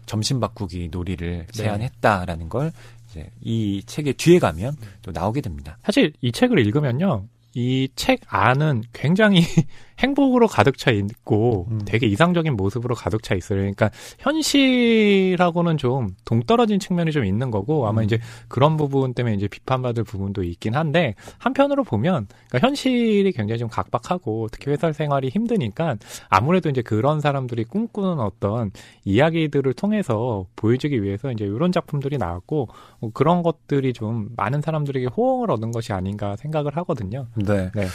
[0.08, 1.52] 점심 바꾸기 놀이를 네.
[1.52, 2.72] 제안했다라는 걸
[3.10, 5.78] 이제 이 책의 뒤에 가면 또 나오게 됩니다.
[5.84, 7.26] 사실 이 책을 읽으면요.
[7.54, 9.42] 이 책 안은 굉장히
[9.98, 11.80] 행복으로 가득 차 있고 음.
[11.84, 13.58] 되게 이상적인 모습으로 가득 차 있어요.
[13.58, 18.04] 그러니까 현실하고는 좀 동떨어진 측면이 좀 있는 거고 아마 음.
[18.04, 18.18] 이제
[18.48, 24.48] 그런 부분 때문에 이제 비판받을 부분도 있긴 한데 한편으로 보면 그러니까 현실이 굉장히 좀 각박하고
[24.52, 25.96] 특히 회사 생활이 힘드니까
[26.28, 28.70] 아무래도 이제 그런 사람들이 꿈꾸는 어떤
[29.04, 32.68] 이야기들을 통해서 보여주기 위해서 이제 이런 작품들이 나왔고
[33.00, 37.26] 뭐 그런 것들이 좀 많은 사람들에게 호응을 얻은 것이 아닌가 생각을 하거든요.
[37.34, 37.70] 네.
[37.74, 37.86] 네.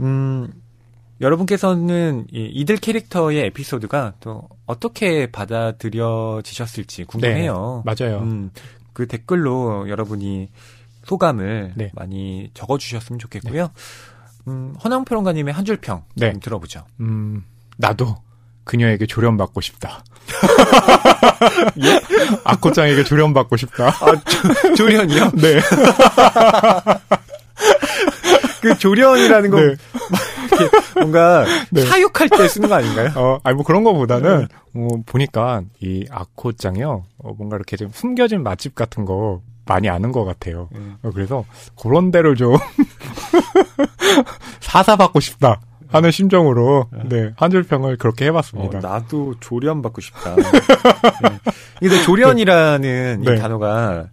[0.00, 0.52] 음,
[1.20, 7.82] 여러분께서는 이 이들 캐릭터의 에피소드가 또 어떻게 받아들여지셨을지 궁금해요.
[7.84, 8.18] 맞아요.
[8.18, 8.50] 음,
[8.92, 10.48] 그 댓글로 여러분이
[11.04, 11.90] 소감을 네.
[11.94, 13.70] 많이 적어주셨으면 좋겠고요.
[14.46, 16.32] 음, 허낭 평론가님의 한 줄평 네.
[16.32, 16.84] 좀 들어보죠.
[17.00, 17.44] 음,
[17.76, 18.16] 나도
[18.64, 20.04] 그녀에게 조련받고 싶다.
[21.82, 22.00] 예?
[22.44, 23.88] 아코짱에게 조련받고 싶다.
[23.88, 25.60] 아, 조, 련이요 네.
[28.68, 29.76] 그 조련이라는 거 네.
[30.96, 31.82] 뭔가 네.
[31.82, 33.10] 사육할 때 쓰는 거 아닌가요?
[33.16, 37.04] 어, 아니 뭐 그런 거보다는 어, 보니까 이 아코짱이요.
[37.18, 40.68] 어, 뭔가 이렇게 좀 숨겨진 맛집 같은 거 많이 아는 것 같아요.
[40.74, 40.96] 음.
[41.02, 41.44] 어, 그래서
[41.80, 42.56] 그런 데를 좀
[44.60, 48.80] 사사 받고 싶다 하는 심정으로 네, 한줄 평을 그렇게 어, 해봤습니다.
[48.80, 50.36] 나도 조련 받고 싶다.
[50.36, 50.42] 네.
[51.80, 53.32] 근데 조련이라는 네.
[53.34, 54.06] 이 단어가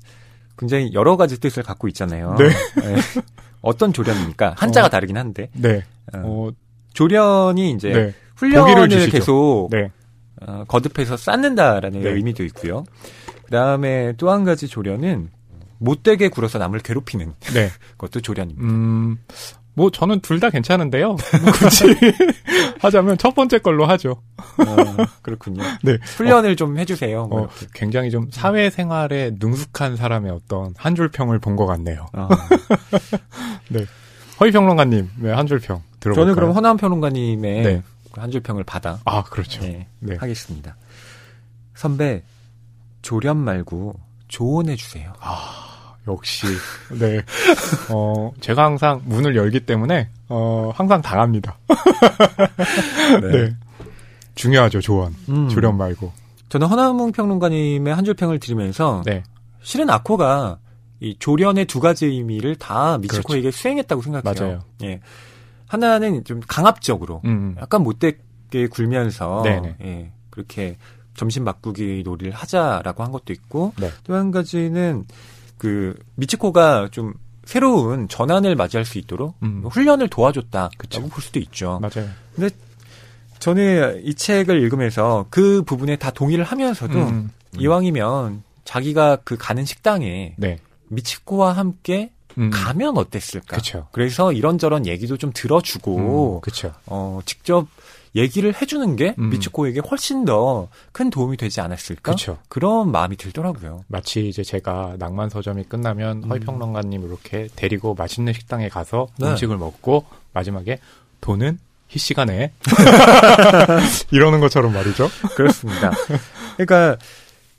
[0.58, 2.36] 굉장히 여러 가지 뜻을 갖고 있잖아요.
[2.38, 2.50] 네.
[2.50, 2.96] 네.
[3.62, 4.56] 어떤 조련입니까?
[4.58, 5.84] 한자가 다르긴 한데 네,
[6.14, 6.52] 어, 어,
[6.94, 9.10] 조련이 이제 네, 훈련을.
[9.10, 9.90] 계속 네,
[10.42, 12.10] 어, 거듭해서 쌓는다라는 네.
[12.12, 12.84] 의미도 있고요.
[13.46, 15.30] 그다음에 또 한 가지 조련은
[15.78, 17.70] 못되게 굴어서 남을 괴롭히는 네.
[17.98, 18.64] 것도 조련입니다.
[18.68, 19.18] 음,
[19.76, 21.08] 뭐 저는 둘 다 괜찮은데요.
[21.10, 21.18] 뭐
[21.54, 21.84] 굳이
[22.80, 24.22] 하자면 첫 번째 걸로 하죠.
[24.38, 25.62] 어, 그렇군요.
[25.84, 27.28] 네, 훈련을 좀 해주세요.
[27.28, 32.06] 뭐 어, 굉장히 좀 사회생활에 능숙한 사람의 어떤 한 줄 평을 본 것 같네요.
[32.14, 32.28] 어.
[34.40, 36.26] 허위평론가님, 네, 한 줄평 들어볼까요?
[36.26, 37.82] 저는 그럼 허나은 평론가님의 네.
[38.14, 39.62] 한 줄 평을 받아 아, 그렇죠.
[39.62, 40.16] 네, 네.
[40.16, 40.76] 하겠습니다.
[41.74, 42.24] 선배
[43.02, 43.94] 조련 말고
[44.30, 45.14] 조언해 주세요.
[46.08, 46.46] 역시,
[47.00, 47.22] 네.
[47.92, 51.58] 어, 제가 항상 문을 열기 때문에, 어, 항상 당합니다.
[53.22, 53.56] 네.
[54.36, 55.16] 중요하죠, 조언.
[55.30, 56.12] 음, 조련 말고.
[56.50, 59.24] 저는 허나은 평론가님의 한 줄 평을 들으면서 네.
[59.62, 60.60] 실은 아코가
[61.00, 64.24] 이 조련의 두 가지 의미를 다 미치코에게 수행했다고 생각해요.
[64.24, 64.44] 그렇죠.
[64.46, 64.60] 맞아요.
[64.84, 65.02] 예.
[65.68, 69.76] 하나는 좀 강압적으로 음, 약간 못되게 굴면서 네네.
[69.84, 70.78] 예, 그렇게
[71.16, 73.90] 점심 바꾸기 놀이를 하자라고 한 것도 있고 네.
[74.04, 75.06] 또한 가지는
[75.58, 77.14] 그 미치코가 좀
[77.46, 79.64] 새로운 전환을 맞이할 수 있도록 음.
[79.70, 81.02] 훈련을 도와줬다라고 그쵸.
[81.08, 81.80] 볼 수도 있죠.
[81.80, 82.10] 맞아요.
[83.40, 87.30] 저는 이 책을 읽으면서 그 부분에 다 동의를 하면서도 음,
[87.60, 90.58] 이왕이면 자기가 그 가는 식당에 네.
[90.88, 93.58] 미치코와 함께 음, 가면 어땠을까?
[93.58, 93.88] 그쵸.
[93.92, 96.42] 그래서 이런저런 얘기도 좀 들어주고 음.
[96.88, 97.68] 어, 직접
[98.16, 99.30] 얘기를 해주는 게 음.
[99.30, 102.14] 미치코에게 훨씬 더 큰 도움이 되지 않았을까?
[102.14, 102.38] 그쵸.
[102.56, 103.84] 런 마음이 들더라고요.
[103.88, 106.30] 마치 이제 제가 낭만 서점이 끝나면 음.
[106.30, 109.28] 허위평론가님 이렇게 데리고 맛있는 식당에 가서 네.
[109.28, 110.80] 음식을 먹고 마지막에
[111.20, 112.52] 돈은 희 시간에
[114.12, 115.10] 이러는 것처럼 말이죠.
[115.36, 115.92] 그렇습니다.
[116.58, 116.98] 그러니까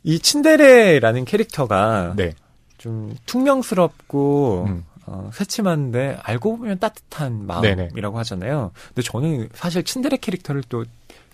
[0.03, 2.33] 이 친데레라는 캐릭터가 네.
[2.79, 4.85] 좀 퉁명스럽고 음.
[5.07, 7.47] 어, 새침한데 알고 보면 따뜻한.
[7.47, 8.73] 마음이라고 하잖아요.
[8.89, 10.85] 근데 저는 사실 친데레 캐릭터를 또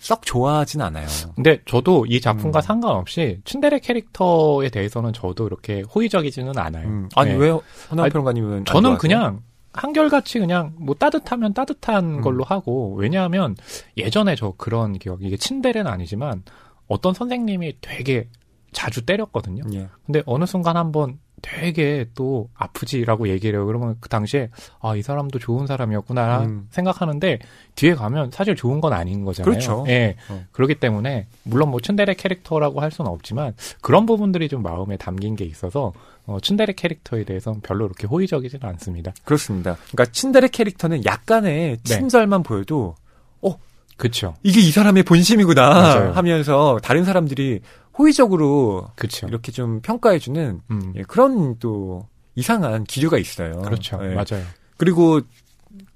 [0.03, 1.07] 썩 좋아하진 않아요.
[1.33, 2.61] 근데 저도 이 작품과 음.
[2.61, 6.87] 상관없이 츤데레 캐릭터에 대해서는 저도 이렇게 호의적이지는 않아요.
[6.89, 7.09] 음.
[7.15, 7.37] 아니 네.
[7.37, 7.49] 왜
[7.89, 8.97] 허나 평론가님은 안 저는?
[8.97, 9.39] 그냥
[9.71, 12.21] 한결같이 그냥 뭐 따뜻하면 따뜻한 음.
[12.21, 13.55] 걸로 하고 왜냐하면
[13.95, 16.43] 예전에 저 그런 기억 이게 친데레는 아니지만
[16.87, 18.27] 어떤 선생님이 되게
[18.73, 19.63] 자주 때렸거든요.
[19.73, 19.87] 예.
[20.05, 23.67] 근데 어느 순간 한번 되게 또 아프지라고 얘기를 해요.
[23.67, 24.49] 그러면 그 당시에
[24.81, 26.67] 아 이 사람도 좋은 사람이었구나 음.
[26.71, 27.39] 생각하는데
[27.75, 29.51] 뒤에 가면 사실 좋은 건 아닌 거잖아요.
[29.51, 29.83] 그렇죠.
[29.89, 30.15] 예.
[30.29, 30.43] 어.
[30.51, 35.43] 그렇기 때문에 물론 뭐 츤데레 캐릭터라고 할 수는 없지만 그런 부분들이 좀 마음에 담긴 게
[35.45, 35.91] 있어서
[36.25, 39.11] 어, 츤데레 캐릭터에 대해서는 별로 그렇게 호의적이지는 않습니다.
[39.25, 39.75] 그렇습니다.
[39.91, 41.83] 그러니까 친데레 캐릭터는 약간의 네.
[41.83, 42.95] 친절만 보여도
[43.95, 44.33] 그쵸.
[44.43, 46.11] 이게 이 사람의 본심이구나 맞아요.
[46.13, 47.61] 하면서 다른 사람들이
[47.97, 49.27] 호의적으로 그쵸.
[49.27, 50.93] 이렇게 좀 평가해주는 음.
[50.95, 53.61] 예, 그런 또 이상한 기류가 있어요.
[53.61, 53.99] 그렇죠.
[54.03, 54.09] 예.
[54.15, 54.45] 맞아요.
[54.77, 55.21] 그리고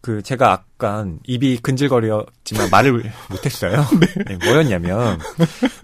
[0.01, 3.85] 그 제가 아까 입이 근질거렸지만 말을 못했어요.
[4.25, 5.19] 네, 뭐였냐면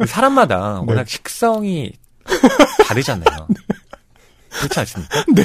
[0.07, 0.91] 사람마다 네.
[0.94, 1.94] 워낙 식성이
[2.88, 3.48] 다르잖아요.
[4.52, 5.23] 그렇지 않습니까?
[5.34, 5.44] 네.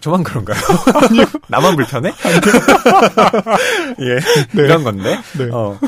[0.00, 0.60] 저만 그런가요?
[1.48, 2.12] 나만 불편해?
[4.00, 4.18] 예,
[4.54, 5.18] 이런 건데.
[5.38, 5.48] 네.
[5.50, 5.78] 어,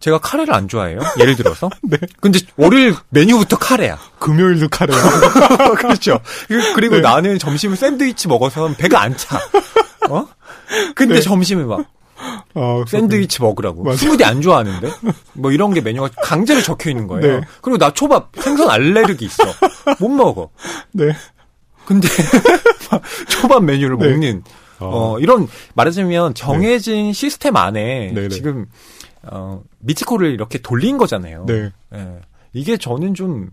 [0.00, 1.00] 제가 카레를 안 좋아해요.
[1.18, 1.70] 예를 들어서.
[1.82, 1.96] 네.
[2.20, 3.98] 근데 월요일 메뉴부터 카레야.
[4.18, 4.98] 금요일도 카레야.
[5.78, 6.20] 그렇죠.
[6.74, 7.00] 그리고 네.
[7.00, 9.38] 나는 점심을 샌드위치 먹어서 배가 안 차.
[10.10, 10.26] 어?
[10.94, 11.20] 근데 네.
[11.20, 11.86] 점심에 막
[12.54, 13.82] 어, 샌드위치 먹으라고.
[13.82, 13.96] 맞아.
[13.96, 14.90] 스무디 안 좋아하는데?
[15.34, 17.40] 뭐 이런 게 메뉴가 강제로 적혀 있는 거예요.
[17.40, 17.46] 네.
[17.62, 19.44] 그리고 나 초밥 생선 알레르기 있어.
[19.98, 20.50] 못 먹어.
[20.92, 21.12] 네.
[21.86, 22.08] 근데
[22.90, 24.08] 막 초밥 메뉴를 네.
[24.08, 24.42] 먹는
[24.80, 28.28] 어, 이런 말하자면 정해진 시스템 안에 네네.
[28.28, 28.66] 지금
[29.30, 31.46] 어, 미치코를 이렇게 돌린 거잖아요.
[31.46, 31.70] 네.
[31.94, 32.20] 예.
[32.52, 33.50] 이게 저는 좀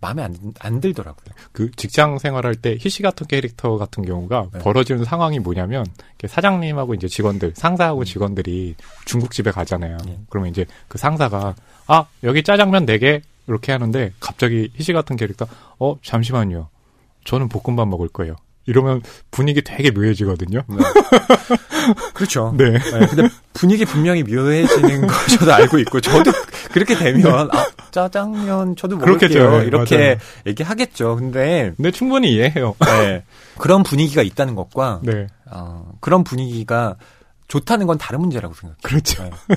[0.00, 1.34] 마음에 안, 안 들더라고요.
[1.52, 4.58] 그 직장 생활할 때 희시 같은 캐릭터 같은 경우가 네.
[4.58, 5.86] 벌어지는 상황이 뭐냐면
[6.26, 8.76] 사장님하고 이제 직원들, 상사하고 직원들이
[9.06, 9.96] 중국집에 가잖아요.
[10.04, 10.18] 네.
[10.28, 11.54] 그러면 이제 그 상사가
[11.86, 15.46] 아 여기 짜장면 4개 이렇게 하는데 갑자기 희시 같은 캐릭터
[15.78, 16.68] 어 잠시만요.
[17.24, 18.36] 저는 볶음밥 먹을 거예요.
[18.66, 20.62] 이러면 분위기 되게 묘해지거든요.
[22.14, 22.54] 그렇죠.
[22.56, 22.70] 네.
[22.72, 26.32] 네, 근데 분위기 분명히 묘해지는 거 저도 알고 있고 저도
[26.72, 28.96] 그렇게 되면 아, 짜장면 저도.
[28.96, 29.58] 먹을게요.
[29.60, 30.16] 네, 이렇게 맞아요.
[30.46, 31.16] 얘기하겠죠.
[31.16, 32.74] 근데 근데 충분히 이해해요.
[32.80, 33.24] 네,
[33.58, 35.26] 그런 분위기가 있다는 것과 네.
[35.50, 36.96] 어, 그런 분위기가
[37.48, 38.78] 좋다는 건 다른 문제라고 생각해요.
[38.82, 39.24] 그렇죠.
[39.24, 39.56] 네.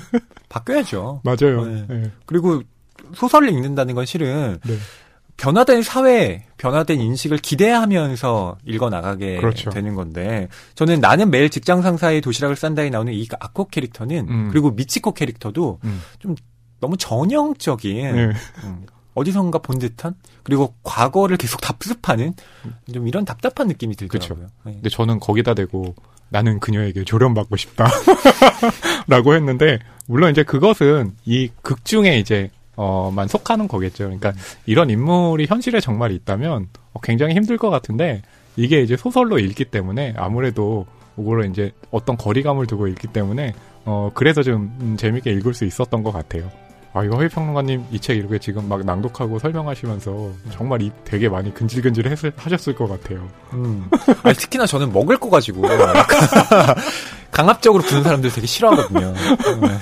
[0.50, 1.22] 바뀌어야죠.
[1.26, 1.66] 맞아요.
[1.66, 1.86] 네.
[1.88, 2.12] 네.
[2.26, 2.62] 그리고
[3.16, 4.78] 소설을 읽는다는 건 실은 네.
[5.38, 9.70] 변화된 사회, 변화된 인식을 기대하면서 읽어 나가게 그렇죠.
[9.70, 14.50] 되는 건데 저는 나는 매일 직장 상사의 도시락을 싼다에 나오는 이 아코 캐릭터는 음.
[14.52, 16.02] 그리고 미치코 캐릭터도 음.
[16.80, 18.34] 너무 전형적인 네.
[18.64, 22.34] 음, 어디선가 본 듯한 그리고 과거를 계속 답습하는
[22.92, 24.48] 좀 이런 답답한 느낌이 들더라고요.
[24.66, 24.74] 네.
[24.74, 25.96] 근데 저는 거기다 대고
[26.30, 27.88] 나는 그녀에게 조련받고 싶다.
[29.08, 34.06] 라고 했는데, 물론 이제 그것은 이 극 중에 이제, 어, 만 속하는 거겠죠.
[34.06, 34.32] 그러니까
[34.66, 38.22] 이런 인물이 현실에 정말 있다면 어, 굉장히 힘들 것 같은데,
[38.56, 40.86] 이게 이제 소설로 읽기 때문에 아무래도
[41.16, 43.54] 그거를 이제 어떤 거리감을 두고 읽기 때문에,
[43.86, 46.50] 어, 그래서 좀 음, 재밌게 읽을 수 있었던 것 같아요.
[46.94, 52.08] 아, 이거 허위평론가님 이 책 이렇게 지금 막 낭독하고 설명하시면서 정말 입 되게 많이 근질근질
[52.08, 53.28] 했을, 하셨을 것 같아요.
[53.54, 53.88] 음.
[54.24, 55.64] 아니, 특히나 저는 먹을 거 가지고
[57.32, 59.14] 강압적으로 부는 사람들 되게 싫어하거든요.
[59.14, 59.78] 네.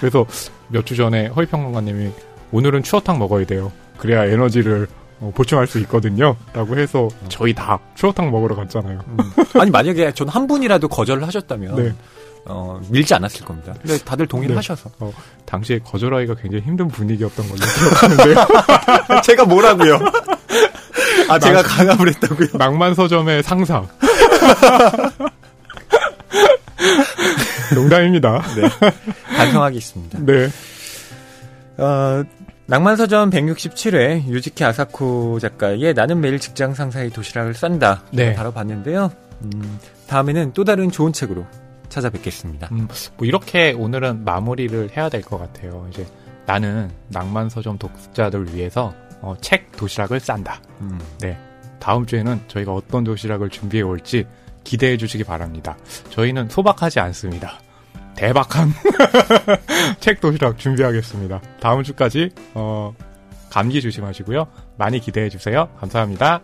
[0.00, 0.24] 그래서
[0.72, 2.10] 몇 주 전에 허위평론가님이
[2.52, 3.70] 오늘은 추어탕 먹어야 돼요.
[3.98, 4.86] 그래야 에너지를
[5.20, 6.34] 어, 보충할 수 있거든요.
[6.52, 9.00] 라고 해서 저희 다 추어탕 먹으러 갔잖아요.
[9.06, 9.18] 음.
[9.60, 11.94] 아니 만약에 전 한 분이라도 거절을 하셨다면 네.
[12.46, 13.72] 어, 밀지 않았을 겁니다.
[13.80, 14.58] 근데 다들 동의를 네.
[14.58, 14.90] 하셔서
[15.46, 19.20] 당시에 거절하기가 굉장히 힘든 분위기였던 걸로 기억하는데요.
[19.22, 19.98] 제가 뭐라고요?
[21.28, 22.48] 아 제가 강압을 했다고요?
[22.54, 23.84] 낭만 서점의 상사.
[27.74, 28.42] 농담입니다.
[28.56, 28.90] 네.
[29.36, 30.18] 반성하겠습니다.
[30.20, 30.48] 네.
[31.78, 32.22] 어,
[32.66, 38.34] 낭만서점 167회 유지키 아사코 작가의 나는 매일 직장 상사의 도시락을 싼다 네.
[38.34, 39.10] 다뤄봤는데요.
[39.42, 41.44] 음, 다음에는 또 다른 좋은 책으로
[41.88, 42.68] 찾아뵙겠습니다.
[42.72, 45.86] 음, 뭐 이렇게 오늘은 마무리를 해야 될 것 같아요.
[45.90, 46.06] 이제
[46.46, 50.60] 나는 낭만 서점 독자들 위해서 어, 책 도시락을 싼다.
[50.80, 50.98] 음,
[51.78, 54.24] 다음 주에는 저희가 어떤 도시락을 준비해 올지
[54.64, 55.76] 기대해 주시기 바랍니다.
[56.10, 57.58] 저희는 소박하지 않습니다.
[58.14, 58.72] 대박한
[60.00, 61.40] 책 도시락 준비하겠습니다.
[61.60, 62.94] 다음 주까지 어,
[63.50, 64.46] 감기 조심하시고요.
[64.76, 65.68] 많이 기대해 주세요.
[65.78, 66.42] 감사합니다.